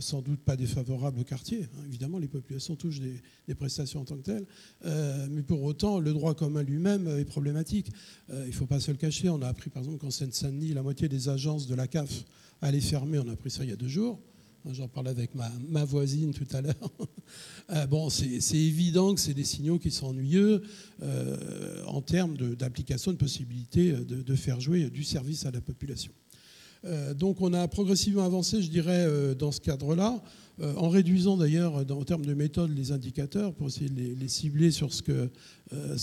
sans 0.00 0.22
doute 0.22 0.40
pas 0.40 0.56
défavorables 0.56 1.20
au 1.20 1.24
quartier. 1.24 1.64
Hein. 1.64 1.84
Évidemment, 1.86 2.18
les 2.18 2.28
populations 2.28 2.74
touchent 2.74 3.00
des, 3.00 3.54
prestations 3.54 4.00
en 4.00 4.04
tant 4.04 4.16
que 4.16 4.22
telles, 4.22 4.46
mais 5.30 5.42
pour 5.42 5.62
autant, 5.62 6.00
le 6.00 6.12
droit 6.12 6.34
commun 6.34 6.62
lui-même 6.62 7.06
est 7.18 7.24
problématique. 7.24 7.90
il 8.30 8.46
ne 8.46 8.52
faut 8.52 8.66
pas 8.66 8.80
se 8.80 8.90
le 8.90 8.96
cacher. 8.96 9.28
On 9.28 9.42
a 9.42 9.48
appris, 9.48 9.70
par 9.70 9.82
exemple, 9.82 9.98
qu'en 9.98 10.10
Seine-Saint-Denis, 10.10 10.72
la 10.72 10.82
moitié 10.82 11.08
des 11.08 11.28
agences 11.28 11.66
de 11.66 11.74
la 11.74 11.86
CAF 11.86 12.24
allaient 12.62 12.80
fermer. 12.80 13.18
On 13.18 13.28
a 13.28 13.32
appris 13.32 13.50
ça 13.50 13.64
il 13.64 13.70
y 13.70 13.72
a 13.72 13.76
deux 13.76 13.88
jours. 13.88 14.18
J'en 14.72 14.88
parlais 14.88 15.10
avec 15.10 15.30
ma, 15.34 15.84
voisine 15.84 16.32
tout 16.32 16.46
à 16.52 16.60
l'heure. 16.60 16.74
Euh, 17.70 17.86
bon, 17.86 18.08
c'est 18.08 18.56
évident 18.56 19.14
que 19.14 19.20
c'est 19.20 19.34
des 19.34 19.44
signaux 19.44 19.78
qui 19.78 19.90
sont 19.90 20.06
ennuyeux 20.06 20.62
euh, 21.02 21.84
en 21.84 22.00
termes 22.00 22.34
d'application 22.54 23.12
de, 23.12 23.18
possibilité 23.18 23.92
de, 23.92 24.34
faire 24.34 24.58
jouer 24.58 24.88
du 24.88 25.04
service 25.04 25.44
à 25.44 25.50
la 25.50 25.60
population. 25.60 26.10
Euh, 26.86 27.12
donc 27.12 27.42
on 27.42 27.52
a 27.52 27.68
progressivement 27.68 28.24
avancé, 28.24 28.62
je 28.62 28.70
dirais, 28.70 29.06
dans 29.34 29.52
ce 29.52 29.60
cadre-là, 29.60 30.22
en 30.62 30.88
réduisant 30.88 31.36
d'ailleurs, 31.36 31.74
en 31.74 32.04
termes 32.04 32.24
de 32.24 32.32
méthode, 32.32 32.74
les 32.74 32.90
indicateurs 32.90 33.52
pour 33.52 33.66
essayer 33.66 33.90
de 33.90 34.14
les, 34.18 34.28
cibler 34.28 34.70
sur 34.70 34.94
ce, 34.94 35.02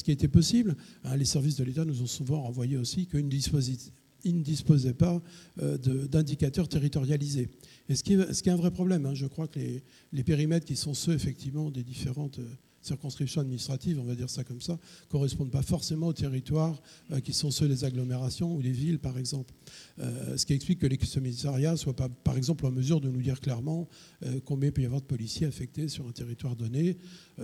qui 0.04 0.12
était 0.12 0.28
possible. 0.28 0.76
Hein, 1.04 1.18
les 1.18 1.26
services 1.26 1.56
de 1.56 1.64
l'État 1.64 1.84
nous 1.84 2.04
ont 2.04 2.08
souvent 2.08 2.44
renvoyé 2.44 2.78
aussi 2.78 3.08
qu'une 3.08 3.30
disposition 3.30 3.92
ils 4.26 4.38
ne 4.38 4.44
disposaient 4.44 4.94
pas 4.94 5.22
euh, 5.62 5.78
d'indicateurs 5.78 6.68
territorialisés. 6.68 7.50
Et 7.88 7.96
ce 7.96 8.04
qui, 8.04 8.14
est, 8.14 8.48
un 8.50 8.56
vrai 8.56 8.72
problème, 8.72 9.06
hein. 9.06 9.14
je 9.14 9.28
crois 9.28 9.48
que 9.48 9.60
les, 9.60 9.84
les, 10.12 10.24
périmètres 10.24 10.66
qui 10.66 10.76
sont 10.76 10.94
ceux 10.94 11.14
effectivement 11.14 11.70
des 11.72 11.84
différentes 11.84 12.40
euh, 12.40 12.50
circonscriptions 12.86 13.42
administratives, 13.42 14.00
on 14.00 14.04
va 14.04 14.16
dire 14.16 14.30
ça 14.30 14.44
comme 14.44 14.62
ça, 14.62 14.78
correspondent 15.10 15.52
pas 15.52 15.62
forcément 15.62 16.08
aux 16.08 16.14
territoires 16.14 16.82
euh, 17.12 17.20
qui 17.20 17.34
sont 17.34 17.52
ceux 17.52 17.68
des 17.68 17.84
agglomérations 17.84 18.56
ou 18.56 18.62
des 18.62 18.72
villes, 18.72 19.00
par 19.00 19.18
exemple. 19.18 19.54
Euh, 20.00 20.38
ce 20.38 20.46
qui 20.46 20.54
explique 20.54 20.80
que 20.80 20.88
les 20.88 20.98
commissariats 20.98 21.72
ne 21.72 21.78
soient 21.78 21.96
pas, 21.96 22.10
par 22.10 22.38
exemple, 22.38 22.66
en 22.66 22.72
mesure 22.72 23.02
de 23.02 23.10
nous 23.10 23.22
dire 23.22 23.40
clairement 23.40 23.88
euh, 24.24 24.40
combien 24.46 24.70
il 24.70 24.72
peut 24.72 24.82
y 24.82 24.86
avoir 24.86 25.02
de 25.02 25.06
policiers 25.06 25.48
affectés 25.48 25.88
sur 25.88 26.08
un 26.08 26.12
territoire 26.12 26.56
donné, 26.56 26.98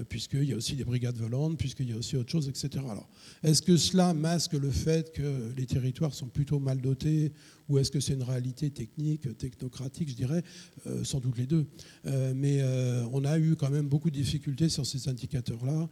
puisqu'il 0.07 0.45
y 0.45 0.53
a 0.53 0.55
aussi 0.55 0.75
des 0.75 0.85
brigades 0.85 1.17
volantes, 1.17 1.57
puisqu'il 1.57 1.89
y 1.89 1.93
a 1.93 1.97
aussi 1.97 2.15
autre 2.15 2.31
chose, 2.31 2.47
etc. 2.47 2.83
Alors, 2.89 3.09
est-ce 3.43 3.61
que 3.61 3.75
cela 3.75 4.13
masque 4.13 4.53
le 4.53 4.69
fait 4.69 5.11
que 5.11 5.51
les 5.57 5.65
territoires 5.65 6.13
sont 6.13 6.27
plutôt 6.27 6.59
mal 6.59 6.79
dotés 6.79 7.33
ou 7.71 7.79
est-ce 7.79 7.89
que 7.89 8.01
c'est 8.01 8.13
une 8.13 8.23
réalité 8.23 8.69
technique, 8.69 9.37
technocratique, 9.37 10.09
je 10.09 10.15
dirais 10.15 10.43
euh, 10.87 11.05
Sans 11.05 11.21
doute 11.21 11.37
les 11.37 11.47
deux. 11.47 11.65
Euh, 12.05 12.33
mais 12.35 12.57
euh, 12.59 13.05
on 13.13 13.23
a 13.23 13.39
eu 13.39 13.55
quand 13.55 13.69
même 13.69 13.87
beaucoup 13.87 14.09
de 14.09 14.15
difficultés 14.15 14.67
sur 14.67 14.85
ces 14.85 15.07
indicateurs-là. 15.07 15.87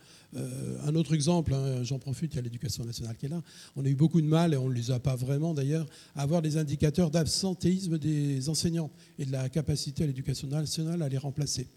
un 0.85 0.95
autre 0.95 1.13
exemple, 1.13 1.53
hein, 1.53 1.83
j'en 1.83 1.97
profite, 1.97 2.33
il 2.33 2.35
y 2.35 2.39
a 2.39 2.41
l'éducation 2.41 2.83
nationale 2.83 3.15
qui 3.15 3.27
est 3.27 3.29
là. 3.29 3.41
On 3.77 3.85
a 3.85 3.87
eu 3.87 3.95
beaucoup 3.95 4.19
de 4.19 4.27
mal, 4.27 4.53
et 4.53 4.57
on 4.57 4.67
ne 4.67 4.73
les 4.73 4.91
a 4.91 4.99
pas 4.99 5.15
vraiment 5.15 5.53
d'ailleurs, 5.53 5.85
à 6.15 6.23
avoir 6.23 6.41
des 6.41 6.57
indicateurs 6.57 7.11
d'absentéisme 7.11 7.97
des 7.97 8.49
enseignants 8.49 8.91
et 9.17 9.25
de 9.25 9.31
la 9.31 9.47
capacité 9.47 10.03
à 10.03 10.07
l'éducation 10.07 10.49
nationale 10.49 11.01
à 11.01 11.07
les 11.07 11.17
remplacer. 11.17 11.67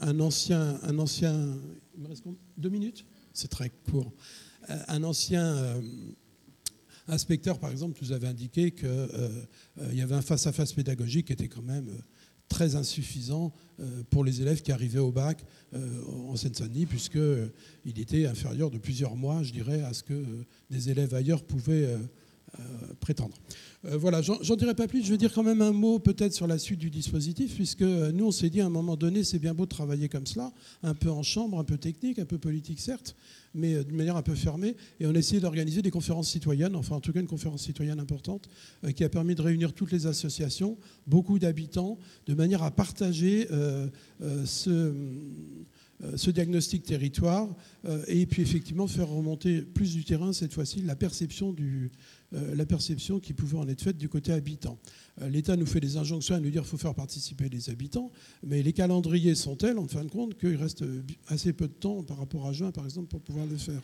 un 0.00 0.20
ancien, 0.20 0.78
un 0.82 0.98
ancien, 0.98 1.56
il 1.96 2.02
me 2.02 2.08
reste 2.08 2.24
deux 2.58 2.68
minutes, 2.68 3.06
c'est 3.32 3.48
très 3.48 3.70
court. 3.90 4.12
Un 4.68 5.02
ancien 5.02 5.80
inspecteur, 7.08 7.58
par 7.58 7.70
exemple, 7.70 7.98
nous 8.02 8.12
avait 8.12 8.26
indiqué 8.26 8.70
qu'il 8.70 8.86
euh, 8.88 9.28
euh, 9.80 9.92
y 9.92 10.00
avait 10.00 10.14
un 10.14 10.22
face-à-face 10.22 10.72
pédagogique 10.72 11.26
qui 11.26 11.32
était 11.32 11.48
quand 11.48 11.62
même 11.62 11.88
euh, 11.88 11.98
très 12.48 12.76
insuffisant 12.76 13.52
pour 14.10 14.22
les 14.22 14.42
élèves 14.42 14.60
qui 14.60 14.70
arrivaient 14.70 15.00
au 15.00 15.10
bac 15.10 15.44
en 15.72 16.36
Seine-Saint-Denis, 16.36 16.84
puisqu'il 16.86 17.98
était 17.98 18.26
inférieur 18.26 18.70
de 18.70 18.76
plusieurs 18.78 19.16
mois, 19.16 19.42
je 19.42 19.50
dirais, 19.50 19.82
à 19.82 19.94
ce 19.94 20.04
que 20.04 20.24
des 20.70 20.90
élèves 20.90 21.14
ailleurs 21.14 21.42
pouvaient 21.42 21.88
prétendre. 23.00 23.36
voilà, 23.82 24.22
j'en 24.22 24.56
dirai 24.56 24.74
pas 24.74 24.86
plus. 24.86 25.04
Je 25.04 25.10
vais 25.10 25.18
dire 25.18 25.32
quand 25.32 25.42
même 25.42 25.62
un 25.62 25.72
mot 25.72 25.98
peut-être 25.98 26.32
sur 26.32 26.46
la 26.46 26.58
suite 26.58 26.78
du 26.78 26.90
dispositif, 26.90 27.54
puisque 27.54 27.82
nous, 27.82 28.26
on 28.26 28.30
s'est 28.30 28.50
dit 28.50 28.60
à 28.60 28.66
un 28.66 28.70
moment 28.70 28.96
donné, 28.96 29.24
c'est 29.24 29.38
bien 29.38 29.54
beau 29.54 29.64
de 29.64 29.70
travailler 29.70 30.08
comme 30.08 30.26
cela, 30.26 30.52
un 30.82 30.94
peu 30.94 31.10
en 31.10 31.22
chambre, 31.22 31.58
un 31.58 31.64
peu 31.64 31.78
technique, 31.78 32.18
un 32.18 32.24
peu 32.24 32.38
politique 32.38 32.80
certes, 32.80 33.16
mais 33.54 33.74
euh, 33.74 33.84
d'une 33.84 33.96
manière 33.96 34.16
un 34.16 34.22
peu 34.22 34.34
fermée. 34.34 34.76
Et 35.00 35.06
on 35.06 35.14
a 35.14 35.18
essayé 35.18 35.40
d'organiser 35.40 35.82
des 35.82 35.90
conférences 35.90 36.28
citoyennes, 36.28 36.76
enfin 36.76 36.96
en 36.96 37.00
tout 37.00 37.12
cas 37.12 37.20
une 37.20 37.26
conférence 37.26 37.62
citoyenne 37.62 38.00
importante, 38.00 38.48
euh, 38.84 38.90
qui 38.92 39.04
a 39.04 39.08
permis 39.08 39.34
de 39.34 39.42
réunir 39.42 39.72
toutes 39.72 39.92
les 39.92 40.06
associations, 40.06 40.76
beaucoup 41.06 41.38
d'habitants, 41.38 41.98
de 42.26 42.34
manière 42.34 42.62
à 42.62 42.70
partager 42.70 43.48
euh, 43.50 43.88
ce 44.44 46.30
diagnostic 46.30 46.82
territoire 46.82 47.48
et 48.08 48.26
puis 48.26 48.42
effectivement 48.42 48.86
faire 48.86 49.08
remonter 49.08 49.62
plus 49.62 49.94
du 49.94 50.04
terrain 50.04 50.32
cette 50.32 50.52
fois-ci 50.52 50.82
la 50.82 50.96
perception 50.96 51.52
du, 51.52 51.90
euh, 52.23 52.23
la 52.54 52.66
perception 52.66 53.20
qui 53.20 53.32
pouvait 53.32 53.58
en 53.58 53.68
être 53.68 53.82
faite 53.82 53.96
du 53.96 54.08
côté 54.08 54.32
habitant. 54.32 54.78
Euh, 55.20 55.28
L'État 55.28 55.56
nous 55.56 55.66
fait 55.66 55.80
des 55.80 55.96
injonctions 55.96 56.34
à 56.34 56.40
nous 56.40 56.50
dire 56.50 56.62
qu'il 56.62 56.70
faut 56.70 56.76
faire 56.78 56.94
participer 56.94 57.48
les 57.48 57.70
habitants, 57.70 58.10
mais 58.44 58.62
les 58.62 58.72
calendriers 58.72 59.34
sont 59.34 59.56
tels, 59.56 59.78
en 59.78 59.86
fin 59.86 60.04
de 60.04 60.10
compte, 60.10 60.36
qu'il 60.38 60.56
reste 60.56 60.84
assez 61.28 61.52
peu 61.52 61.68
de 61.68 61.72
temps 61.72 62.02
par 62.02 62.18
rapport 62.18 62.46
à 62.46 62.52
juin, 62.52 62.72
par 62.72 62.84
exemple, 62.84 63.08
pour 63.08 63.20
pouvoir 63.20 63.46
le 63.46 63.56
faire. 63.56 63.80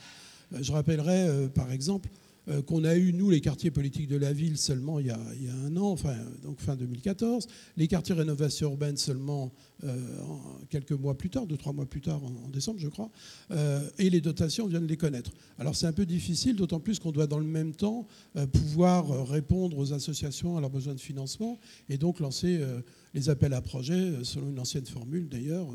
Euh, 0.52 0.58
je 0.62 0.72
rappellerai, 0.72 1.48
par 1.54 1.70
exemple, 1.70 2.08
euh, 2.08 2.29
qu'on 2.66 2.84
a 2.84 2.96
eu, 2.96 3.12
nous, 3.12 3.30
les 3.30 3.40
quartiers 3.40 3.70
politiques 3.70 4.08
de 4.08 4.16
la 4.16 4.32
ville, 4.32 4.56
seulement 4.56 4.98
il 4.98 5.06
y 5.06 5.10
a, 5.10 5.18
un 5.64 5.76
an, 5.76 5.90
enfin, 5.90 6.16
donc 6.42 6.60
fin 6.60 6.76
2014, 6.76 7.46
les 7.76 7.86
quartiers 7.86 8.14
rénovation 8.14 8.70
urbaine 8.70 8.96
seulement 8.96 9.52
euh, 9.84 9.96
quelques 10.68 10.92
mois 10.92 11.16
plus 11.16 11.30
tard, 11.30 11.46
deux, 11.46 11.56
trois 11.56 11.72
mois 11.72 11.86
plus 11.86 12.00
tard, 12.00 12.20
en, 12.24 12.48
décembre, 12.48 12.78
je 12.80 12.88
crois, 12.88 13.10
euh, 13.50 13.88
et 13.98 14.10
les 14.10 14.20
dotations, 14.20 14.66
viennent 14.66 14.84
de 14.84 14.88
les 14.88 14.96
connaître. 14.96 15.30
Alors 15.58 15.76
c'est 15.76 15.86
un 15.86 15.92
peu 15.92 16.06
difficile, 16.06 16.56
d'autant 16.56 16.80
plus 16.80 16.98
qu'on 16.98 17.12
doit 17.12 17.26
dans 17.26 17.38
le 17.38 17.46
même 17.46 17.74
temps 17.74 18.06
pouvoir 18.52 19.28
répondre 19.28 19.78
aux 19.78 19.92
associations 19.92 20.56
à 20.56 20.60
leurs 20.60 20.70
besoins 20.70 20.94
de 20.94 21.00
financement 21.00 21.58
et 21.88 21.98
donc 21.98 22.20
lancer 22.20 22.60
les 23.14 23.28
appels 23.28 23.54
à 23.54 23.60
projets, 23.60 24.24
selon 24.24 24.50
une 24.50 24.58
ancienne 24.58 24.86
formule 24.86 25.28
d'ailleurs, 25.28 25.66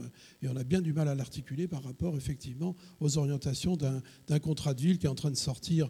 et 0.42 0.48
on 0.48 0.56
a 0.56 0.64
bien 0.64 0.82
du 0.82 0.94
mal 0.94 1.08
à 1.08 1.16
l'articuler 1.16 1.68
par 1.68 1.84
rapport 1.84 2.16
effectivement 2.16 2.76
aux 3.00 3.18
orientations 3.18 3.76
d'un 3.76 4.40
contrat 4.40 4.74
de 4.74 4.82
ville 4.82 4.98
qui 4.98 5.06
est 5.06 5.10
en 5.10 5.16
train 5.16 5.32
de 5.32 5.36
sortir 5.36 5.90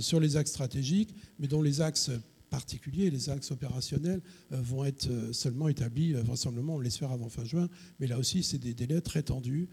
sur 0.00 0.20
les 0.20 0.36
axes 0.36 0.50
stratégiques, 0.50 1.14
mais 1.38 1.48
dont 1.48 1.62
les 1.62 1.80
axes 1.80 2.10
particuliers, 2.52 3.10
les 3.10 3.30
axes 3.30 3.50
opérationnels, 3.50 4.20
euh, 4.52 4.60
vont 4.60 4.84
être 4.84 5.08
euh, 5.10 5.32
seulement 5.32 5.68
établis, 5.68 6.12
vraisemblablement, 6.12 6.76
on 6.76 6.80
l'espère 6.80 7.10
avant 7.10 7.30
fin 7.30 7.44
juin, 7.44 7.68
mais 7.98 8.06
là 8.06 8.18
aussi, 8.18 8.42
c'est 8.42 8.58
des 8.58 8.74
délais 8.74 9.00
très 9.00 9.22
tendus 9.22 9.68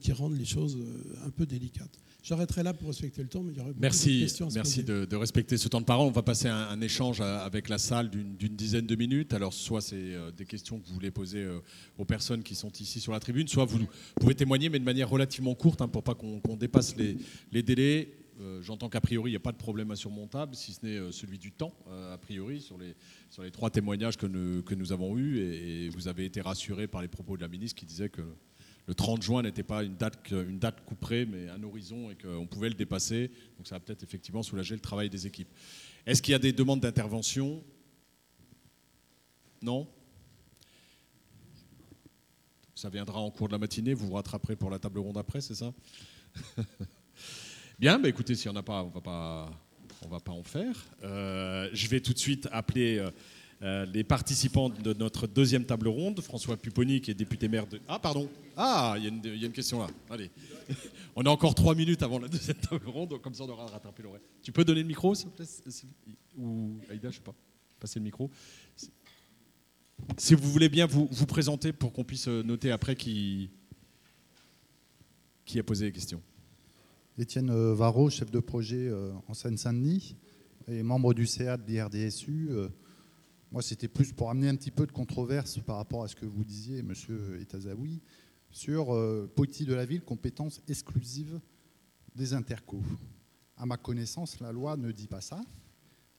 qui 0.00 0.12
rendent 0.12 0.38
les 0.38 0.44
choses 0.44 0.78
un 1.24 1.30
peu 1.30 1.46
délicates. 1.46 1.98
J'arrêterai 2.22 2.62
là 2.62 2.74
pour 2.74 2.88
respecter 2.88 3.22
le 3.22 3.28
temps, 3.28 3.42
mais 3.42 3.52
il 3.52 3.56
y 3.56 3.60
aurait 3.60 3.70
beaucoup 3.70 3.80
merci, 3.80 4.16
de 4.16 4.24
questions. 4.24 4.48
merci 4.54 4.84
de, 4.84 5.06
de, 5.06 5.16
respecter 5.16 5.56
ce 5.56 5.68
temps 5.68 5.80
de 5.80 5.86
parole. 5.86 6.06
On 6.06 6.12
va 6.12 6.22
passer 6.22 6.48
un, 6.48 6.68
un 6.68 6.80
échange 6.82 7.22
avec 7.22 7.70
la 7.70 7.78
salle 7.78 8.10
d'une 8.10 8.56
dizaine 8.56 8.86
de 8.86 8.94
minutes. 8.94 9.32
Alors, 9.32 9.54
soit 9.54 9.80
c'est 9.80 10.14
des 10.36 10.44
questions 10.44 10.78
que 10.78 10.86
vous 10.86 10.92
voulez 10.92 11.10
poser 11.10 11.48
aux 11.96 12.04
personnes 12.04 12.42
qui 12.42 12.54
sont 12.54 12.70
ici 12.78 13.00
sur 13.00 13.12
la 13.12 13.20
tribune, 13.20 13.48
soit 13.48 13.64
vous 13.64 13.86
pouvez 14.16 14.34
témoigner, 14.34 14.68
mais 14.68 14.78
de 14.78 14.84
manière 14.84 15.08
relativement 15.08 15.54
courte, 15.54 15.80
hein, 15.80 15.88
pour 15.88 16.02
pas 16.02 16.14
qu'on 16.14 16.56
dépasse 16.56 16.94
les, 16.96 17.16
les 17.52 17.62
délais. 17.62 18.19
Euh, 18.40 18.62
j'entends 18.62 18.88
qu'a 18.88 19.02
priori, 19.02 19.30
il 19.30 19.32
n'y 19.34 19.36
a 19.36 19.40
pas 19.40 19.52
de 19.52 19.58
problème 19.58 19.90
insurmontable, 19.90 20.54
si 20.54 20.72
ce 20.72 20.86
n'est 20.86 20.96
euh, 20.96 21.12
celui 21.12 21.38
du 21.38 21.52
temps, 21.52 21.74
euh, 21.88 22.14
a 22.14 22.18
priori, 22.18 22.60
sur 22.60 22.78
les, 22.78 22.94
sur 23.28 23.42
les 23.42 23.50
trois 23.50 23.68
témoignages 23.68 24.16
que 24.16 24.26
nous, 24.26 24.62
que 24.62 24.74
nous 24.74 24.92
avons 24.92 25.18
eus. 25.18 25.38
Et, 25.40 25.88
vous 25.90 26.08
avez 26.08 26.24
été 26.24 26.40
rassuré 26.40 26.86
par 26.86 27.02
les 27.02 27.08
propos 27.08 27.36
de 27.36 27.42
la 27.42 27.48
ministre 27.48 27.78
qui 27.78 27.84
disait 27.84 28.08
que 28.08 28.22
le 28.86 28.94
30 28.94 29.22
juin 29.22 29.42
n'était 29.42 29.62
pas 29.62 29.82
une 29.82 29.96
date, 29.96 30.18
une 30.30 30.58
date 30.58 30.84
couperée, 30.86 31.26
mais 31.26 31.48
un 31.50 31.62
horizon 31.62 32.10
et 32.10 32.16
qu'on 32.16 32.46
pouvait 32.46 32.70
le 32.70 32.74
dépasser. 32.74 33.30
Donc 33.58 33.66
ça 33.66 33.74
va 33.74 33.80
peut-être 33.80 34.02
effectivement 34.02 34.42
soulager 34.42 34.74
le 34.74 34.80
travail 34.80 35.10
des 35.10 35.26
équipes. 35.26 35.50
Est-ce 36.06 36.22
qu'il 36.22 36.32
y 36.32 36.34
a 36.34 36.38
des 36.38 36.52
demandes 36.52 36.80
d'intervention? 36.80 37.62
Non? 39.60 39.86
Ça 42.74 42.88
viendra 42.88 43.20
en 43.20 43.30
cours 43.30 43.48
de 43.48 43.52
la 43.52 43.58
matinée, 43.58 43.92
vous 43.92 44.06
vous 44.06 44.14
rattraperez 44.14 44.56
pour 44.56 44.70
la 44.70 44.78
table 44.78 45.00
ronde 45.00 45.18
après, 45.18 45.42
c'est 45.42 45.54
ça? 45.54 45.74
Bien, 47.80 47.98
bah 47.98 48.10
écoutez, 48.10 48.34
s'il 48.34 48.50
n'y 48.50 48.58
en 48.58 48.60
a 48.60 48.62
pas, 48.62 48.82
on 48.82 48.90
va 48.90 49.00
pas, 49.00 49.50
va 50.10 50.20
pas 50.20 50.32
en 50.32 50.42
faire. 50.42 50.76
Euh, 51.02 51.70
je 51.72 51.88
vais 51.88 52.00
tout 52.00 52.12
de 52.12 52.18
suite 52.18 52.46
appeler 52.52 52.98
euh, 52.98 53.10
euh, 53.62 53.86
les 53.86 54.04
participants 54.04 54.68
de 54.68 54.92
notre 54.92 55.26
deuxième 55.26 55.64
table 55.64 55.88
ronde. 55.88 56.20
François 56.20 56.58
Pupponi, 56.58 57.00
qui 57.00 57.10
est 57.10 57.14
député 57.14 57.48
maire 57.48 57.66
de. 57.66 57.80
Ah, 57.88 57.98
pardon. 57.98 58.28
Ah, 58.54 58.96
il 58.98 59.04
y, 59.04 59.44
a 59.44 59.46
une 59.46 59.52
question 59.52 59.78
là. 59.78 59.86
Allez. 60.10 60.30
on 61.16 61.24
a 61.24 61.30
encore 61.30 61.54
trois 61.54 61.74
minutes 61.74 62.02
avant 62.02 62.18
la 62.18 62.28
deuxième 62.28 62.58
table 62.58 62.86
ronde, 62.86 63.18
comme 63.22 63.32
ça 63.32 63.44
on 63.44 63.48
aura 63.48 63.64
rattrapé 63.64 64.02
l'oreille. 64.02 64.20
Tu 64.42 64.52
peux 64.52 64.62
donner 64.62 64.82
le 64.82 64.86
micro, 64.86 65.14
s'il 65.14 65.30
te 65.30 65.36
plaît 65.36 65.48
Ou 66.36 66.76
Aïda, 66.90 67.08
je 67.08 67.16
sais 67.16 67.22
pas. 67.22 67.34
Passer 67.78 67.98
le 67.98 68.04
micro. 68.04 68.30
Si 70.18 70.34
vous 70.34 70.50
voulez 70.50 70.68
bien 70.68 70.84
vous, 70.84 71.08
vous 71.10 71.26
présenter 71.26 71.72
pour 71.72 71.94
qu'on 71.94 72.04
puisse 72.04 72.28
noter 72.28 72.72
après 72.72 72.94
qui, 72.94 73.48
qui 75.46 75.58
a 75.58 75.62
posé 75.62 75.86
les 75.86 75.92
questions. 75.92 76.20
Étienne 77.20 77.50
euh, 77.50 77.74
Varro, 77.74 78.08
chef 78.08 78.30
de 78.30 78.40
projet 78.40 78.88
euh, 78.88 79.12
en 79.28 79.34
Seine-Saint-Denis 79.34 80.16
et 80.68 80.82
membre 80.82 81.12
du 81.12 81.26
CA 81.26 81.58
de 81.58 81.70
l'IRDSU. 81.70 82.48
Euh, 82.50 82.70
moi, 83.52 83.60
c'était 83.60 83.88
plus 83.88 84.10
pour 84.10 84.30
amener 84.30 84.48
un 84.48 84.56
petit 84.56 84.70
peu 84.70 84.86
de 84.86 84.92
controverse 84.92 85.58
par 85.58 85.76
rapport 85.76 86.02
à 86.02 86.08
ce 86.08 86.16
que 86.16 86.24
vous 86.24 86.44
disiez, 86.44 86.82
monsieur 86.82 87.38
Etazaoui, 87.38 88.00
sur 88.50 88.96
politique 89.34 89.68
de 89.68 89.74
la 89.74 89.84
ville, 89.84 90.00
compétence 90.00 90.62
exclusive 90.66 91.40
des 92.14 92.32
intercos. 92.32 92.82
à 93.56 93.66
ma 93.66 93.76
connaissance, 93.76 94.40
la 94.40 94.50
loi 94.50 94.78
ne 94.78 94.90
dit 94.90 95.06
pas 95.06 95.20
ça. 95.20 95.42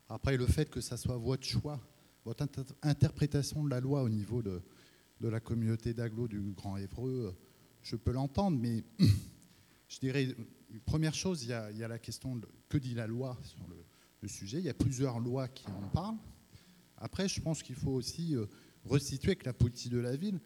Après, 0.08 0.38
le 0.38 0.46
fait 0.46 0.70
que 0.70 0.82
ça 0.82 0.98
soit 0.98 1.18
votre 1.18 1.48
choix, 1.48 1.80
votre 2.26 2.46
interprétation 2.84 3.64
de 3.64 3.70
la 3.70 3.80
loi 3.80 4.04
au 4.04 4.10
niveau 4.10 4.44
de, 4.44 4.62
de 5.20 5.28
la 5.30 5.40
communauté 5.40 5.94
d'agglo 5.94 6.28
du 6.28 6.40
Grand 6.52 6.78
Évreux, 6.78 7.36
je 7.82 7.96
peux 7.96 8.12
l'entendre, 8.12 8.58
mais 8.60 8.84
je 9.88 10.00
dirais, 10.00 10.36
première 10.80 11.14
chose, 11.14 11.44
il 11.44 11.50
y, 11.50 11.54
a, 11.54 11.88
la 11.88 12.00
question 12.00 12.36
de 12.36 12.48
que 12.70 12.78
dit 12.78 12.94
la 12.94 13.08
loi 13.08 13.38
sur 13.44 13.60
le, 13.68 14.28
sujet. 14.28 14.60
Il 14.60 14.66
y 14.66 14.70
a 14.70 14.74
plusieurs 14.74 15.20
lois 15.20 15.48
qui 15.48 15.68
en 15.68 15.90
parlent. 15.90 16.18
Après, 16.98 17.28
je 17.28 17.42
pense 17.42 17.64
qu'il 17.64 17.76
faut 17.76 17.92
aussi 17.92 18.36
euh, 18.36 18.46
restituer 18.86 19.36
que 19.36 19.46
la 19.46 19.54
politique 19.54 19.92
de 19.92 19.98
la 19.98 20.16
ville, 20.16 20.40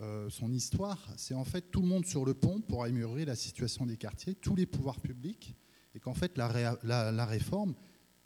euh, 0.00 0.30
son 0.30 0.50
histoire, 0.50 0.98
c'est 1.18 1.34
en 1.34 1.44
fait 1.44 1.70
tout 1.70 1.82
le 1.82 1.88
monde 1.88 2.06
sur 2.06 2.24
le 2.24 2.32
pont 2.32 2.62
pour 2.62 2.84
améliorer 2.84 3.26
la 3.26 3.36
situation 3.36 3.84
des 3.84 3.98
quartiers, 3.98 4.34
tous 4.34 4.56
les 4.56 4.64
pouvoirs 4.64 5.00
publics, 5.00 5.54
et 5.94 6.00
qu'en 6.00 6.14
fait 6.14 6.38
la, 6.38 7.26
réforme, 7.26 7.74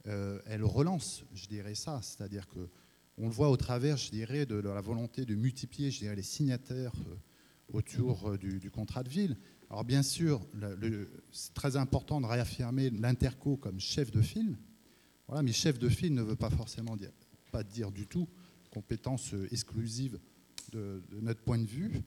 euh, 0.06 0.40
elle 0.46 0.62
relance, 0.62 1.24
je 1.34 1.48
dirais 1.48 1.74
ça, 1.74 2.00
c'est-à-dire 2.00 2.46
que 2.46 2.70
on 3.18 3.26
le 3.26 3.32
voit 3.32 3.50
au 3.50 3.56
travers, 3.56 3.96
je 3.96 4.10
dirais, 4.10 4.46
de 4.46 4.56
la 4.56 4.80
volonté 4.80 5.26
de 5.26 5.34
multiplier, 5.34 5.90
je 5.90 5.98
dirais, 5.98 6.16
les 6.16 6.22
signataires 6.22 6.94
autour 7.72 8.38
du, 8.38 8.70
contrat 8.70 9.02
de 9.02 9.08
ville. 9.08 9.36
Alors 9.72 9.84
bien 9.84 10.02
sûr, 10.02 10.46
c'est 11.32 11.54
très 11.54 11.76
important 11.76 12.20
de 12.20 12.26
réaffirmer 12.26 12.90
l'interco 12.90 13.56
comme 13.56 13.80
chef 13.80 14.10
de 14.10 14.20
file. 14.20 14.58
Voilà, 15.26 15.42
mais 15.42 15.52
chef 15.52 15.78
de 15.78 15.88
file 15.88 16.12
ne 16.12 16.20
veut 16.20 16.36
pas 16.36 16.50
forcément 16.50 16.94
dire, 16.94 17.10
pas 17.52 17.64
dire 17.64 17.90
du 17.90 18.06
tout 18.06 18.28
compétence 18.70 19.34
exclusive 19.50 20.20
de, 20.72 21.02
notre 21.22 21.40
point 21.40 21.56
de 21.56 21.64
vue. 21.64 22.02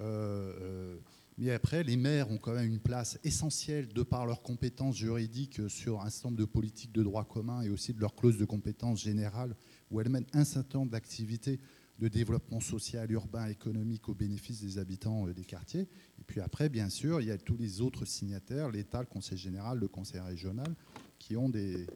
Euh, 0.00 0.52
euh, 0.60 0.96
mais 1.38 1.52
après, 1.52 1.84
les 1.84 1.96
maires 1.96 2.32
ont 2.32 2.38
quand 2.38 2.54
même 2.54 2.66
une 2.66 2.80
place 2.80 3.16
essentielle 3.22 3.92
de 3.92 4.02
par 4.02 4.26
leurs 4.26 4.42
compétences 4.42 4.96
juridiques 4.96 5.60
sur 5.68 6.00
un 6.00 6.10
certain 6.10 6.30
nombre 6.30 6.40
de 6.40 6.44
politiques 6.46 6.92
de 6.92 7.04
droit 7.04 7.24
commun 7.24 7.62
et 7.62 7.70
aussi 7.70 7.94
de 7.94 8.00
leurs 8.00 8.16
clauses 8.16 8.38
de 8.38 8.44
compétences 8.44 9.00
générales 9.00 9.54
où 9.92 10.00
elles 10.00 10.08
mènent 10.08 10.26
un 10.32 10.44
certain 10.44 10.78
nombre 10.78 10.90
d'activités 10.90 11.60
de 11.98 12.08
développement 12.08 12.60
social, 12.60 13.10
urbain, 13.12 13.46
économique 13.46 14.08
au 14.08 14.14
bénéfice 14.14 14.60
des 14.60 14.78
habitants 14.78 15.28
euh, 15.28 15.34
des 15.34 15.44
quartiers. 15.44 15.88
Et 16.18 16.24
puis 16.26 16.40
après, 16.40 16.68
bien 16.68 16.88
sûr, 16.88 17.20
il 17.20 17.28
y 17.28 17.30
a 17.30 17.38
tous 17.38 17.56
les 17.56 17.80
autres 17.80 18.04
signataires, 18.04 18.70
l'État, 18.70 19.00
le 19.00 19.06
Conseil 19.06 19.38
général, 19.38 19.78
le 19.78 19.88
Conseil 19.88 20.20
régional, 20.20 20.74
qui 21.18 21.36
ont 21.36 21.48
des, 21.48 21.86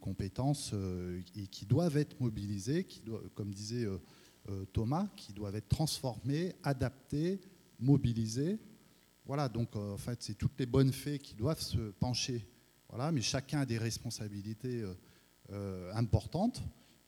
compétences 0.00 0.74
et 1.36 1.46
qui 1.46 1.64
doivent 1.64 1.96
être 1.96 2.20
mobilisées, 2.20 2.86
comme 3.34 3.52
disait 3.52 3.86
euh, 4.50 4.64
Thomas, 4.72 5.06
qui 5.14 5.34
doivent 5.34 5.56
être 5.56 5.68
transformés, 5.68 6.54
adaptés, 6.62 7.40
mobilisés. 7.78 8.58
Voilà, 9.26 9.48
donc 9.48 9.76
euh, 9.76 9.92
en 9.92 9.98
fait, 9.98 10.22
c'est 10.22 10.34
toutes 10.38 10.58
les 10.58 10.64
bonnes 10.64 10.92
fées 10.92 11.18
qui 11.18 11.34
doivent 11.34 11.60
se 11.60 11.90
pencher. 11.92 12.48
Voilà, 12.88 13.12
mais 13.12 13.20
chacun 13.20 13.60
a 13.60 13.66
des 13.66 13.76
responsabilités 13.76 14.82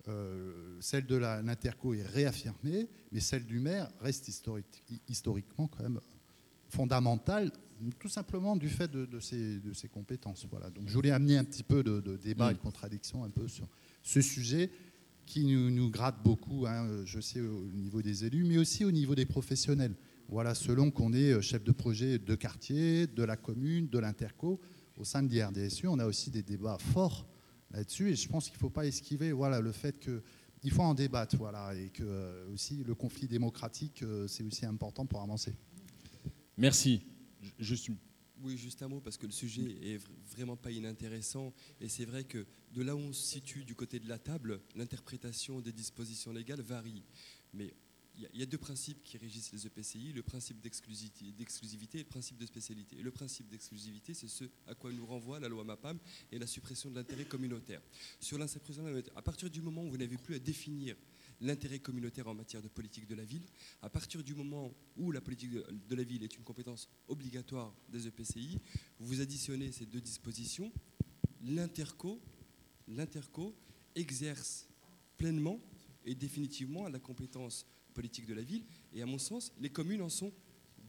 euh, 0.08 0.76
celle 0.80 1.06
de 1.06 1.16
l'Interco 1.16 1.94
est 1.94 2.02
réaffirmée, 2.02 2.88
mais 3.12 3.20
celle 3.20 3.44
du 3.44 3.60
maire 3.60 3.90
reste 4.00 4.30
historiquement 5.08 5.68
quand 5.68 5.82
même 5.82 6.00
fondamentale, 6.68 7.52
tout 7.98 8.08
simplement 8.08 8.56
du 8.56 8.68
fait 8.68 8.90
de, 8.90 9.20
ses, 9.20 9.58
de 9.58 9.72
ses, 9.72 9.88
compétences. 9.88 10.46
Voilà. 10.50 10.70
Donc 10.70 10.88
je 10.88 10.94
voulais 10.94 11.10
amener 11.10 11.36
un 11.36 11.44
petit 11.44 11.62
peu 11.62 11.82
de, 11.82 12.16
débat 12.16 12.50
et 12.50 12.54
de 12.54 12.58
contradiction 12.58 13.24
un 13.24 13.30
peu 13.30 13.48
sur 13.48 13.66
ce 14.02 14.20
sujet 14.20 14.70
qui 15.26 15.44
nous, 15.44 15.90
gratte 15.90 16.22
beaucoup, 16.24 16.66
hein, 16.66 17.04
je 17.04 17.20
sais, 17.20 17.40
au 17.40 17.64
niveau 17.66 18.02
des 18.02 18.24
élus, 18.24 18.44
mais 18.44 18.58
aussi 18.58 18.84
au 18.84 18.90
niveau 18.90 19.14
des 19.14 19.26
professionnels. 19.26 19.94
Voilà, 20.28 20.54
selon 20.54 20.90
qu'on 20.90 21.12
est 21.12 21.32
euh, 21.32 21.40
chef 21.40 21.64
de 21.64 21.72
projet 21.72 22.18
de 22.18 22.34
quartier, 22.34 23.06
de 23.06 23.22
la 23.22 23.36
commune, 23.36 23.88
de 23.88 23.98
l'interco, 23.98 24.60
au 24.96 25.04
sein 25.04 25.22
de 25.22 25.28
l'IRDSU, 25.28 25.88
on 25.88 25.98
a 25.98 26.06
aussi 26.06 26.30
des 26.30 26.42
débats 26.42 26.78
forts 26.78 27.26
là-dessus, 27.70 28.10
et 28.10 28.16
je 28.16 28.28
pense 28.28 28.46
qu'il 28.46 28.54
ne 28.54 28.60
faut 28.60 28.70
pas 28.70 28.86
esquiver 28.86 29.32
voilà, 29.32 29.60
le 29.60 29.72
fait 29.72 29.98
qu'il 29.98 30.70
faut 30.70 30.82
en 30.82 30.94
débattre, 30.94 31.36
voilà, 31.36 31.74
et 31.74 31.90
que 31.90 32.02
euh, 32.02 32.52
aussi 32.52 32.82
le 32.84 32.94
conflit 32.94 33.28
démocratique, 33.28 34.02
euh, 34.02 34.26
c'est 34.26 34.42
aussi 34.42 34.66
important 34.66 35.06
pour 35.06 35.22
avancer. 35.22 35.54
Merci. 36.56 37.02
Juste 37.58 37.90
oui, 38.42 38.56
juste 38.56 38.82
un 38.82 38.88
mot, 38.88 39.00
parce 39.00 39.18
que 39.18 39.26
le 39.26 39.32
sujet 39.32 39.76
est 39.82 40.00
vraiment 40.30 40.56
pas 40.56 40.70
inintéressant. 40.70 41.52
Et 41.80 41.88
c'est 41.88 42.06
vrai 42.06 42.24
que 42.24 42.46
de 42.72 42.82
là 42.82 42.96
où 42.96 42.98
on 42.98 43.12
se 43.12 43.22
situe 43.22 43.64
du 43.64 43.74
côté 43.74 43.98
de 43.98 44.08
la 44.08 44.18
table, 44.18 44.60
l'interprétation 44.76 45.60
des 45.60 45.72
dispositions 45.72 46.32
légales 46.32 46.62
varie. 46.62 47.04
Mais 47.52 47.74
il 48.32 48.40
y, 48.40 48.42
a 48.42 48.46
deux 48.46 48.58
principes 48.58 49.02
qui 49.02 49.16
régissent 49.16 49.52
les 49.52 49.66
EPCI, 49.66 50.12
le 50.12 50.22
principe 50.22 50.60
d'exclusivité 50.60 51.26
et 51.98 52.02
le 52.02 52.04
principe 52.04 52.38
de 52.38 52.46
spécialité. 52.46 52.96
Le 52.96 53.10
principe 53.10 53.48
d'exclusivité, 53.48 54.14
c'est 54.14 54.28
ce 54.28 54.44
à 54.66 54.74
quoi 54.74 54.92
nous 54.92 55.06
renvoie 55.06 55.40
la 55.40 55.48
loi 55.48 55.64
MAPAM 55.64 55.98
et 56.30 56.38
la 56.38 56.46
suppression 56.46 56.90
de 56.90 56.96
l'intérêt 56.96 57.24
communautaire. 57.24 57.80
Sur 58.20 58.38
l'interprétation, 58.38 58.84
à 59.16 59.22
partir 59.22 59.48
du 59.48 59.62
moment 59.62 59.84
où 59.84 59.90
vous 59.90 59.96
n'avez 59.96 60.18
plus 60.18 60.34
à 60.34 60.38
définir 60.38 60.96
l'intérêt 61.40 61.78
communautaire 61.78 62.28
en 62.28 62.34
matière 62.34 62.62
de 62.62 62.68
politique 62.68 63.06
de 63.06 63.14
la 63.14 63.24
ville. 63.24 63.46
À 63.82 63.88
partir 63.88 64.22
du 64.22 64.34
moment 64.34 64.74
où 64.96 65.10
la 65.10 65.20
politique 65.20 65.52
de 65.52 65.94
la 65.94 66.02
ville 66.02 66.22
est 66.22 66.36
une 66.36 66.44
compétence 66.44 66.88
obligatoire 67.08 67.74
des 67.88 68.06
EPCI, 68.06 68.58
vous 68.98 69.20
additionnez 69.20 69.72
ces 69.72 69.86
deux 69.86 70.00
dispositions, 70.00 70.70
l'interco, 71.42 72.20
l'interco 72.88 73.56
exerce 73.94 74.68
pleinement 75.16 75.60
et 76.04 76.14
définitivement 76.14 76.88
la 76.88 76.98
compétence 76.98 77.66
politique 77.90 78.26
de 78.26 78.34
la 78.34 78.42
ville. 78.42 78.64
Et 78.92 79.02
à 79.02 79.06
mon 79.06 79.18
sens, 79.18 79.52
les 79.60 79.70
communes 79.70 80.02
en 80.02 80.08
sont 80.08 80.32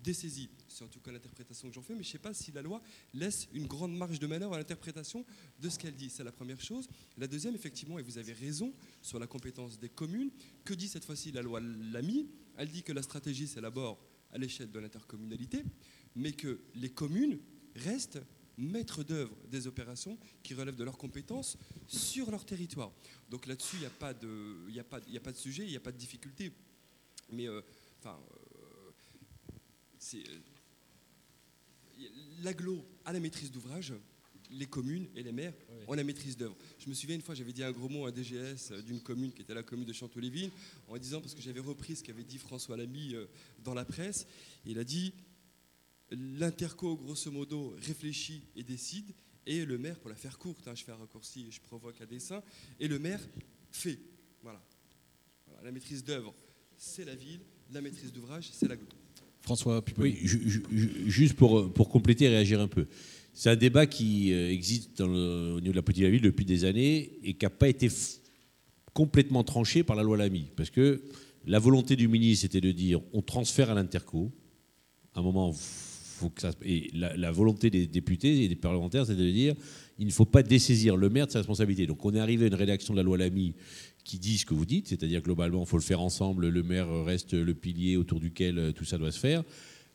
dessaisies. 0.04 0.50
C'est 0.68 0.84
en 0.84 0.88
tout 0.88 1.00
cas 1.00 1.12
l'interprétation 1.12 1.70
que 1.70 1.76
j'en 1.76 1.82
fais, 1.82 1.94
mais 1.94 2.04
je 2.04 2.10
ne 2.10 2.12
sais 2.14 2.20
pas 2.20 2.34
si 2.34 2.52
la 2.52 2.62
loi 2.62 2.82
laisse 3.14 3.48
une 3.54 3.68
grande 3.68 3.96
marge 3.96 4.20
de 4.20 4.28
manœuvre 4.28 4.56
à 4.56 4.58
l'interprétation 4.58 5.26
de 5.60 5.70
ce 5.70 5.78
qu'elle 5.78 5.96
dit. 5.96 6.10
C'est 6.10 6.24
la 6.24 6.32
première 6.32 6.60
chose. 6.60 6.88
La 7.18 7.28
deuxième, 7.28 7.56
effectivement, 7.56 8.00
et 8.00 8.02
vous 8.02 8.18
avez 8.18 8.34
raison, 8.34 8.74
sur 9.02 9.20
la 9.20 9.28
compétence 9.28 9.80
des 9.80 9.90
communes, 9.90 10.32
que 10.66 10.74
dit 10.74 10.88
cette 10.88 11.06
fois-ci 11.06 11.32
la 11.32 11.42
loi 11.42 11.60
Lamy? 11.60 12.28
Elle 12.58 12.70
dit 12.70 12.84
que 12.84 12.94
la 12.94 13.02
stratégie 13.02 13.48
s'élabore 13.48 14.04
à 14.32 14.38
l'échelle 14.38 14.72
de 14.72 14.80
l'intercommunalité, 14.80 15.64
mais 16.16 16.32
que 16.32 16.62
les 16.76 16.90
communes 16.90 17.40
restent 17.76 18.22
maîtres 18.58 19.04
d'œuvre 19.04 19.36
des 19.50 19.68
opérations 19.68 20.18
qui 20.44 20.54
relèvent 20.54 20.76
de 20.76 20.84
leurs 20.84 20.98
compétences 20.98 21.58
sur 21.88 22.30
leur 22.32 22.46
territoire. 22.46 22.92
Donc 23.30 23.48
là-dessus, 23.48 23.78
il 23.78 23.80
n'y 23.80 23.86
a, 24.80 24.84
a, 24.84 25.18
a 25.18 25.20
pas 25.20 25.32
de 25.32 25.38
sujet, 25.38 25.64
il 25.64 25.70
n'y 25.70 25.78
a 25.78 25.82
pas 25.82 25.92
de 25.92 25.98
difficulté. 25.98 26.52
Mais, 27.32 27.48
euh, 27.48 27.62
enfin, 28.00 28.20
euh, 28.34 28.92
c'est 29.98 30.24
euh, 30.28 30.40
l'aglo 32.44 32.84
a 33.06 33.14
la 33.14 33.20
maîtrise 33.20 33.52
d'ouvrage, 33.52 33.94
les 34.50 34.66
communes 34.66 35.08
et 35.16 35.24
les 35.24 35.32
maires 35.32 35.54
ont 35.88 35.94
la 35.94 36.04
maîtrise 36.04 36.36
d'œuvre. 36.36 36.58
Je 36.78 36.90
me 36.90 36.94
souviens 36.94 37.16
une 37.16 37.22
fois, 37.22 37.36
j'avais 37.36 37.54
dit 37.54 37.64
un 37.64 37.72
gros 37.72 37.88
mot 37.88 38.06
à 38.06 38.10
un 38.10 38.12
DGS 38.12 38.74
d'une 38.86 39.00
commune 39.00 39.32
qui 39.32 39.44
était 39.44 39.54
la 39.54 39.64
commune 39.64 39.86
de 39.86 39.94
Chanteau-les-Vignes, 39.94 40.52
en 40.90 40.98
disant, 40.98 41.22
parce 41.22 41.34
que 41.34 41.42
j'avais 41.42 41.62
repris 41.62 41.96
ce 41.96 42.04
qu'avait 42.04 42.26
dit 42.26 42.38
François 42.38 42.76
Lamy 42.76 43.16
dans 43.64 43.74
la 43.74 43.86
presse, 43.86 44.28
il 44.66 44.78
a 44.78 44.84
dit 44.84 45.14
l'interco, 46.10 46.98
grosso 46.98 47.32
modo, 47.32 47.74
réfléchit 47.80 48.44
et 48.58 48.64
décide, 48.64 49.14
et 49.46 49.66
le 49.66 49.78
maire, 49.78 50.00
pour 50.00 50.10
la 50.10 50.16
faire 50.16 50.38
courte, 50.38 50.68
hein, 50.68 50.76
je 50.76 50.84
fais 50.84 50.92
un 50.92 50.98
raccourci 50.98 51.48
et 51.48 51.52
je 51.52 51.62
provoque 51.62 52.02
un 52.02 52.06
dessin, 52.06 52.44
et 52.80 52.88
le 52.88 53.00
maire 53.00 53.22
fait. 53.72 54.00
Voilà. 54.44 54.62
La 55.64 55.72
maîtrise 55.72 56.04
d'œuvre, 56.04 56.34
c'est 56.84 57.06
la 57.06 57.14
ville, 57.14 57.42
la 57.72 57.80
maîtrise 57.80 58.12
d'ouvrage, 58.12 58.50
c'est 58.52 58.68
la 58.68 58.76
François 59.42 59.84
Oui, 60.00 60.18
juste 61.06 61.36
pour, 61.36 61.72
pour 61.72 61.90
compléter 61.90 62.26
et 62.26 62.30
réagir 62.30 62.60
un 62.60 62.68
peu. 62.68 62.88
C'est 63.34 63.52
un 63.52 63.56
débat 63.56 63.86
qui 63.86 64.34
euh, 64.34 64.52
existe 64.52 65.00
au 65.00 65.60
niveau 65.60 65.72
de 65.72 65.76
la 65.76 65.84
politique 65.84 66.02
de 66.02 66.08
la 66.08 66.12
ville 66.12 66.22
depuis 66.24 66.44
des 66.44 66.66
années 66.66 67.20
et 67.24 67.36
qui 67.36 67.46
n'a 67.46 67.52
pas 67.52 67.70
été 67.70 67.88
complètement 68.94 69.44
tranché 69.44 69.84
par 69.84 69.96
la 69.96 70.02
loi 70.02 70.18
Lamy. 70.18 70.48
Parce 70.56 70.72
que 70.72 71.04
la 71.46 71.60
volonté 71.60 71.96
du 71.96 72.08
ministre 72.08 72.46
était 72.46 72.62
de 72.62 72.72
dire 72.72 73.00
on 73.14 73.22
transfère 73.22 73.70
à 73.70 73.76
l'interco. 73.76 74.32
À 75.14 75.20
un 75.20 75.24
moment, 75.24 75.56
et 76.64 76.90
la, 76.94 77.32
volonté 77.32 77.70
des 77.70 77.88
députés 77.88 78.44
et 78.44 78.48
des 78.48 78.56
parlementaires, 78.56 79.06
c'était 79.06 79.22
de 79.22 79.32
dire 79.32 79.56
il 80.00 80.08
ne 80.08 80.12
faut 80.12 80.26
pas 80.26 80.44
dessaisir 80.44 80.98
le 80.98 81.10
maire 81.10 81.28
de 81.28 81.32
sa 81.32 81.40
responsabilité. 81.40 81.88
Donc 81.88 82.04
on 82.06 82.14
est 82.14 82.20
arrivé 82.20 82.46
à 82.46 82.48
une 82.48 82.56
rédaction 82.56 82.94
de 82.94 83.00
la 83.00 83.04
loi 83.04 83.18
Lamy 83.18 83.54
qui 84.04 84.18
dit 84.18 84.38
ce 84.38 84.46
que 84.46 84.54
vous 84.54 84.66
dites, 84.66 84.88
c'est-à-dire 84.88 85.22
globalement, 85.22 85.62
il 85.62 85.68
faut 85.68 85.78
le 85.78 85.84
faire 85.84 86.02
ensemble, 86.02 86.48
le 86.48 86.64
maire 86.64 86.88
reste 87.06 87.34
le 87.34 87.54
pilier 87.54 87.98
autour 87.98 88.20
duquel 88.20 88.58
euh, 88.58 88.72
tout 88.72 88.86
ça 88.86 88.98
doit 88.98 89.12
se 89.12 89.20
faire. 89.20 89.44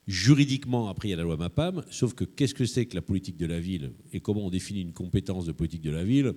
Juridiquement, 0.06 0.88
après, 0.88 1.08
il 1.08 1.10
y 1.10 1.14
a 1.14 1.16
la 1.16 1.24
loi 1.24 1.36
MAPAM, 1.36 1.82
sauf 1.90 2.14
que 2.14 2.22
qu'est-ce 2.22 2.54
que 2.54 2.64
c'est 2.64 2.86
que 2.86 2.94
la 2.94 3.02
politique 3.02 3.36
de 3.36 3.46
la 3.46 3.58
ville 3.58 3.90
et 4.12 4.20
comment 4.20 4.46
on 4.46 4.50
définit 4.50 4.82
une 4.82 4.92
compétence 4.92 5.46
de 5.46 5.52
politique 5.52 5.82
de 5.82 5.90
la 5.90 6.04
ville? 6.04 6.34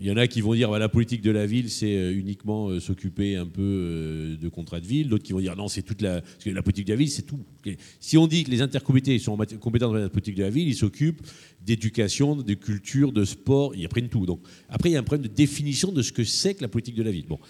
Il 0.00 0.06
y 0.06 0.12
en 0.12 0.16
a 0.16 0.28
qui 0.28 0.40
vont 0.40 0.54
dire 0.54 0.70
bah, 0.70 0.78
la 0.78 0.88
politique 0.88 1.22
de 1.22 1.30
la 1.32 1.44
ville, 1.44 1.70
c'est 1.70 1.96
euh, 1.96 2.16
uniquement 2.16 2.68
euh, 2.68 2.78
s'occuper 2.78 3.34
un 3.34 3.46
peu 3.46 3.62
euh, 3.62 4.36
de 4.36 4.48
contrats 4.48 4.78
de 4.80 4.86
ville. 4.86 5.08
D'autres 5.08 5.24
qui 5.24 5.32
vont 5.32 5.40
dire 5.40 5.56
non, 5.56 5.66
c'est 5.66 5.82
toute 5.82 6.02
la. 6.02 6.20
Que 6.44 6.50
la 6.50 6.62
politique 6.62 6.86
de 6.86 6.92
la 6.92 6.98
ville, 6.98 7.10
c'est 7.10 7.22
tout. 7.22 7.40
Si 7.98 8.16
on 8.16 8.28
dit 8.28 8.44
que 8.44 8.50
les 8.50 8.62
intercomités 8.62 9.18
sont 9.18 9.36
compétents 9.60 9.88
dans 9.88 9.94
la 9.94 10.08
politique 10.08 10.36
de 10.36 10.44
la 10.44 10.50
ville, 10.50 10.68
ils 10.68 10.76
s'occupent 10.76 11.22
d'éducation, 11.64 12.36
de 12.36 12.54
culture, 12.54 13.12
de 13.12 13.24
sport, 13.24 13.74
ils 13.74 13.84
apprennent 13.84 14.08
tout. 14.08 14.24
Donc 14.24 14.40
après, 14.68 14.90
il 14.90 14.92
y 14.92 14.96
a 14.96 15.00
un 15.00 15.02
problème 15.04 15.26
de 15.26 15.34
définition 15.34 15.90
de 15.90 16.02
ce 16.02 16.12
que 16.12 16.22
c'est 16.22 16.54
que 16.54 16.62
la 16.62 16.68
politique 16.68 16.94
de 16.94 17.02
la 17.02 17.10
ville. 17.10 17.26
Bon. 17.26 17.40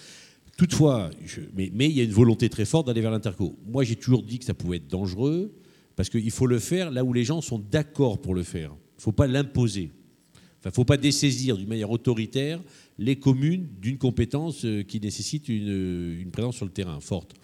Toutefois, 0.57 1.11
mais, 1.55 1.71
il 1.89 1.97
y 1.97 2.01
a 2.01 2.03
une 2.03 2.11
volonté 2.11 2.49
très 2.49 2.65
forte 2.65 2.89
d'aller 2.89 3.01
vers 3.01 3.13
l'interco. 3.13 3.57
Moi, 3.69 3.85
j'ai 3.85 3.95
toujours 3.95 4.25
dit 4.25 4.41
que 4.41 4.45
ça 4.45 4.55
pouvait 4.55 4.79
être 4.79 4.89
dangereux 4.89 5.53
parce 5.95 6.09
qu'il 6.09 6.31
faut 6.33 6.47
le 6.47 6.59
faire 6.59 6.91
là 6.91 7.05
où 7.05 7.13
les 7.13 7.23
gens 7.23 7.41
sont 7.41 7.61
d'accord 7.61 8.21
pour 8.21 8.35
le 8.35 8.43
faire. 8.43 8.71
Il 8.71 8.99
ne 8.99 9.03
faut 9.03 9.13
pas 9.13 9.29
l'imposer. 9.29 9.93
Enfin, 10.59 10.71
il 10.71 10.73
ne 10.73 10.75
faut 10.75 10.85
pas 10.85 10.97
dessaisir 10.97 11.57
d'une 11.57 11.69
manière 11.69 11.91
autoritaire 11.91 12.61
les 12.99 13.17
communes 13.17 13.69
d'une 13.81 13.97
compétence 13.97 14.65
euh, 14.65 14.83
qui 14.83 15.01
nécessite 15.01 15.49
une, 15.49 16.17
une, 16.21 16.31
présence 16.31 16.57
sur 16.57 16.65
le 16.65 16.73
terrain 16.73 16.99
forte. 17.01 17.35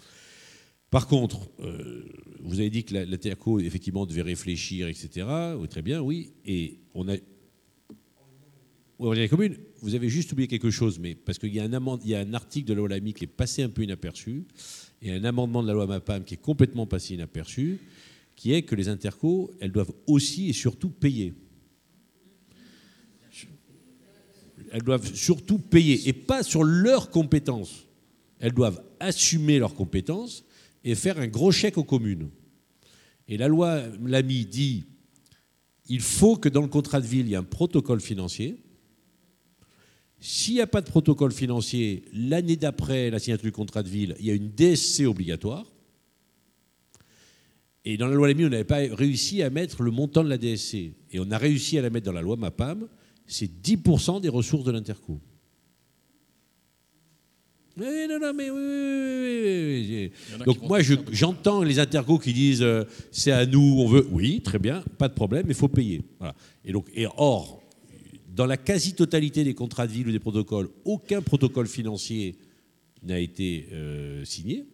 Par 0.89 1.07
contre, 1.07 1.49
euh, 1.61 2.03
vous 2.41 2.59
avez 2.59 2.69
dit 2.69 2.83
que 2.83 2.93
la, 2.93 3.05
la 3.05 3.17
effectivement, 3.65 4.05
devait 4.05 4.21
réfléchir, 4.21 4.87
etc. 4.87 5.27
Oui, 5.57 5.67
très 5.67 5.81
bien, 5.81 6.01
oui. 6.01 6.31
Et 6.45 6.79
on 6.93 7.07
a. 7.07 7.15
les 9.13 9.29
communes, 9.29 9.57
vous 9.81 9.95
avez 9.95 10.09
juste 10.09 10.31
oublié 10.33 10.47
quelque 10.47 10.69
chose, 10.69 10.99
mais 10.99 11.15
parce 11.15 11.37
qu'il 11.37 11.53
y, 11.53 11.59
a 11.59 11.63
un 11.63 11.99
il 12.03 12.09
y 12.09 12.15
a 12.15 12.19
un 12.19 12.33
article 12.33 12.67
de 12.67 12.73
la 12.73 12.79
loi 12.79 12.89
LAMI 12.89 13.13
qui 13.13 13.23
est 13.23 13.27
passé 13.27 13.63
un 13.63 13.69
peu 13.69 13.83
inaperçu, 13.83 14.45
et 15.01 15.11
un 15.11 15.23
amendement 15.23 15.63
de 15.63 15.67
la 15.67 15.73
loi 15.73 15.87
MAPAM 15.87 16.23
qui 16.23 16.35
est 16.35 16.41
complètement 16.41 16.85
passé 16.85 17.13
inaperçu, 17.13 17.79
qui 18.35 18.53
est 18.53 18.63
que 18.63 18.75
les 18.75 18.89
intercos, 18.89 19.51
elles 19.59 19.71
doivent 19.71 19.93
aussi 20.07 20.49
et 20.49 20.53
surtout 20.53 20.89
payer. 20.89 21.33
Elles 24.75 24.83
doivent 24.83 25.15
surtout 25.15 25.57
payer, 25.57 26.09
et 26.09 26.11
pas 26.11 26.43
sur 26.43 26.65
leurs 26.65 27.09
compétences. 27.09 27.85
Elles 28.41 28.51
doivent 28.51 28.83
assumer 28.99 29.57
leurs 29.57 29.73
compétences 29.73 30.43
et 30.83 30.95
faire 30.95 31.17
un 31.17 31.27
gros 31.27 31.53
chèque 31.53 31.77
aux 31.77 31.85
communes. 31.85 32.27
Et 33.29 33.37
la 33.37 33.47
loi 33.47 33.83
Lamy 34.03 34.45
dit 34.45 34.83
il 35.87 36.01
faut 36.01 36.35
que 36.35 36.49
dans 36.49 36.61
le 36.61 36.67
contrat 36.67 36.99
de 36.99 37.05
ville, 37.05 37.25
il 37.25 37.29
y 37.29 37.33
ait 37.35 37.37
un 37.37 37.43
protocole 37.43 38.01
financier. 38.01 38.57
S'il 40.19 40.55
n'y 40.55 40.61
a 40.61 40.67
pas 40.67 40.81
de 40.81 40.89
protocole 40.89 41.31
financier, 41.31 42.03
l'année 42.11 42.57
d'après 42.57 43.09
la 43.09 43.19
signature 43.19 43.45
du 43.45 43.53
contrat 43.53 43.81
de 43.81 43.87
ville, 43.87 44.17
il 44.19 44.25
y 44.25 44.31
a 44.31 44.33
une 44.33 44.49
DSC 44.49 45.05
obligatoire. 45.05 45.71
Et 47.85 47.95
dans 47.95 48.07
la 48.07 48.15
loi 48.15 48.27
Lamy, 48.27 48.43
on 48.43 48.49
n'avait 48.49 48.65
pas 48.65 48.79
réussi 48.93 49.41
à 49.41 49.49
mettre 49.49 49.83
le 49.83 49.91
montant 49.91 50.25
de 50.25 50.27
la 50.27 50.37
DSC. 50.37 50.75
Et 51.11 51.19
on 51.21 51.31
a 51.31 51.37
réussi 51.37 51.77
à 51.77 51.81
la 51.81 51.89
mettre 51.89 52.07
dans 52.07 52.11
la 52.11 52.21
loi 52.21 52.35
MAPAM. 52.35 52.89
C'est 53.27 53.49
10% 53.63 54.21
des 54.21 54.29
ressources 54.29 54.63
de 54.63 54.71
l'interco. 54.71 55.19
Oui, 57.77 58.07
non, 58.07 58.19
non, 58.19 58.33
mais 58.33 58.49
oui, 58.49 58.59
oui, 58.59 60.11
oui, 60.37 60.43
Donc 60.45 60.61
moi, 60.61 60.79
j'entends 61.11 61.61
les 61.61 61.77
intercos 61.77 62.19
qui 62.19 62.31
disent 62.31 62.61
euh, 62.61 62.85
c'est 63.11 63.31
à 63.31 63.45
nous, 63.45 63.79
on 63.79 63.87
veut. 63.87 64.07
Oui, 64.11 64.41
très 64.41 64.59
bien, 64.59 64.81
pas 64.97 65.09
de 65.09 65.13
problème, 65.13 65.43
mais 65.45 65.51
il 65.51 65.57
faut 65.57 65.67
payer. 65.67 66.01
Voilà. 66.19 66.35
Et 66.63 66.71
donc, 66.71 66.87
et 66.93 67.05
or, 67.17 67.61
dans 68.33 68.45
la 68.45 68.55
quasi-totalité 68.55 69.43
des 69.43 69.53
contrats 69.53 69.87
de 69.87 69.91
ville 69.91 70.07
ou 70.07 70.11
des 70.11 70.19
protocoles, 70.19 70.69
aucun 70.85 71.21
protocole 71.21 71.67
financier 71.67 72.35
n'a 73.03 73.19
été 73.19 73.67
euh, 73.73 74.23
signé. 74.23 74.65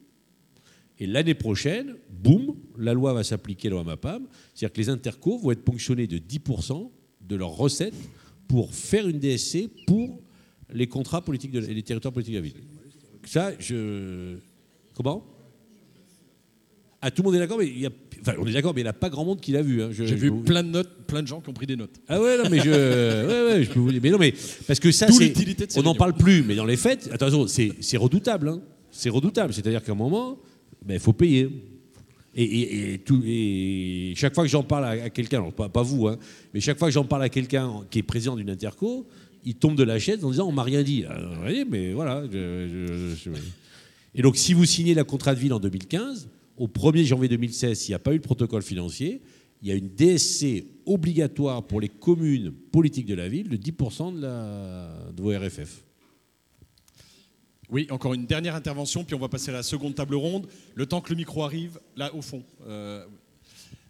Et 0.99 1.08
l'année 1.08 1.34
prochaine, 1.34 1.95
boum, 2.10 2.56
la 2.78 2.93
loi 2.93 3.14
va 3.14 3.24
s'appliquer, 3.24 3.70
la 3.70 3.76
loi 3.76 3.84
MAPAM. 3.84 4.28
C'est-à-dire 4.54 4.74
que 4.74 4.80
les 4.80 4.89
intercos 4.89 5.41
vont 5.41 5.49
être 5.49 5.64
ponctionnés 5.64 6.06
de 6.06 6.20
10% 6.20 6.88
de 7.22 7.36
leurs 7.36 7.56
recettes 7.56 7.95
pour 8.52 8.74
faire 8.76 9.08
une 9.08 9.18
DSC 9.18 9.70
pour 9.88 10.20
les 10.74 10.86
contrats 10.86 11.22
politiques 11.22 11.52
de, 11.52 11.62
et 11.62 11.74
les 11.74 11.84
territoires 11.84 12.14
politiques 12.14 12.34
de 12.34 12.39
la 12.39 12.43
ville. 12.43 12.54
Ça, 13.26 13.52
je. 13.58 14.36
Comment? 14.93 15.24
Ah, 17.02 17.12
tout 17.12 17.22
le 17.22 17.28
monde 17.28 17.36
est 17.36 17.39
d'accord, 17.39 17.58
mais 17.58 17.68
il 17.68 17.80
y 17.80 17.86
a... 17.86 17.89
enfin, 18.20 18.34
on 18.38 18.45
est 18.45 18.52
d'accord, 18.52 18.74
mais 18.76 18.82
il 18.82 18.84
n'y 18.84 18.89
a 18.89 18.93
pas 18.93 19.10
grand 19.10 19.24
monde 19.24 19.39
qui 19.39 19.54
l'a 19.54 19.62
vu. 19.62 19.82
Hein. 19.82 19.89
J'ai 19.91 20.16
vu 20.16 20.32
plein 20.43 20.64
de 20.64 20.68
notes, 20.68 21.08
plein 21.08 21.22
de 21.22 21.28
gens 21.28 21.39
qui 21.39 21.49
ont 21.49 21.54
pris 21.54 21.66
des 21.66 21.78
notes. 21.78 21.95
Ah 22.10 22.22
ouais, 22.22 22.38
non, 22.38 22.49
mais 22.49 22.60
je, 22.60 22.70
ouais, 22.70 23.54
ouais, 23.54 23.64
je 23.64 23.70
peux 23.70 23.80
vous 23.80 23.91
dire. 23.91 24.02
Mais 24.04 24.10
non, 24.10 24.20
mais 24.20 24.34
parce 24.68 24.82
que 24.82 24.91
ça, 24.91 25.08
c'est, 25.08 25.34
on 25.78 25.84
n'en 25.84 25.95
parle 25.95 26.14
plus, 26.14 26.43
mais 26.43 26.56
dans 26.56 26.66
les 26.66 26.78
faits, 26.78 27.10
attention, 27.14 27.47
c'est 27.47 27.97
redoutable. 27.97 28.49
Hein. 28.49 28.62
C'est 28.91 29.10
redoutable. 29.10 29.54
C'est-à-dire 29.54 29.82
qu'à 29.82 29.93
un 29.93 29.95
moment, 29.95 30.38
ben, 30.86 30.95
il 30.95 30.99
faut 30.99 31.14
payer. 31.14 31.49
Et, 32.34 34.13
chaque 34.15 34.34
fois 34.34 34.43
que 34.43 34.49
j'en 34.49 34.63
parle 34.63 34.86
à, 34.86 35.09
quelqu'un, 35.09 35.51
pas, 35.51 35.69
pas, 35.69 35.82
vous, 35.82 36.07
hein, 36.07 36.17
mais 36.53 36.61
chaque 36.61 36.79
fois 36.79 36.88
que 36.88 36.93
j'en 36.93 37.03
parle 37.03 37.23
à 37.23 37.29
quelqu'un 37.29 37.86
qui 37.89 37.99
est 37.99 38.03
président 38.03 38.36
d'une 38.36 38.49
interco, 38.49 39.05
il 39.43 39.55
tombe 39.55 39.75
de 39.75 39.84
la 39.84 39.99
chaise 39.99 40.23
en 40.23 40.32
disant 40.32 40.47
on 40.47 40.51
m'a 40.51 40.63
rien 40.63 40.84
dit. 40.84 41.03
Alors, 41.05 41.34
vous 41.34 41.41
voyez, 41.41 41.65
mais 41.65 41.93
voilà. 41.93 42.23
Et 44.13 44.21
donc, 44.21 44.38
si 44.38 44.53
vous 44.53 44.65
signez 44.65 44.93
la 44.93 45.03
contrat 45.03 45.36
de 45.36 45.39
ville 45.39 45.53
en 45.53 45.59
2015 45.59 46.29
au 46.57 46.67
1er 46.67 47.05
janvier 47.05 47.29
2016, 47.29 47.77
s'il 47.77 47.91
n'y 47.91 47.95
a 47.95 47.99
pas 47.99 48.13
eu 48.13 48.17
de 48.17 48.23
protocole 48.23 48.61
financier, 48.61 49.21
il 49.61 49.69
y 49.69 49.71
a 49.71 49.75
une 49.75 49.89
DSC 49.89 50.65
obligatoire 50.86 51.63
pour 51.63 51.82
les 51.82 51.89
communes 51.89 52.51
politiques 52.71 53.05
de 53.05 53.13
la 53.13 53.27
ville 53.29 53.49
de 53.49 53.57
10% 53.57 54.15
de, 54.15 54.21
la, 54.21 55.11
de 55.15 55.21
vos 55.21 55.32
RFF. 55.32 55.84
Oui, 57.72 57.88
encore 57.89 58.13
une 58.13 58.26
dernière 58.26 58.55
intervention, 58.55 59.05
puis 59.05 59.15
on 59.15 59.19
va 59.19 59.30
passer 59.30 59.49
à 59.49 59.53
la 59.53 59.63
seconde 59.63 59.95
table 59.95 60.15
ronde. 60.15 60.45
Le 60.76 60.86
temps 60.86 60.99
que 60.99 61.09
le 61.09 61.15
micro 61.15 61.43
arrive, 61.43 61.80
là 61.95 62.13
au 62.13 62.22
fond. 62.22 62.43
Euh, 62.67 63.05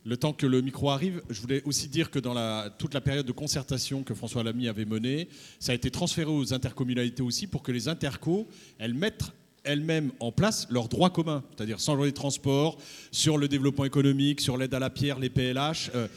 le 0.05 0.17
temps 0.17 0.33
que 0.33 0.45
le 0.45 0.61
micro 0.61 0.91
arrive, 0.91 1.23
je 1.31 1.41
voulais 1.41 1.63
aussi 1.65 1.87
dire 1.87 2.11
que 2.11 2.19
dans 2.19 2.69
toute 2.77 2.93
la 2.93 3.01
période 3.01 3.25
de 3.25 3.31
concertation 3.31 4.03
que 4.03 4.13
François 4.13 4.43
Lamy 4.43 4.67
avait 4.67 4.85
menée, 4.85 5.29
ça 5.59 5.71
a 5.71 5.75
été 5.75 5.89
transféré 5.89 6.29
aux 6.29 6.53
intercommunalités 6.53 7.23
aussi 7.23 7.47
pour 7.47 7.63
que 7.63 7.71
les 7.71 7.87
intercos, 7.87 8.45
elles 8.77 8.93
mettent 8.93 9.31
elles-mêmes 9.63 10.11
en 10.19 10.31
place 10.31 10.67
leurs 10.69 10.87
droits 10.87 11.11
communs, 11.11 11.43
c'est-à-dire 11.55 11.79
sans 11.79 12.01
les 12.03 12.11
transports, 12.11 12.77
sur 13.11 13.37
le 13.37 13.47
développement 13.47 13.85
économique, 13.85 14.41
sur 14.41 14.57
l'aide 14.57 14.73
à 14.73 14.79
la 14.79 14.89
pierre, 14.89 15.19
les 15.19 15.29
PLH, 15.29 15.91
euh, 15.93 16.07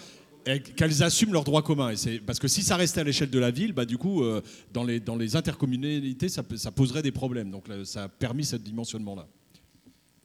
qu'elles 0.44 1.02
assument 1.02 1.32
leurs 1.32 1.44
droits 1.44 1.62
communs. 1.62 1.94
Parce 2.26 2.38
que 2.38 2.48
si 2.48 2.62
ça 2.62 2.76
restait 2.76 3.00
à 3.00 3.04
l'échelle 3.04 3.30
de 3.30 3.38
la 3.38 3.50
ville, 3.50 3.72
bah, 3.72 3.84
du 3.84 3.98
coup, 3.98 4.22
euh, 4.22 4.42
dans, 4.72 4.84
les, 4.84 5.36
intercommunalités, 5.36 6.28
ça, 6.28 6.42
poserait 6.42 7.02
des 7.02 7.12
problèmes. 7.12 7.50
Donc 7.50 7.66
ça 7.84 8.04
a 8.04 8.08
permis 8.08 8.44
ce 8.44 8.56
dimensionnement-là. 8.56 9.26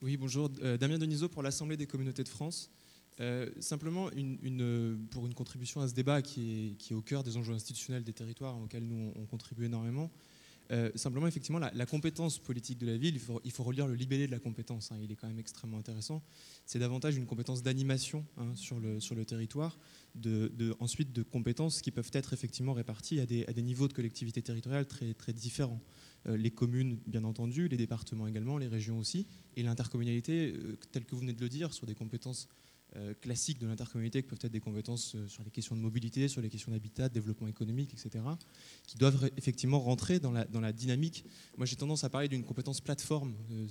Oui, 0.02 0.18
bonjour. 0.18 0.50
Euh, 0.64 0.78
Damien 0.78 0.98
Denisot 0.98 1.30
pour 1.30 1.44
l'Assemblée 1.44 1.78
des 1.78 1.88
communautés 1.88 2.24
de 2.24 2.30
France. 2.30 2.70
simplement, 3.60 4.10
pour 5.12 5.26
une 5.26 5.34
contribution 5.34 5.82
à 5.82 5.88
ce 5.88 5.94
débat 5.94 6.22
qui 6.22 6.78
est, 6.90 6.94
au 6.94 7.02
cœur 7.02 7.24
des 7.24 7.36
enjeux 7.38 7.54
institutionnels 7.54 8.04
des 8.04 8.14
territoires 8.14 8.58
auxquels 8.58 8.88
nous 8.88 9.12
on 9.16 9.26
contribue 9.26 9.66
énormément. 9.66 10.10
Euh, 10.72 10.92
simplement, 10.96 11.26
effectivement, 11.28 11.60
la, 11.60 11.86
compétence 11.86 12.38
politique 12.38 12.78
de 12.78 12.86
la 12.86 12.98
ville, 12.98 13.20
il 13.44 13.52
faut, 13.52 13.64
relire 13.64 13.88
le 13.88 13.96
libellé 13.96 14.28
de 14.28 14.32
la 14.32 14.40
compétence, 14.40 14.92
hein, 14.92 14.98
il 15.02 15.12
est 15.12 15.16
quand 15.16 15.28
même 15.28 15.40
extrêmement 15.40 15.80
intéressant. 15.80 16.22
C'est 16.66 16.78
davantage 16.80 17.18
une 17.18 17.26
compétence 17.26 17.64
d'animation 17.64 18.26
hein, 18.38 18.56
sur, 18.56 18.80
le, 18.80 19.00
sur 19.00 19.16
le 19.16 19.26
territoire, 19.26 19.80
ensuite 20.80 21.12
de 21.12 21.24
compétences 21.24 21.82
qui 21.82 21.92
peuvent 21.92 22.12
être 22.14 22.34
effectivement 22.34 22.74
réparties 22.74 23.20
à 23.20 23.26
des, 23.26 23.46
à 23.48 23.54
des 23.54 23.64
niveaux 23.64 23.88
de 23.88 23.94
collectivité 23.94 24.42
territoriale 24.42 24.86
très, 24.86 25.14
très 25.14 25.34
différents. 25.34 25.82
Euh, 26.28 26.38
les 26.38 26.52
communes, 26.52 27.00
bien 27.08 27.24
entendu, 27.24 27.68
les 27.68 27.78
départements 27.78 28.28
également, 28.28 28.58
les 28.58 28.68
régions 28.68 29.00
aussi, 29.00 29.28
et 29.56 29.64
l'intercommunalité, 29.64 30.54
euh, 30.56 30.78
telle 30.92 31.06
que 31.06 31.16
vous 31.16 31.22
venez 31.22 31.34
de 31.34 31.42
le 31.42 31.50
dire, 31.50 31.74
sur 31.74 31.88
des 31.88 31.96
compétences 31.96 32.50
classiques 33.22 33.60
de 33.60 33.68
l'intercommunauté, 33.68 34.24
qui 34.24 34.30
peuvent 34.30 34.40
être 34.42 34.52
des 34.52 34.60
compétences 34.60 35.16
euh, 35.16 35.28
sur 35.28 35.44
les 35.44 35.52
questions 35.52 35.76
de 35.76 35.82
mobilité, 35.82 36.28
sur 36.28 36.42
les 36.42 36.50
questions 36.50 36.72
d'habitat, 36.72 37.10
développement 37.10 37.48
économique, 37.48 37.94
etc., 37.94 38.24
qui 38.88 38.98
doivent 38.98 39.30
effectivement 39.38 39.80
rentrer 39.80 40.20
dans 40.20 40.32
la, 40.32 40.46
dans 40.46 40.60
la 40.60 40.74
dynamique. 40.74 41.26
Moi, 41.58 41.66
j'ai 41.66 41.76
tendance 41.76 42.04
à 42.04 42.10
parler 42.10 42.28
d'une 42.28 42.44
compétence 42.44 42.82
plateforme, 42.82 43.36
euh, 43.52 43.68